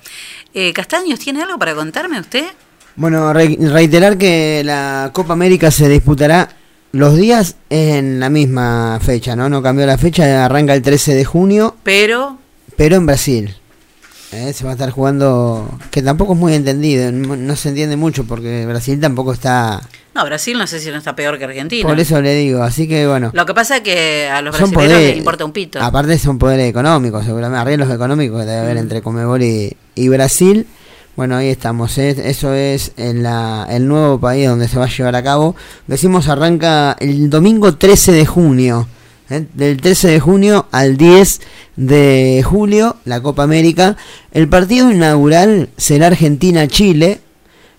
Eh, 0.53 0.73
Castaños, 0.73 1.19
¿tiene 1.19 1.41
algo 1.41 1.57
para 1.57 1.73
contarme 1.73 2.19
usted? 2.19 2.45
Bueno, 2.95 3.33
re- 3.33 3.57
reiterar 3.59 4.17
que 4.17 4.61
la 4.63 5.09
Copa 5.13 5.33
América 5.33 5.71
se 5.71 5.89
disputará 5.89 6.49
los 6.91 7.15
días 7.15 7.55
en 7.71 8.19
la 8.19 8.29
misma 8.29 8.99
fecha, 9.01 9.35
¿no? 9.35 9.49
No 9.49 9.61
cambió 9.63 9.85
la 9.87 9.97
fecha, 9.97 10.45
arranca 10.45 10.73
el 10.75 10.81
13 10.83 11.15
de 11.15 11.25
junio, 11.25 11.75
Pero 11.83 12.37
pero 12.75 12.95
en 12.97 13.07
Brasil. 13.07 13.55
Eh, 14.33 14.51
se 14.53 14.65
va 14.65 14.71
a 14.71 14.73
estar 14.73 14.89
jugando, 14.91 15.69
que 15.89 16.01
tampoco 16.01 16.33
es 16.33 16.39
muy 16.39 16.53
entendido, 16.53 17.11
no, 17.13 17.37
no 17.37 17.55
se 17.55 17.69
entiende 17.69 17.95
mucho 17.95 18.25
porque 18.25 18.65
Brasil 18.65 18.99
tampoco 18.99 19.31
está... 19.31 19.81
no, 20.13 20.25
Brasil 20.25 20.57
no 20.57 20.67
sé 20.67 20.81
si 20.81 20.89
no 20.89 20.97
está 20.97 21.15
peor 21.15 21.37
que 21.37 21.45
Argentina. 21.45 21.87
Por 21.87 21.97
eso 21.97 22.21
le 22.21 22.35
digo, 22.35 22.61
así 22.61 22.89
que 22.89 23.07
bueno. 23.07 23.31
Lo 23.33 23.45
que 23.45 23.53
pasa 23.53 23.77
es 23.77 23.83
que 23.83 24.27
a 24.29 24.41
los 24.41 24.53
Son 24.57 24.71
brasileños 24.71 24.97
poderes- 24.97 25.09
les 25.11 25.17
importa 25.19 25.45
un 25.45 25.53
pito. 25.53 25.81
Aparte 25.81 26.19
son 26.19 26.37
poderes 26.37 26.69
económicos, 26.69 27.23
seguramente, 27.23 27.61
arreglos 27.61 27.89
económicos 27.89 28.41
que 28.41 28.45
debe 28.47 28.59
haber 28.59 28.75
Mm. 28.75 28.79
entre 28.79 29.01
Comebol 29.01 29.41
y, 29.43 29.77
y 29.95 30.09
Brasil. 30.09 30.67
Bueno, 31.15 31.37
ahí 31.37 31.47
estamos. 31.47 31.97
¿eh? 31.97 32.15
Eso 32.25 32.53
es 32.53 32.91
en 32.97 33.23
la, 33.23 33.65
el 33.69 33.87
nuevo 33.87 34.19
país 34.19 34.45
donde 34.47 34.67
se 34.67 34.77
va 34.77 34.85
a 34.85 34.89
llevar 34.89 35.15
a 35.15 35.23
cabo. 35.23 35.55
Decimos 35.87 36.27
arranca 36.27 36.97
el 36.99 37.29
domingo 37.29 37.75
13 37.75 38.11
de 38.11 38.25
junio. 38.25 38.87
¿Eh? 39.29 39.45
Del 39.53 39.81
13 39.81 40.07
de 40.09 40.19
junio 40.19 40.67
al 40.71 40.97
10 40.97 41.41
de 41.75 42.43
julio, 42.45 42.97
la 43.05 43.21
Copa 43.21 43.43
América. 43.43 43.97
El 44.31 44.47
partido 44.47 44.91
inaugural 44.91 45.69
será 45.77 46.07
Argentina-Chile. 46.07 47.21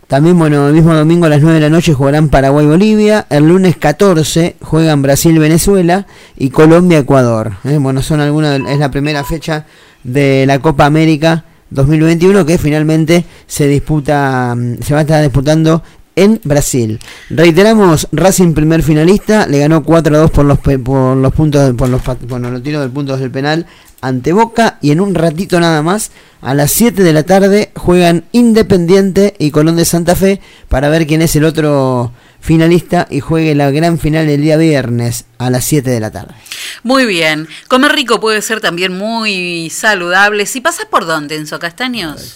También, 0.07 0.39
bueno, 0.39 0.69
el 0.69 0.75
mismo 0.75 0.95
domingo 0.95 1.27
a 1.27 1.29
las 1.29 1.43
9 1.43 1.57
de 1.57 1.61
la 1.61 1.71
noche 1.71 1.93
jugarán 1.93 2.31
Paraguay-Bolivia. 2.31 3.27
El 3.29 3.49
lunes 3.49 3.77
14 3.77 4.57
juegan 4.63 5.03
Brasil-Venezuela 5.03 6.07
y 6.37 6.51
Colombia-Ecuador. 6.51 7.53
¿eh? 7.65 7.79
Bueno, 7.79 8.03
son 8.03 8.21
algunas, 8.21 8.61
es 8.61 8.79
la 8.79 8.91
primera 8.91 9.23
fecha 9.25 9.67
de 10.05 10.45
la 10.47 10.61
Copa 10.61 10.87
América 10.87 11.45
2021 11.71 12.47
que 12.47 12.59
finalmente 12.59 13.25
se 13.47 13.67
disputa, 13.67 14.55
mm, 14.57 14.83
se 14.83 14.95
va 14.95 15.01
a 15.01 15.03
estar 15.03 15.23
disputando 15.23 15.83
en 16.19 16.41
Brasil. 16.43 16.99
Reiteramos, 17.31 18.09
Racing 18.11 18.53
primer 18.53 18.83
finalista, 18.83 19.47
le 19.47 19.61
ganó 19.61 19.85
4 19.85 20.17
a 20.17 20.19
2 20.19 20.31
por 20.33 20.45
los, 20.45 20.59
por 20.59 21.17
los 21.17 21.33
puntos, 21.33 21.75
por 21.75 21.89
los, 21.89 22.03
bueno, 22.29 22.51
los 22.51 22.63
tiros 22.63 22.83
de 22.83 22.89
puntos 22.89 23.21
del 23.21 23.31
penal 23.31 23.67
ante 24.01 24.33
Boca 24.33 24.79
y 24.81 24.91
en 24.91 25.01
un 25.01 25.15
ratito 25.15 25.61
nada 25.61 25.83
más, 25.83 26.11
a 26.41 26.55
las 26.55 26.73
7 26.73 27.03
de 27.03 27.13
la 27.13 27.23
tarde, 27.23 27.71
juegan 27.77 28.25
Independiente 28.33 29.35
y 29.39 29.51
Colón 29.53 29.77
de 29.77 29.85
Santa 29.85 30.17
Fe 30.17 30.41
para 30.69 30.89
ver 30.89 31.07
quién 31.07 31.23
es 31.23 31.35
el 31.37 31.45
otro 31.45 32.13
finalista 32.41 33.07
y 33.11 33.21
juegue 33.21 33.55
la 33.55 33.71
gran 33.71 33.99
final 33.99 34.29
el 34.29 34.43
día 34.43 34.57
viernes 34.57 35.25
a 35.39 35.51
las 35.51 35.65
7 35.65 35.89
de 35.89 36.01
la 36.01 36.11
tarde. 36.11 36.35
Muy 36.83 37.07
bien. 37.07 37.49
Comer 37.69 37.93
rico 37.93 38.21
puede 38.21 38.43
ser 38.43 38.61
también 38.61 38.97
muy 38.97 39.71
saludable. 39.71 40.47
Si 40.47 40.61
pasas 40.61 40.87
por 40.87 41.07
dónde, 41.07 41.37
Enzo 41.37 41.59
Castaños? 41.59 42.33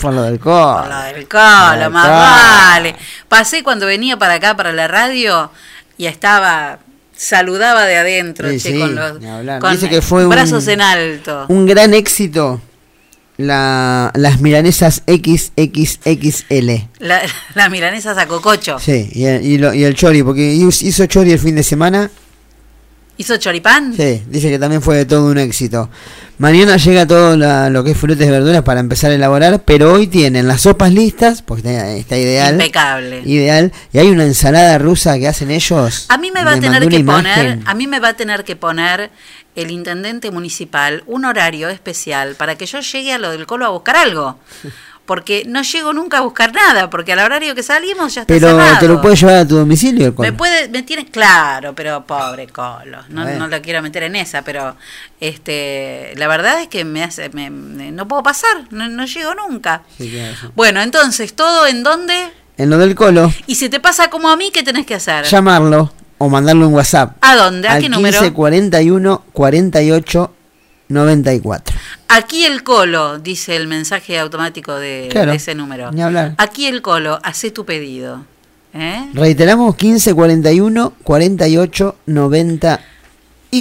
Por 0.00 0.12
lo 0.14 0.22
del 0.22 0.38
colo. 0.38 0.80
Por 0.82 0.88
lo 0.90 1.02
del 1.02 1.28
colo, 1.28 1.90
más 1.90 2.08
vale. 2.08 2.96
Pasé 3.28 3.62
cuando 3.62 3.86
venía 3.86 4.16
para 4.18 4.34
acá, 4.34 4.56
para 4.56 4.72
la 4.72 4.86
radio, 4.88 5.50
y 5.96 6.06
estaba, 6.06 6.78
saludaba 7.16 7.84
de 7.84 7.96
adentro, 7.96 8.48
Sí, 8.50 8.58
che, 8.60 8.72
sí, 8.72 8.78
con 8.78 8.94
los 8.94 9.12
con 9.60 9.72
Dice 9.72 9.88
que 9.88 10.02
fue 10.02 10.24
un- 10.24 10.30
brazos 10.30 10.66
en 10.68 10.80
alto. 10.80 11.46
Un 11.48 11.66
gran 11.66 11.94
éxito 11.94 12.60
la, 13.36 14.10
las 14.14 14.40
milanesas 14.40 15.02
XXXL. 15.06 16.70
La, 17.00 17.20
las 17.54 17.70
milanesas 17.70 18.16
a 18.18 18.26
cococho. 18.26 18.78
Sí, 18.78 19.08
y 19.12 19.24
el, 19.24 19.44
y 19.44 19.58
lo- 19.58 19.74
y 19.74 19.84
el 19.84 19.94
chori, 19.94 20.22
porque 20.22 20.52
hizo 20.52 21.06
chori 21.06 21.32
el 21.32 21.38
fin 21.38 21.54
de 21.56 21.62
semana. 21.62 22.10
¿Hizo 23.16 23.36
choripán? 23.36 23.94
Sí, 23.94 24.22
dice 24.28 24.50
que 24.50 24.58
también 24.58 24.82
fue 24.82 25.04
todo 25.04 25.26
un 25.26 25.38
éxito. 25.38 25.88
Mañana 26.38 26.76
llega 26.78 27.06
todo 27.06 27.36
la- 27.36 27.70
lo 27.70 27.84
que 27.84 27.92
es 27.92 27.96
frutas 27.96 28.26
y 28.26 28.30
verduras 28.30 28.62
para 28.62 28.80
empezar 28.80 29.12
a 29.12 29.14
elaborar, 29.14 29.62
pero 29.64 29.92
hoy 29.92 30.08
tienen 30.08 30.48
las 30.48 30.62
sopas 30.62 30.92
listas, 30.92 31.40
porque 31.40 31.96
está, 31.98 32.18
ideal. 32.18 32.54
Impecable. 32.54 33.22
Ideal. 33.24 33.72
Y 33.92 33.98
hay 33.98 34.08
una 34.10 34.24
ensalada 34.24 34.78
rusa 34.78 35.16
que 35.16 35.28
hacen 35.28 35.52
ellos. 35.52 36.06
A 36.08 36.18
mí 36.18 36.32
me 36.32 36.42
va 36.42 36.54
a 36.54 36.60
tener 36.60 36.88
que 36.88 37.04
poner, 37.04 37.60
a 37.64 37.74
mí 37.74 37.86
me 37.86 38.00
va 38.00 38.08
a 38.08 38.14
tener 38.16 38.42
que 38.42 38.56
poner 38.56 39.10
el 39.54 39.70
intendente 39.70 40.32
municipal 40.32 41.04
un 41.06 41.24
horario 41.24 41.68
especial 41.68 42.34
para 42.34 42.56
que 42.56 42.66
yo 42.66 42.80
llegue 42.80 43.12
a 43.12 43.18
lo 43.18 43.30
del 43.30 43.46
colo 43.46 43.66
a 43.66 43.68
buscar 43.68 43.94
algo. 43.96 44.40
Porque 45.06 45.42
no 45.46 45.60
llego 45.62 45.92
nunca 45.92 46.16
a 46.18 46.20
buscar 46.22 46.54
nada, 46.54 46.88
porque 46.88 47.12
al 47.12 47.18
horario 47.18 47.54
que 47.54 47.62
salimos 47.62 48.14
ya 48.14 48.22
está 48.22 48.32
Pero 48.32 48.48
cerrado. 48.48 48.78
te 48.80 48.88
lo 48.88 49.02
puedes 49.02 49.20
llevar 49.20 49.34
a 49.36 49.46
tu 49.46 49.56
domicilio 49.56 50.06
el 50.06 50.12
Me 50.12 50.16
colo? 50.16 50.36
puede, 50.38 50.68
me 50.70 50.82
tiene, 50.82 51.04
claro, 51.10 51.74
pero 51.74 52.06
pobre 52.06 52.46
Colo, 52.46 53.02
no, 53.10 53.24
no 53.26 53.48
lo 53.48 53.60
quiero 53.60 53.82
meter 53.82 54.04
en 54.04 54.16
esa, 54.16 54.40
pero 54.42 54.76
este, 55.20 56.12
la 56.16 56.28
verdad 56.28 56.60
es 56.62 56.68
que 56.68 56.84
me 56.84 57.02
hace, 57.02 57.28
me- 57.30 57.50
me- 57.50 57.90
no 57.92 58.08
puedo 58.08 58.22
pasar, 58.22 58.64
no, 58.70 58.88
no 58.88 59.04
llego 59.04 59.34
nunca. 59.34 59.82
Sí, 59.98 60.08
claro, 60.10 60.34
sí. 60.40 60.46
Bueno, 60.54 60.80
entonces, 60.80 61.34
¿todo 61.34 61.66
en 61.66 61.82
dónde? 61.82 62.14
En 62.56 62.70
lo 62.70 62.78
del 62.78 62.94
colo, 62.94 63.32
Y 63.46 63.56
si 63.56 63.68
te 63.68 63.80
pasa 63.80 64.08
como 64.10 64.30
a 64.30 64.36
mí, 64.36 64.50
¿qué 64.52 64.62
tenés 64.62 64.86
que 64.86 64.94
hacer? 64.94 65.24
llamarlo 65.26 65.92
o 66.18 66.28
mandarle 66.28 66.64
un 66.64 66.72
WhatsApp. 66.74 67.16
¿A 67.20 67.36
dónde? 67.36 67.68
¿A 67.68 67.72
al 67.74 67.82
qué 67.82 67.88
número? 67.88 68.18
15 68.20 68.32
41 68.32 69.22
48 69.32 70.32
94. 70.88 71.76
Aquí 72.08 72.44
el 72.44 72.62
colo, 72.62 73.18
dice 73.18 73.56
el 73.56 73.66
mensaje 73.66 74.18
automático 74.18 74.74
de, 74.74 75.08
Claro, 75.10 75.30
de 75.30 75.36
ese 75.36 75.54
número. 75.54 75.90
ni 75.92 76.02
hablar. 76.02 76.34
Aquí 76.38 76.66
el 76.66 76.82
colo, 76.82 77.18
hace 77.22 77.50
tu 77.50 77.64
pedido. 77.64 78.24
¿Eh? 78.74 79.08
Reiteramos 79.14 79.76
15 79.76 80.14
41 80.14 80.94
48 81.04 81.96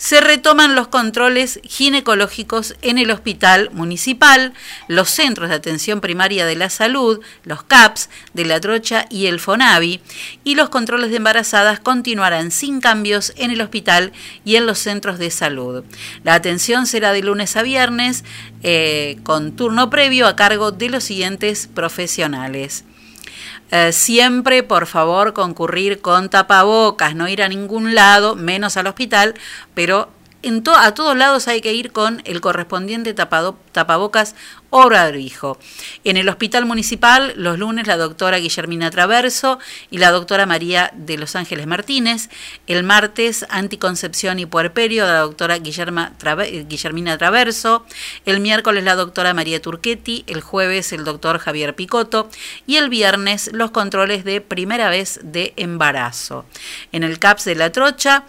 se 0.00 0.20
retoman 0.22 0.74
los 0.74 0.88
controles 0.88 1.60
ginecológicos 1.62 2.74
en 2.80 2.96
el 2.96 3.10
hospital 3.10 3.68
municipal, 3.72 4.54
los 4.88 5.10
centros 5.10 5.50
de 5.50 5.56
atención 5.56 6.00
primaria 6.00 6.46
de 6.46 6.56
la 6.56 6.70
salud, 6.70 7.20
los 7.44 7.62
CAPS 7.64 8.08
de 8.32 8.46
la 8.46 8.60
Trocha 8.60 9.04
y 9.10 9.26
el 9.26 9.38
FONAVI, 9.40 10.00
y 10.42 10.54
los 10.54 10.70
controles 10.70 11.10
de 11.10 11.18
embarazadas 11.18 11.80
continuarán 11.80 12.50
sin 12.50 12.80
cambios 12.80 13.34
en 13.36 13.50
el 13.50 13.60
hospital 13.60 14.12
y 14.44 14.56
en 14.56 14.64
los 14.64 14.78
centros 14.78 15.18
de 15.18 15.30
salud. 15.30 15.84
La 16.24 16.32
atención 16.32 16.86
será 16.86 17.12
de 17.12 17.22
lunes 17.22 17.54
a 17.56 17.62
viernes 17.62 18.24
eh, 18.62 19.18
con 19.22 19.54
turno 19.60 19.90
previo 19.90 20.26
a 20.26 20.36
cargo 20.36 20.72
de 20.72 20.88
los 20.88 21.04
siguientes 21.04 21.66
profesionales. 21.66 22.82
Eh, 23.70 23.92
siempre, 23.92 24.62
por 24.62 24.86
favor, 24.86 25.34
concurrir 25.34 26.00
con 26.00 26.30
tapabocas, 26.30 27.14
no 27.14 27.28
ir 27.28 27.42
a 27.42 27.48
ningún 27.50 27.94
lado, 27.94 28.36
menos 28.36 28.78
al 28.78 28.86
hospital, 28.86 29.34
pero 29.74 30.08
a 30.76 30.94
todos 30.94 31.16
lados 31.16 31.48
hay 31.48 31.60
que 31.60 31.74
ir 31.74 31.92
con 31.92 32.22
el 32.24 32.40
correspondiente 32.40 33.14
tapado- 33.14 33.56
tapabocas 33.72 34.34
o 34.70 34.88
barbijo. 34.88 35.58
En 36.04 36.16
el 36.16 36.28
hospital 36.28 36.64
municipal, 36.64 37.34
los 37.36 37.58
lunes, 37.58 37.86
la 37.86 37.96
doctora 37.96 38.38
Guillermina 38.38 38.90
Traverso 38.90 39.58
y 39.90 39.98
la 39.98 40.10
doctora 40.12 40.46
María 40.46 40.92
de 40.94 41.18
Los 41.18 41.36
Ángeles 41.36 41.66
Martínez. 41.66 42.30
El 42.66 42.84
martes, 42.84 43.44
anticoncepción 43.50 44.38
y 44.38 44.46
puerperio, 44.46 45.04
la 45.06 45.18
doctora 45.20 45.58
Guillerma 45.58 46.12
Guillermina 46.68 47.18
Traverso. 47.18 47.84
El 48.24 48.40
miércoles, 48.40 48.84
la 48.84 48.94
doctora 48.94 49.34
María 49.34 49.60
Turchetti. 49.60 50.24
El 50.26 50.40
jueves, 50.40 50.92
el 50.92 51.04
doctor 51.04 51.38
Javier 51.38 51.74
Picotto. 51.74 52.30
Y 52.66 52.76
el 52.76 52.88
viernes, 52.88 53.50
los 53.52 53.72
controles 53.72 54.24
de 54.24 54.40
primera 54.40 54.88
vez 54.88 55.20
de 55.22 55.52
embarazo. 55.56 56.46
En 56.92 57.02
el 57.02 57.18
CAPS 57.18 57.44
de 57.44 57.54
la 57.56 57.72
Trocha, 57.72 58.24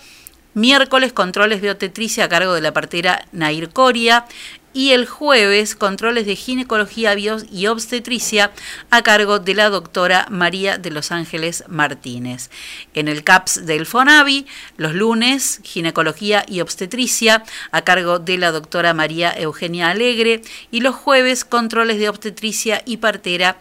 Miércoles, 0.53 1.13
controles 1.13 1.61
de 1.61 1.71
obstetricia 1.71 2.25
a 2.25 2.29
cargo 2.29 2.53
de 2.53 2.61
la 2.61 2.73
partera 2.73 3.25
Nair 3.31 3.69
Coria. 3.69 4.25
Y 4.73 4.91
el 4.91 5.05
jueves, 5.05 5.75
controles 5.75 6.25
de 6.25 6.37
ginecología 6.37 7.13
y 7.13 7.67
obstetricia 7.67 8.51
a 8.89 9.01
cargo 9.01 9.39
de 9.39 9.53
la 9.53 9.69
doctora 9.69 10.27
María 10.29 10.77
de 10.77 10.91
Los 10.91 11.11
Ángeles 11.11 11.65
Martínez. 11.67 12.49
En 12.93 13.09
el 13.09 13.25
CAPS 13.25 13.65
del 13.65 13.85
FONAVI, 13.85 14.45
los 14.77 14.93
lunes, 14.93 15.59
ginecología 15.63 16.45
y 16.47 16.61
obstetricia 16.61 17.43
a 17.71 17.81
cargo 17.81 18.19
de 18.19 18.37
la 18.37 18.51
doctora 18.51 18.93
María 18.93 19.33
Eugenia 19.37 19.89
Alegre. 19.89 20.41
Y 20.71 20.79
los 20.79 20.95
jueves, 20.95 21.43
controles 21.43 21.99
de 21.99 22.07
obstetricia 22.07 22.81
y 22.85 22.97
partera 22.97 23.57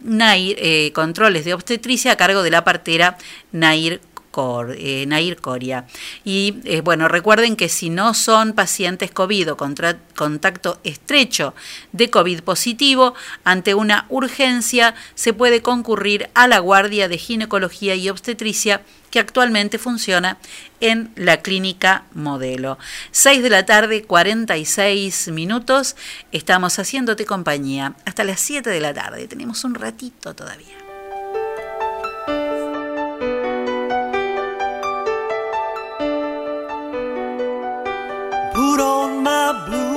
Nair, 0.00 0.56
eh, 0.60 0.92
controles 0.92 1.44
de 1.44 1.54
obstetricia 1.54 2.12
a 2.12 2.16
cargo 2.16 2.42
de 2.42 2.50
la 2.50 2.64
partera 2.64 3.18
Nair 3.50 4.00
Cor- 4.32 4.74
eh, 4.76 5.04
Nair 5.06 5.36
Coria. 5.40 5.86
Y 6.24 6.56
eh, 6.64 6.80
bueno, 6.80 7.06
recuerden 7.06 7.54
que 7.54 7.68
si 7.68 7.88
no 7.90 8.14
son 8.14 8.54
pacientes 8.54 9.12
COVID 9.12 9.52
o 9.52 9.56
contacto 9.56 10.80
estrecho 10.82 11.54
de 11.92 12.10
COVID 12.10 12.40
positivo, 12.40 13.14
ante 13.44 13.74
una 13.74 14.06
urgencia 14.08 14.96
se 15.14 15.32
puede 15.32 15.62
concurrir 15.62 16.28
a 16.34 16.48
la 16.48 16.58
Guardia 16.58 17.06
de 17.06 17.18
Ginecología 17.18 17.94
y 17.94 18.08
Obstetricia 18.08 18.82
que 19.10 19.20
actualmente 19.20 19.78
funciona 19.78 20.38
en 20.80 21.12
la 21.16 21.42
clínica 21.42 22.04
modelo. 22.14 22.78
6 23.10 23.42
de 23.42 23.50
la 23.50 23.66
tarde, 23.66 24.04
46 24.04 25.28
minutos. 25.28 25.96
Estamos 26.32 26.78
haciéndote 26.78 27.26
compañía 27.26 27.94
hasta 28.06 28.24
las 28.24 28.40
7 28.40 28.70
de 28.70 28.80
la 28.80 28.94
tarde. 28.94 29.28
Tenemos 29.28 29.64
un 29.64 29.74
ratito 29.74 30.34
todavía. 30.34 30.81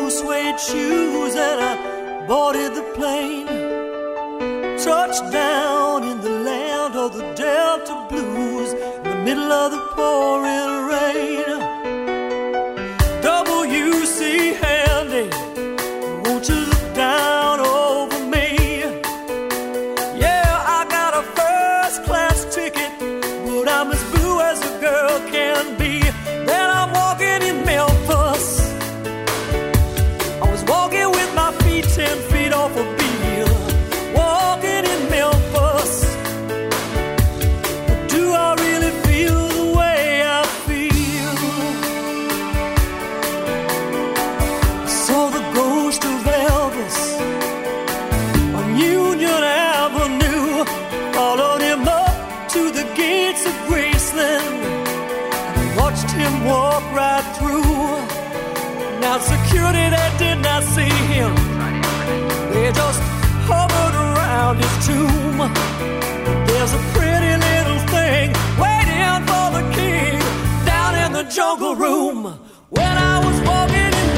Suede 0.09 0.59
shoes 0.59 1.35
and 1.35 1.61
I 1.61 2.25
boarded 2.27 2.75
the 2.75 2.83
plane. 2.95 3.47
Touched 4.77 5.31
down 5.31 6.03
in 6.03 6.21
the 6.21 6.29
land 6.29 6.95
of 6.95 7.17
the 7.17 7.23
Delta 7.33 8.05
Blues. 8.09 8.73
In 8.73 9.03
the 9.03 9.15
middle 9.23 9.51
of 9.51 9.71
the 9.71 9.81
pouring 9.95 10.87
rain. 10.91 11.54
Tomb. 64.85 65.39
There's 66.47 66.73
a 66.73 66.83
pretty 66.93 67.33
little 67.47 67.79
thing 67.93 68.27
waiting 68.63 69.17
for 69.29 69.45
the 69.57 69.63
king 69.73 70.19
down 70.65 70.93
in 71.03 71.11
the 71.11 71.23
jungle 71.23 71.75
room. 71.75 72.39
When 72.69 72.95
I 73.11 73.15
was 73.25 73.37
walking 73.47 73.91
in 74.01 74.14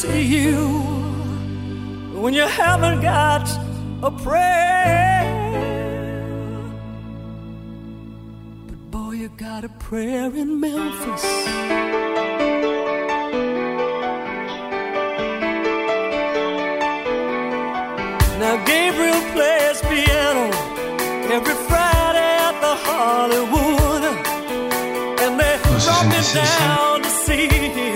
see 0.00 0.22
you 0.22 0.60
when 2.22 2.34
you 2.34 2.46
haven't 2.62 3.00
got 3.00 3.46
a 4.02 4.10
prayer. 4.24 5.24
But 8.66 8.80
boy, 8.90 9.12
you 9.22 9.30
got 9.48 9.64
a 9.64 9.70
prayer 9.86 10.28
in 10.42 10.60
Memphis. 10.60 11.24
Now 18.42 18.56
Gabriel 18.70 19.22
plays 19.32 19.78
piano 19.88 20.46
every 21.36 21.58
Friday 21.68 22.32
at 22.48 22.56
the 22.66 22.74
Hollywood, 22.86 24.04
and 25.22 25.32
they 25.40 25.54
brought 25.62 26.06
me 26.12 26.20
down 26.34 27.02
to 27.02 27.10
see 27.24 27.48
him. 27.48 27.95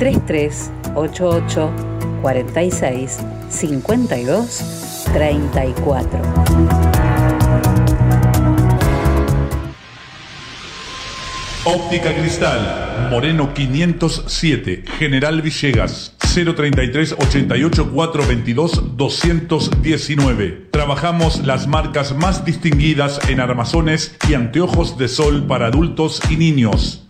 3388 0.00 1.70
46 2.22 3.18
52 3.50 5.04
34. 5.12 6.20
Óptica 11.66 12.14
Cristal, 12.14 13.08
Moreno 13.10 13.52
507, 13.52 14.84
General 14.98 15.42
Villegas, 15.42 16.16
033 16.18 17.16
88 17.18 17.90
422 17.92 18.96
219. 18.96 20.68
Trabajamos 20.70 21.44
las 21.44 21.66
marcas 21.66 22.16
más 22.16 22.46
distinguidas 22.46 23.20
en 23.28 23.40
armazones 23.40 24.16
y 24.30 24.34
anteojos 24.34 24.96
de 24.96 25.08
sol 25.08 25.44
para 25.46 25.66
adultos 25.66 26.22
y 26.30 26.36
niños. 26.36 27.09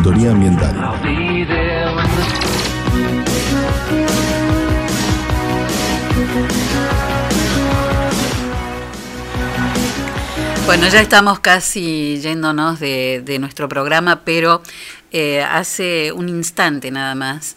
Ambiental. 0.03 0.75
Bueno, 10.65 10.87
ya 10.87 11.01
estamos 11.01 11.39
casi 11.39 12.19
yéndonos 12.19 12.79
de, 12.79 13.37
nuestro 13.39 13.69
programa, 13.69 14.21
pero 14.25 14.63
eh, 15.11 15.43
hace 15.43 16.11
un 16.11 16.29
instante 16.29 16.89
nada 16.89 17.13
más, 17.13 17.55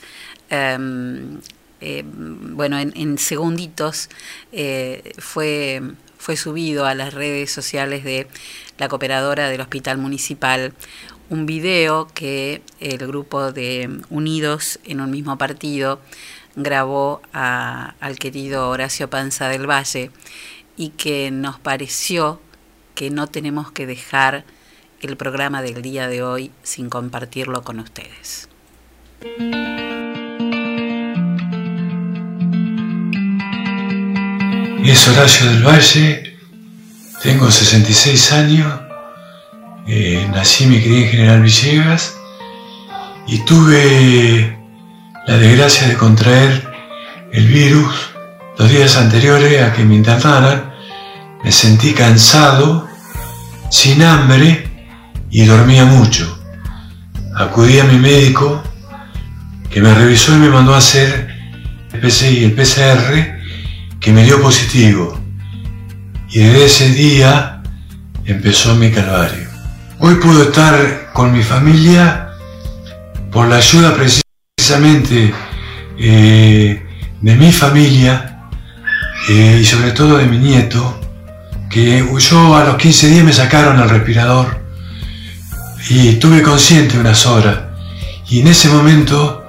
em, 0.50 1.40
eh, 1.80 2.04
bueno, 2.04 2.78
en, 2.78 2.92
en 2.94 3.16
segunditos 3.16 4.10
eh, 4.52 5.14
fue, 5.16 5.80
fue 6.18 6.36
subido 6.36 6.84
a 6.84 6.94
las 6.94 7.14
redes 7.14 7.50
sociales 7.50 8.04
de 8.04 8.26
la 8.76 8.88
cooperadora 8.88 9.48
del 9.48 9.62
Hospital 9.62 9.96
Municipal 9.96 10.74
un 11.30 11.46
video 11.46 12.06
que 12.14 12.62
el 12.80 12.98
grupo 13.06 13.52
de 13.52 14.00
Unidos 14.10 14.78
en 14.84 15.00
un 15.00 15.10
mismo 15.10 15.38
partido 15.38 16.00
grabó 16.56 17.20
a- 17.32 17.94
al 18.00 18.18
querido 18.18 18.68
Horacio 18.68 19.08
Panza 19.10 19.48
del 19.48 19.68
Valle 19.68 20.10
y 20.76 20.90
que 20.90 21.30
nos 21.30 21.58
pareció 21.58 22.40
que 22.94 23.10
no 23.10 23.26
tenemos 23.26 23.72
que 23.72 23.86
dejar 23.86 24.44
el 25.00 25.16
programa 25.16 25.62
del 25.62 25.82
día 25.82 26.08
de 26.08 26.22
hoy 26.22 26.50
sin 26.62 26.88
compartirlo 26.88 27.62
con 27.62 27.80
ustedes. 27.80 28.48
Es 34.84 35.08
Horacio 35.08 35.46
del 35.50 35.62
Valle, 35.66 36.36
tengo 37.22 37.50
66 37.50 38.32
años, 38.32 38.80
eh, 39.86 40.26
nací 40.32 40.66
me 40.66 40.82
crié 40.82 41.04
en 41.04 41.10
General 41.10 41.42
Villegas 41.42 42.14
y 43.26 43.38
tuve 43.44 44.58
la 45.26 45.36
desgracia 45.36 45.88
de 45.88 45.94
contraer 45.94 46.72
el 47.32 47.46
virus 47.48 48.14
los 48.58 48.70
días 48.70 48.96
anteriores 48.96 49.62
a 49.62 49.72
que 49.72 49.84
me 49.84 49.96
internaran. 49.96 50.72
Me 51.42 51.52
sentí 51.52 51.92
cansado, 51.92 52.88
sin 53.70 54.02
hambre 54.02 54.68
y 55.30 55.44
dormía 55.44 55.84
mucho. 55.84 56.38
Acudí 57.36 57.78
a 57.80 57.84
mi 57.84 57.98
médico 57.98 58.62
que 59.70 59.80
me 59.80 59.92
revisó 59.92 60.34
y 60.34 60.38
me 60.38 60.48
mandó 60.48 60.74
a 60.74 60.78
hacer 60.78 61.28
el 61.92 62.00
PCI 62.00 62.44
el 62.44 62.52
PCR 62.52 63.40
que 64.00 64.12
me 64.12 64.24
dio 64.24 64.40
positivo. 64.40 65.20
Y 66.30 66.38
desde 66.38 66.64
ese 66.64 66.88
día 66.90 67.62
empezó 68.24 68.74
mi 68.74 68.90
calvario. 68.90 69.43
Hoy 70.06 70.16
puedo 70.16 70.42
estar 70.42 71.12
con 71.14 71.32
mi 71.32 71.42
familia 71.42 72.28
por 73.32 73.48
la 73.48 73.56
ayuda 73.56 73.94
precisamente 73.94 75.32
eh, 75.98 76.86
de 77.22 77.36
mi 77.36 77.50
familia 77.50 78.50
eh, 79.30 79.60
y 79.62 79.64
sobre 79.64 79.92
todo 79.92 80.18
de 80.18 80.26
mi 80.26 80.36
nieto, 80.36 81.00
que 81.70 82.06
yo 82.18 82.54
a 82.54 82.64
los 82.64 82.76
15 82.76 83.08
días 83.08 83.24
me 83.24 83.32
sacaron 83.32 83.80
el 83.80 83.88
respirador 83.88 84.58
y 85.88 86.08
estuve 86.08 86.42
consciente 86.42 86.98
unas 86.98 87.24
horas. 87.24 87.60
Y 88.28 88.40
en 88.40 88.48
ese 88.48 88.68
momento 88.68 89.48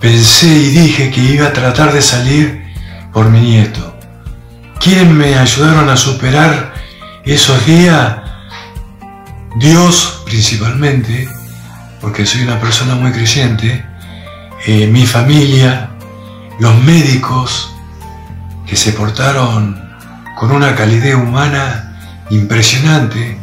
pensé 0.00 0.48
y 0.48 0.70
dije 0.70 1.12
que 1.12 1.20
iba 1.20 1.46
a 1.46 1.52
tratar 1.52 1.92
de 1.92 2.02
salir 2.02 2.64
por 3.12 3.30
mi 3.30 3.42
nieto. 3.42 3.96
¿Quiénes 4.80 5.14
me 5.14 5.38
ayudaron 5.38 5.88
a 5.88 5.96
superar 5.96 6.74
esos 7.24 7.64
días? 7.64 8.27
Dios 9.56 10.22
principalmente, 10.24 11.28
porque 12.00 12.26
soy 12.26 12.42
una 12.42 12.60
persona 12.60 12.94
muy 12.94 13.10
creyente, 13.12 13.84
eh, 14.66 14.86
mi 14.86 15.06
familia, 15.06 15.90
los 16.60 16.76
médicos 16.82 17.74
que 18.66 18.76
se 18.76 18.92
portaron 18.92 19.80
con 20.36 20.52
una 20.52 20.74
calidez 20.74 21.14
humana 21.14 22.24
impresionante, 22.30 23.38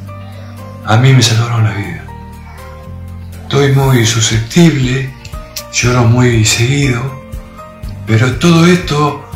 a 0.86 0.98
mí 0.98 1.14
me 1.14 1.22
salvaron 1.22 1.64
la 1.64 1.74
vida. 1.74 2.04
Estoy 3.44 3.74
muy 3.74 4.06
susceptible, 4.06 5.14
lloro 5.74 6.04
muy 6.06 6.46
seguido, 6.46 7.26
pero 8.06 8.36
todo 8.36 8.66
esto 8.66 9.28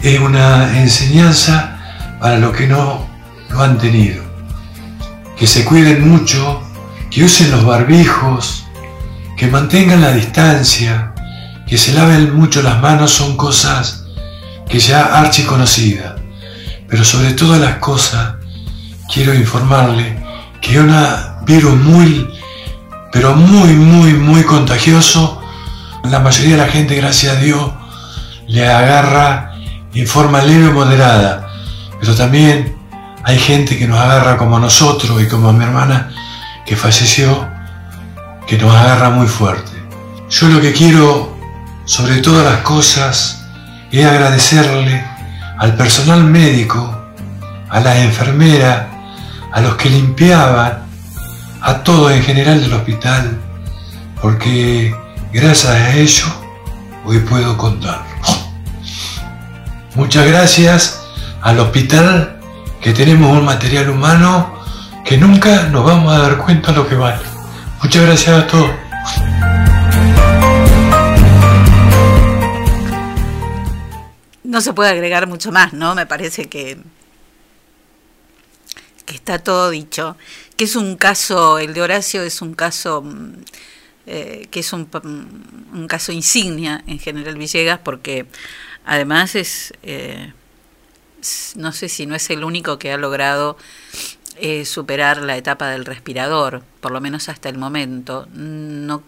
es 0.00 0.18
una 0.20 0.78
enseñanza 0.78 1.78
para 2.20 2.38
los 2.38 2.56
que 2.56 2.66
no 2.66 3.06
lo 3.50 3.62
han 3.62 3.78
tenido. 3.78 4.21
Que 5.42 5.48
se 5.48 5.64
cuiden 5.64 6.08
mucho, 6.08 6.62
que 7.10 7.24
usen 7.24 7.50
los 7.50 7.64
barbijos, 7.64 8.62
que 9.36 9.48
mantengan 9.48 10.00
la 10.00 10.12
distancia, 10.12 11.14
que 11.66 11.76
se 11.76 11.94
laven 11.94 12.36
mucho 12.36 12.62
las 12.62 12.80
manos 12.80 13.10
son 13.10 13.36
cosas 13.36 14.04
que 14.68 14.78
ya 14.78 15.18
archiconocidas. 15.18 16.12
Pero 16.88 17.04
sobre 17.04 17.32
todas 17.32 17.60
las 17.60 17.78
cosas, 17.78 18.34
quiero 19.12 19.34
informarle 19.34 20.16
que 20.60 20.78
un 20.78 20.94
virus 21.44 21.74
muy, 21.74 22.32
pero 23.10 23.34
muy, 23.34 23.74
muy, 23.74 24.12
muy 24.14 24.44
contagioso. 24.44 25.42
La 26.04 26.20
mayoría 26.20 26.52
de 26.52 26.62
la 26.66 26.70
gente, 26.70 26.94
gracias 26.94 27.36
a 27.36 27.40
Dios, 27.40 27.72
le 28.46 28.64
agarra 28.64 29.54
en 29.92 30.06
forma 30.06 30.40
leve 30.40 30.68
o 30.68 30.72
moderada. 30.72 31.48
Pero 31.98 32.14
también 32.14 32.80
hay 33.24 33.38
gente 33.38 33.78
que 33.78 33.86
nos 33.86 33.98
agarra 33.98 34.36
como 34.36 34.56
a 34.56 34.60
nosotros 34.60 35.22
y 35.22 35.28
como 35.28 35.48
a 35.48 35.52
mi 35.52 35.64
hermana 35.64 36.10
que 36.66 36.76
falleció, 36.76 37.48
que 38.46 38.58
nos 38.58 38.74
agarra 38.74 39.10
muy 39.10 39.26
fuerte. 39.26 39.70
Yo 40.28 40.48
lo 40.48 40.60
que 40.60 40.72
quiero, 40.72 41.36
sobre 41.84 42.16
todas 42.16 42.44
las 42.44 42.62
cosas, 42.62 43.44
es 43.90 44.04
agradecerle 44.04 45.04
al 45.58 45.76
personal 45.76 46.24
médico, 46.24 46.98
a 47.68 47.80
las 47.80 47.96
enfermeras, 47.96 48.86
a 49.52 49.60
los 49.60 49.76
que 49.76 49.90
limpiaban, 49.90 50.82
a 51.60 51.74
todos 51.84 52.10
en 52.12 52.22
general 52.22 52.60
del 52.60 52.72
hospital, 52.72 53.38
porque 54.20 54.94
gracias 55.32 55.70
a 55.70 55.94
ellos 55.94 56.32
hoy 57.04 57.18
puedo 57.20 57.56
contar. 57.56 58.02
Muchas 59.94 60.26
gracias 60.26 61.02
al 61.42 61.60
hospital 61.60 62.41
que 62.82 62.92
tenemos 62.92 63.36
un 63.38 63.44
material 63.44 63.90
humano 63.90 64.60
que 65.04 65.16
nunca 65.16 65.68
nos 65.68 65.84
vamos 65.84 66.12
a 66.12 66.18
dar 66.18 66.38
cuenta 66.38 66.72
lo 66.72 66.88
que 66.88 66.96
vale. 66.96 67.22
Muchas 67.80 68.02
gracias 68.02 68.42
a 68.42 68.46
todos. 68.46 68.70
No 74.42 74.60
se 74.60 74.72
puede 74.72 74.90
agregar 74.90 75.28
mucho 75.28 75.52
más, 75.52 75.72
¿no? 75.72 75.94
Me 75.94 76.06
parece 76.06 76.48
que, 76.48 76.78
que 79.06 79.14
está 79.14 79.38
todo 79.38 79.70
dicho. 79.70 80.16
Que 80.56 80.64
es 80.64 80.74
un 80.74 80.96
caso, 80.96 81.58
el 81.58 81.74
de 81.74 81.82
Horacio 81.82 82.22
es 82.22 82.42
un 82.42 82.54
caso 82.54 83.02
mm, 83.02 83.32
eh, 84.06 84.48
que 84.50 84.60
es 84.60 84.72
un, 84.72 84.82
mm, 84.82 85.76
un, 85.78 85.86
caso 85.86 86.10
insignia 86.10 86.82
en 86.88 86.98
General 86.98 87.36
Villegas 87.36 87.78
porque 87.78 88.26
además 88.84 89.36
es, 89.36 89.72
eh, 89.84 90.32
no 91.56 91.72
sé 91.72 91.88
si 91.88 92.06
no 92.06 92.14
es 92.14 92.30
el 92.30 92.44
único 92.44 92.78
que 92.78 92.92
ha 92.92 92.96
logrado 92.96 93.56
eh, 94.36 94.64
superar 94.64 95.18
la 95.22 95.36
etapa 95.36 95.68
del 95.68 95.84
respirador, 95.84 96.62
por 96.80 96.90
lo 96.90 97.00
menos 97.00 97.28
hasta 97.28 97.48
el 97.48 97.58
momento. 97.58 98.26
No, 98.32 99.02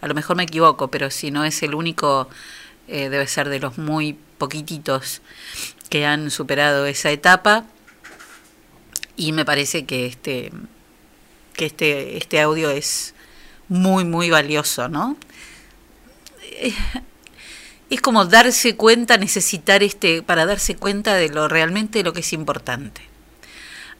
a 0.00 0.06
lo 0.06 0.14
mejor 0.14 0.36
me 0.36 0.44
equivoco, 0.44 0.88
pero 0.88 1.10
si 1.10 1.30
no 1.30 1.44
es 1.44 1.62
el 1.62 1.74
único, 1.74 2.28
eh, 2.88 3.08
debe 3.08 3.26
ser 3.26 3.48
de 3.48 3.60
los 3.60 3.78
muy 3.78 4.18
poquititos 4.38 5.22
que 5.88 6.06
han 6.06 6.30
superado 6.30 6.86
esa 6.86 7.10
etapa. 7.10 7.64
Y 9.16 9.32
me 9.32 9.44
parece 9.44 9.84
que 9.84 10.06
este, 10.06 10.52
que 11.54 11.66
este, 11.66 12.16
este 12.16 12.40
audio 12.40 12.70
es 12.70 13.14
muy, 13.68 14.04
muy 14.04 14.30
valioso, 14.30 14.88
¿no? 14.88 15.16
Es 17.92 18.00
como 18.00 18.24
darse 18.24 18.74
cuenta, 18.74 19.18
necesitar 19.18 19.82
este, 19.82 20.22
para 20.22 20.46
darse 20.46 20.76
cuenta 20.76 21.14
de 21.14 21.28
lo 21.28 21.46
realmente 21.46 22.02
lo 22.02 22.14
que 22.14 22.20
es 22.20 22.32
importante. 22.32 23.02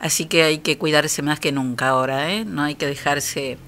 Así 0.00 0.24
que 0.24 0.44
hay 0.44 0.60
que 0.60 0.78
cuidarse 0.78 1.20
más 1.20 1.38
que 1.38 1.52
nunca 1.52 1.88
ahora, 1.88 2.32
¿eh? 2.32 2.46
No 2.46 2.62
hay 2.62 2.74
que 2.74 2.86
dejarse 2.86 3.58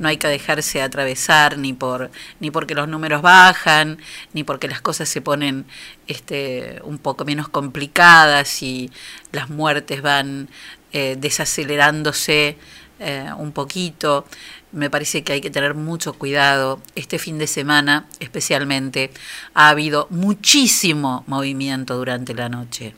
no 0.00 0.08
hay 0.08 0.16
que 0.16 0.26
dejarse 0.26 0.82
atravesar 0.82 1.56
ni 1.56 1.72
por 1.72 2.10
ni 2.40 2.50
porque 2.50 2.74
los 2.74 2.88
números 2.88 3.22
bajan 3.22 3.98
ni 4.32 4.42
porque 4.42 4.66
las 4.66 4.80
cosas 4.80 5.08
se 5.08 5.20
ponen 5.20 5.66
este 6.08 6.80
un 6.82 6.98
poco 6.98 7.24
menos 7.24 7.48
complicadas 7.48 8.64
y 8.64 8.90
las 9.30 9.50
muertes 9.50 10.02
van 10.02 10.48
eh, 10.92 11.16
desacelerándose 11.16 12.56
eh, 12.98 13.30
un 13.38 13.52
poquito 13.52 14.26
me 14.72 14.90
parece 14.90 15.22
que 15.22 15.32
hay 15.32 15.40
que 15.40 15.50
tener 15.50 15.74
mucho 15.74 16.12
cuidado. 16.12 16.80
Este 16.94 17.18
fin 17.18 17.38
de 17.38 17.46
semana 17.46 18.06
especialmente 18.20 19.10
ha 19.54 19.68
habido 19.68 20.06
muchísimo 20.10 21.24
movimiento 21.26 21.96
durante 21.96 22.34
la 22.34 22.48
noche. 22.48 22.94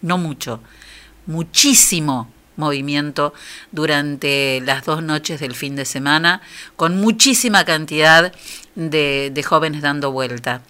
No 0.00 0.18
mucho, 0.18 0.60
muchísimo 1.26 2.28
movimiento 2.56 3.32
durante 3.70 4.60
las 4.60 4.84
dos 4.84 5.02
noches 5.02 5.40
del 5.40 5.54
fin 5.54 5.76
de 5.76 5.84
semana, 5.84 6.42
con 6.76 7.00
muchísima 7.00 7.64
cantidad 7.64 8.32
de, 8.74 9.44
jóvenes 9.46 9.82
dando 9.82 10.12
vuelta 10.12 10.62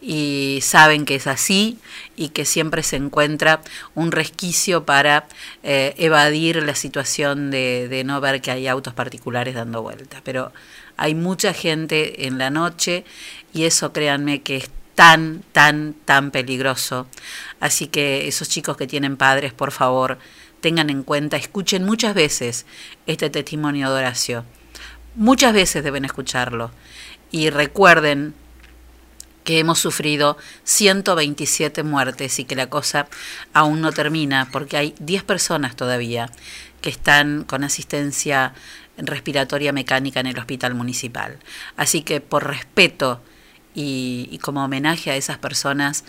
y 0.00 0.60
saben 0.62 1.04
que 1.04 1.16
es 1.16 1.26
así 1.26 1.78
y 2.16 2.30
que 2.30 2.44
siempre 2.44 2.82
se 2.82 2.96
encuentra 2.96 3.60
un 3.94 4.12
resquicio 4.12 4.84
para 4.84 5.26
eh, 5.62 5.94
evadir 5.98 6.62
la 6.62 6.74
situación 6.74 7.50
de, 7.50 7.88
de, 7.88 8.04
no 8.04 8.20
ver 8.20 8.40
que 8.40 8.50
hay 8.50 8.66
autos 8.66 8.94
particulares 8.94 9.54
dando 9.54 9.82
vueltas. 9.82 10.22
Pero 10.24 10.52
hay 10.96 11.14
mucha 11.14 11.52
gente 11.52 12.26
en 12.26 12.38
la 12.38 12.50
noche 12.50 13.04
y 13.52 13.64
eso 13.64 13.92
créanme 13.92 14.42
que 14.42 14.56
es 14.56 14.70
tan, 14.94 15.42
tan, 15.52 15.94
tan 16.04 16.30
peligroso. 16.30 17.06
Así 17.58 17.86
que 17.86 18.28
esos 18.28 18.48
chicos 18.48 18.76
que 18.76 18.86
tienen 18.86 19.16
padres, 19.16 19.52
por 19.52 19.72
favor, 19.72 20.18
tengan 20.60 20.90
en 20.90 21.02
cuenta, 21.02 21.36
escuchen 21.36 21.84
muchas 21.84 22.14
veces 22.14 22.66
este 23.06 23.30
testimonio 23.30 23.90
de 23.90 23.98
Horacio. 23.98 24.44
Muchas 25.14 25.52
veces 25.52 25.82
deben 25.82 26.04
escucharlo. 26.04 26.70
Y 27.30 27.50
recuerden 27.50 28.34
que 29.50 29.58
hemos 29.58 29.80
sufrido 29.80 30.38
127 30.62 31.82
muertes 31.82 32.38
y 32.38 32.44
que 32.44 32.54
la 32.54 32.70
cosa 32.70 33.08
aún 33.52 33.80
no 33.80 33.90
termina 33.90 34.48
porque 34.52 34.76
hay 34.76 34.94
10 35.00 35.24
personas 35.24 35.74
todavía 35.74 36.30
que 36.80 36.88
están 36.88 37.42
con 37.42 37.64
asistencia 37.64 38.54
respiratoria 38.96 39.72
mecánica 39.72 40.20
en 40.20 40.28
el 40.28 40.38
hospital 40.38 40.76
municipal. 40.76 41.40
Así 41.76 42.02
que 42.02 42.20
por 42.20 42.46
respeto 42.46 43.22
y, 43.74 44.38
como 44.40 44.62
homenaje 44.62 45.10
a 45.10 45.16
esas 45.16 45.38
personas, 45.38 46.04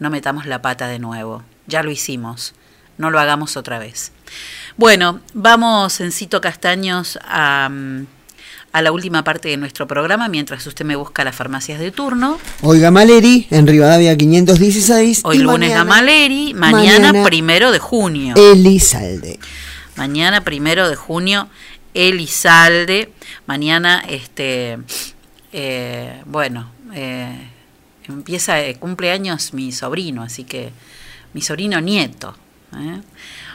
no 0.00 0.10
metamos 0.10 0.46
la 0.46 0.60
pata 0.60 0.88
de 0.88 0.98
nuevo. 0.98 1.44
Ya 1.68 1.84
lo 1.84 1.92
hicimos, 1.92 2.54
no 2.98 3.10
lo 3.10 3.20
hagamos 3.20 3.56
otra 3.56 3.78
vez. 3.78 4.10
Bueno, 4.76 5.20
vamos 5.32 6.00
en 6.00 6.10
Cito 6.10 6.40
Castaños 6.40 7.20
a... 7.22 7.68
Um, 7.70 8.06
a 8.72 8.82
la 8.82 8.92
última 8.92 9.24
parte 9.24 9.48
de 9.48 9.56
nuestro 9.56 9.86
programa 9.86 10.28
mientras 10.28 10.66
usted 10.66 10.84
me 10.84 10.96
busca 10.96 11.24
las 11.24 11.34
farmacias 11.34 11.80
de 11.80 11.90
turno. 11.90 12.38
Hoy 12.62 12.80
Gamaleri, 12.80 13.46
en 13.50 13.66
Rivadavia 13.66 14.16
516. 14.16 15.22
Hoy 15.24 15.38
lunes 15.38 15.70
mañana, 15.70 15.84
Gamaleri, 15.84 16.54
mañana, 16.54 17.08
mañana, 17.08 17.24
primero 17.24 17.72
de 17.72 17.78
junio. 17.78 18.34
Elizalde. 18.36 19.38
Mañana 19.96 20.42
primero 20.42 20.88
de 20.88 20.96
junio, 20.96 21.48
Elizalde. 21.94 23.12
Mañana, 23.46 24.04
este, 24.08 24.78
eh, 25.52 26.22
bueno, 26.26 26.70
eh, 26.94 27.48
empieza, 28.08 28.60
eh, 28.62 28.76
cumpleaños 28.76 29.52
mi 29.52 29.72
sobrino, 29.72 30.22
así 30.22 30.44
que 30.44 30.72
mi 31.32 31.42
sobrino 31.42 31.80
nieto. 31.80 32.36
¿eh? 32.76 33.00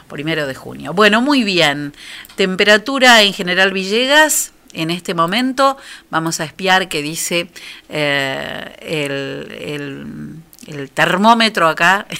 Primero 0.09 0.45
de 0.45 0.55
junio. 0.55 0.93
Bueno, 0.93 1.21
muy 1.21 1.43
bien. 1.43 1.93
Temperatura 2.35 3.23
en 3.23 3.33
General 3.33 3.71
Villegas, 3.71 4.51
en 4.75 4.91
este 4.91 5.13
momento. 5.13 5.77
Vamos 6.09 6.39
a 6.39 6.45
espiar 6.45 6.87
que 6.89 7.01
dice 7.01 7.49
eh, 7.89 8.75
el, 8.81 10.41
el, 10.67 10.89
termómetro 10.91 11.67
acá. 11.67 12.05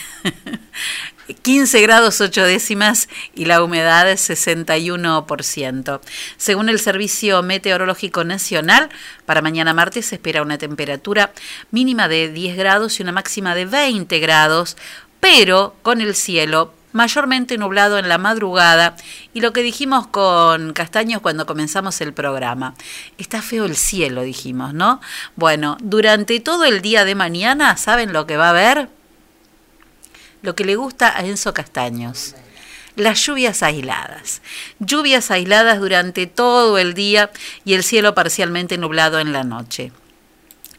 15 1.41 1.81
grados 1.81 2.21
8 2.21 2.43
décimas 2.43 3.09
y 3.33 3.45
la 3.45 3.63
humedad 3.63 4.09
es 4.09 4.29
61%. 4.29 5.99
Según 6.37 6.69
el 6.69 6.79
Servicio 6.79 7.41
Meteorológico 7.41 8.23
Nacional, 8.23 8.89
para 9.25 9.41
mañana 9.41 9.73
martes 9.73 10.05
se 10.07 10.15
espera 10.15 10.43
una 10.43 10.59
temperatura 10.59 11.33
mínima 11.71 12.07
de 12.07 12.31
10 12.31 12.57
grados 12.57 12.99
y 12.99 13.03
una 13.03 13.11
máxima 13.11 13.55
de 13.55 13.65
20 13.65 14.19
grados, 14.19 14.77
pero 15.19 15.75
con 15.81 16.01
el 16.01 16.13
cielo 16.13 16.73
mayormente 16.95 17.57
nublado 17.57 17.99
en 17.99 18.07
la 18.07 18.17
madrugada 18.17 18.95
y 19.33 19.41
lo 19.41 19.51
que 19.51 19.61
dijimos 19.61 20.07
con 20.07 20.71
Castaños 20.71 21.21
cuando 21.21 21.45
comenzamos 21.45 21.99
el 21.99 22.13
programa. 22.13 22.73
Está 23.17 23.41
feo 23.41 23.65
el 23.65 23.75
cielo, 23.75 24.21
dijimos, 24.21 24.73
¿no? 24.73 25.01
Bueno, 25.35 25.77
durante 25.81 26.39
todo 26.39 26.63
el 26.63 26.81
día 26.81 27.03
de 27.03 27.13
mañana, 27.13 27.75
¿saben 27.75 28.13
lo 28.13 28.25
que 28.25 28.37
va 28.37 28.47
a 28.47 28.51
haber? 28.51 28.87
Lo 30.41 30.55
que 30.55 30.63
le 30.63 30.77
gusta 30.77 31.17
a 31.17 31.25
Enzo 31.25 31.53
Castaños 31.53 32.33
las 32.95 33.25
lluvias 33.25 33.61
aisladas. 33.61 34.41
Lluvias 34.79 35.29
aisladas 35.29 35.81
durante 35.81 36.27
todo 36.27 36.77
el 36.77 36.93
día 36.93 37.29
y 37.65 37.73
el 37.73 37.83
cielo 37.83 38.15
parcialmente 38.15 38.77
nublado 38.77 39.19
en 39.19 39.33
la 39.33 39.43
noche. 39.43 39.91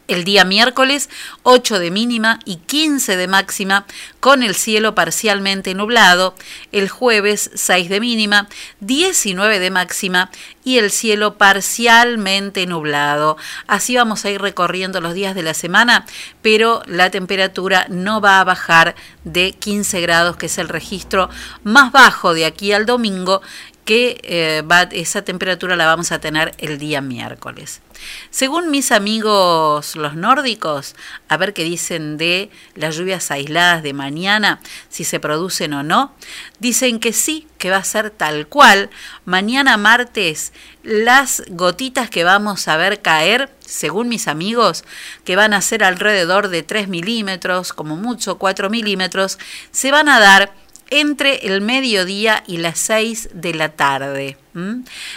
El 0.07 0.23
día 0.23 0.45
miércoles 0.45 1.09
8 1.43 1.79
de 1.79 1.91
mínima 1.91 2.39
y 2.45 2.57
15 2.57 3.17
de 3.17 3.27
máxima 3.27 3.85
con 4.19 4.41
el 4.41 4.55
cielo 4.55 4.95
parcialmente 4.95 5.73
nublado. 5.73 6.33
El 6.71 6.89
jueves 6.89 7.51
6 7.55 7.89
de 7.89 7.99
mínima, 7.99 8.47
19 8.79 9.59
de 9.59 9.69
máxima 9.69 10.31
y 10.63 10.77
el 10.77 10.91
cielo 10.91 11.37
parcialmente 11.37 12.65
nublado. 12.67 13.37
Así 13.67 13.95
vamos 13.95 14.25
a 14.25 14.29
ir 14.29 14.41
recorriendo 14.41 15.01
los 15.01 15.13
días 15.13 15.35
de 15.35 15.43
la 15.43 15.53
semana, 15.53 16.05
pero 16.41 16.81
la 16.85 17.09
temperatura 17.09 17.85
no 17.89 18.21
va 18.21 18.39
a 18.39 18.43
bajar 18.43 18.95
de 19.23 19.53
15 19.53 20.01
grados, 20.01 20.37
que 20.37 20.47
es 20.47 20.57
el 20.57 20.69
registro 20.69 21.29
más 21.63 21.91
bajo 21.91 22.33
de 22.33 22.45
aquí 22.45 22.71
al 22.71 22.85
domingo 22.85 23.41
que 23.87 24.19
eh, 24.23 24.63
va, 24.69 24.81
esa 24.91 25.21
temperatura 25.21 25.77
la 25.77 25.85
vamos 25.85 26.11
a 26.11 26.19
tener 26.19 26.53
el 26.57 26.77
día 26.77 26.99
miércoles. 26.99 27.81
Según 28.29 28.71
mis 28.71 28.91
amigos 28.91 29.95
los 29.95 30.15
nórdicos, 30.15 30.95
a 31.27 31.37
ver 31.37 31.53
qué 31.53 31.63
dicen 31.63 32.17
de 32.17 32.49
las 32.75 32.95
lluvias 32.95 33.31
aisladas 33.31 33.83
de 33.83 33.93
mañana, 33.93 34.59
si 34.89 35.03
se 35.03 35.19
producen 35.19 35.73
o 35.73 35.83
no, 35.83 36.13
dicen 36.59 36.99
que 36.99 37.13
sí, 37.13 37.47
que 37.57 37.69
va 37.69 37.77
a 37.77 37.83
ser 37.83 38.09
tal 38.11 38.47
cual. 38.47 38.89
Mañana 39.25 39.77
martes, 39.77 40.53
las 40.83 41.43
gotitas 41.49 42.09
que 42.09 42.23
vamos 42.23 42.67
a 42.67 42.77
ver 42.77 43.01
caer, 43.01 43.51
según 43.59 44.07
mis 44.07 44.27
amigos, 44.27 44.83
que 45.23 45.35
van 45.35 45.53
a 45.53 45.61
ser 45.61 45.83
alrededor 45.83 46.49
de 46.49 46.63
3 46.63 46.87
milímetros, 46.87 47.73
como 47.73 47.95
mucho 47.95 48.37
4 48.37 48.69
milímetros, 48.69 49.37
se 49.71 49.91
van 49.91 50.09
a 50.09 50.19
dar 50.19 50.53
entre 50.89 51.47
el 51.47 51.61
mediodía 51.61 52.43
y 52.47 52.57
las 52.57 52.79
6 52.79 53.29
de 53.33 53.53
la 53.53 53.69
tarde. 53.69 54.37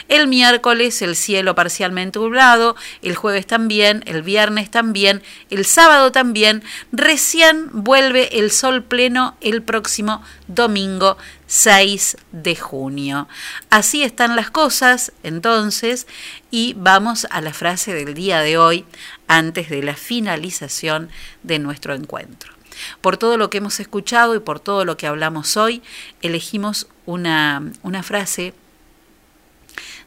El 0.08 0.28
miércoles 0.28 1.00
el 1.00 1.16
cielo 1.16 1.54
parcialmente 1.54 2.18
nublado, 2.18 2.76
el 3.00 3.16
jueves 3.16 3.46
también, 3.46 4.02
el 4.06 4.22
viernes 4.22 4.70
también, 4.70 5.22
el 5.48 5.64
sábado 5.64 6.12
también, 6.12 6.62
recién 6.92 7.70
vuelve 7.72 8.38
el 8.38 8.50
sol 8.50 8.84
pleno 8.84 9.36
el 9.40 9.62
próximo 9.62 10.22
domingo 10.46 11.16
6 11.46 12.18
de 12.32 12.54
junio. 12.54 13.28
Así 13.70 14.02
están 14.02 14.36
las 14.36 14.50
cosas 14.50 15.12
entonces 15.22 16.06
y 16.50 16.74
vamos 16.76 17.26
a 17.30 17.40
la 17.40 17.54
frase 17.54 17.94
del 17.94 18.12
día 18.12 18.40
de 18.40 18.58
hoy 18.58 18.84
antes 19.26 19.70
de 19.70 19.82
la 19.82 19.94
finalización 19.94 21.08
de 21.42 21.58
nuestro 21.58 21.94
encuentro. 21.94 22.59
Por 23.00 23.16
todo 23.16 23.36
lo 23.36 23.50
que 23.50 23.58
hemos 23.58 23.80
escuchado 23.80 24.34
y 24.34 24.40
por 24.40 24.60
todo 24.60 24.84
lo 24.84 24.96
que 24.96 25.06
hablamos 25.06 25.56
hoy, 25.56 25.82
elegimos 26.22 26.86
una, 27.06 27.72
una 27.82 28.02
frase 28.02 28.54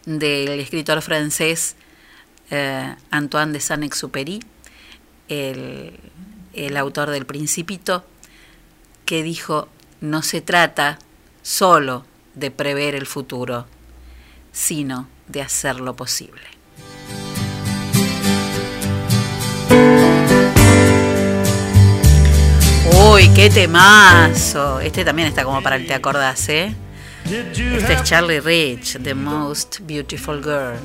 del 0.06 0.60
escritor 0.60 1.02
francés 1.02 1.76
eh, 2.50 2.96
Antoine 3.10 3.54
de 3.54 3.60
Saint-Exupéry, 3.60 4.44
el, 5.30 6.00
el 6.54 6.78
autor 6.78 7.10
del 7.10 7.26
Principito, 7.26 8.06
que 9.06 9.24
dijo, 9.24 9.70
no 10.02 10.22
se 10.22 10.42
trata 10.42 11.00
solo 11.42 12.06
de 12.36 12.52
prever 12.52 12.96
el 12.96 13.06
futuro, 13.06 13.66
sino 14.52 15.08
de 15.28 15.42
hacerlo 15.42 15.96
posible. 15.96 16.42
Uy, 22.92 23.30
qué 23.30 23.50
temazo. 23.50 24.80
Este 24.80 25.06
también 25.06 25.28
está 25.28 25.44
como 25.44 25.64
para 25.64 25.78
el 25.78 25.88
te 25.88 25.94
acordás, 25.94 26.50
¿eh? 26.50 26.76
Este 27.26 27.94
es 27.94 28.04
Charlie 28.04 28.42
Rich, 28.42 29.02
The 29.02 29.14
Most 29.16 29.80
Beautiful 29.82 30.44
Girl. 30.44 30.78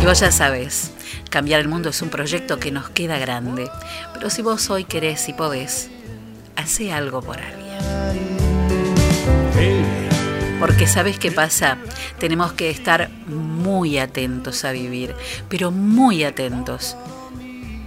Y 0.00 0.04
vos 0.06 0.20
ya 0.20 0.32
sabes, 0.32 0.92
cambiar 1.28 1.60
el 1.60 1.68
mundo 1.68 1.90
es 1.90 2.00
un 2.00 2.08
proyecto 2.08 2.58
que 2.58 2.70
nos 2.70 2.88
queda 2.88 3.18
grande. 3.18 3.70
Pero 4.14 4.30
si 4.30 4.40
vos 4.42 4.70
hoy 4.70 4.84
querés 4.84 5.28
y 5.28 5.34
podés, 5.34 5.90
hace 6.56 6.92
algo 6.92 7.20
por 7.20 7.38
alguien. 7.40 7.64
Porque 10.58 10.86
sabes 10.86 11.18
qué 11.18 11.30
pasa, 11.30 11.76
tenemos 12.18 12.54
que 12.54 12.70
estar 12.70 13.10
muy 13.26 13.98
atentos 13.98 14.64
a 14.64 14.72
vivir, 14.72 15.14
pero 15.50 15.70
muy 15.70 16.24
atentos. 16.24 16.96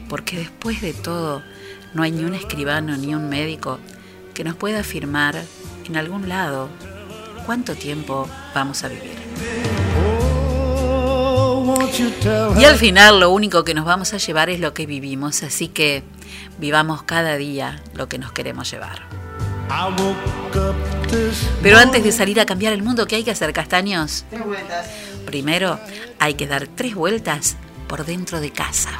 Porque 0.10 0.38
después 0.38 0.82
de 0.82 0.94
todo, 0.94 1.44
no 1.94 2.04
hay 2.04 2.12
ni 2.12 2.24
un 2.24 2.34
escribano 2.34 2.96
ni 2.98 3.14
un 3.16 3.30
médico 3.30 3.80
que 4.34 4.44
nos 4.44 4.56
pueda 4.56 4.80
afirmar 4.80 5.36
en 5.86 5.98
algún 5.98 6.30
lado 6.30 6.70
cuánto 7.46 7.76
tiempo 7.76 8.30
vamos 8.54 8.84
a 8.84 8.90
vivir. 8.90 9.18
Y 12.58 12.66
al 12.66 12.78
final 12.78 13.20
lo 13.20 13.32
único 13.32 13.64
que 13.64 13.74
nos 13.74 13.86
vamos 13.86 14.14
a 14.14 14.18
llevar 14.18 14.50
es 14.50 14.60
lo 14.60 14.74
que 14.74 14.86
vivimos, 14.86 15.44
así 15.44 15.68
que 15.68 16.04
vivamos 16.60 17.04
cada 17.04 17.36
día 17.38 17.82
lo 17.94 18.08
que 18.08 18.18
nos 18.18 18.32
queremos 18.32 18.70
llevar. 18.70 19.02
Pero 21.62 21.78
antes 21.78 22.04
de 22.04 22.12
salir 22.12 22.40
a 22.40 22.46
cambiar 22.46 22.74
el 22.74 22.84
mundo, 22.84 23.08
¿qué 23.08 23.16
hay 23.16 23.24
que 23.24 23.32
hacer, 23.32 23.54
castaños? 23.54 24.26
Tres 24.30 24.46
vueltas. 24.46 24.88
Primero 25.26 25.80
hay 26.20 26.36
que 26.36 26.48
dar 26.48 26.68
tres 26.68 26.96
vueltas 26.96 27.58
por 27.88 28.06
dentro 28.06 28.40
de 28.40 28.52
casa. 28.52 28.92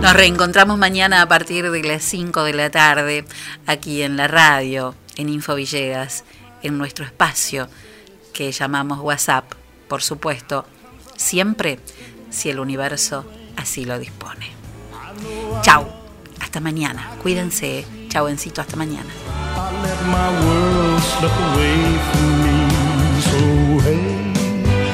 Nos 0.00 0.12
reencontramos 0.12 0.78
mañana 0.78 1.22
a 1.22 1.28
partir 1.28 1.70
de 1.70 1.82
las 1.82 2.02
5 2.02 2.44
de 2.44 2.52
la 2.54 2.70
tarde 2.70 3.24
aquí 3.66 4.02
en 4.02 4.16
la 4.16 4.28
radio, 4.28 4.94
en 5.16 5.28
Info 5.28 5.54
Villegas, 5.54 6.24
en 6.62 6.78
nuestro 6.78 7.04
espacio 7.04 7.68
que 8.32 8.52
llamamos 8.52 9.00
WhatsApp, 9.00 9.52
por 9.88 10.02
supuesto, 10.02 10.64
siempre 11.16 11.78
si 12.30 12.48
el 12.50 12.60
universo 12.60 13.24
así 13.56 13.84
lo 13.84 13.98
dispone. 13.98 14.50
Chau, 15.62 15.86
hasta 16.40 16.60
mañana, 16.60 17.10
cuídense, 17.22 17.84
chau 18.08 18.28
encito, 18.28 18.60
hasta 18.60 18.76
mañana. 18.76 19.10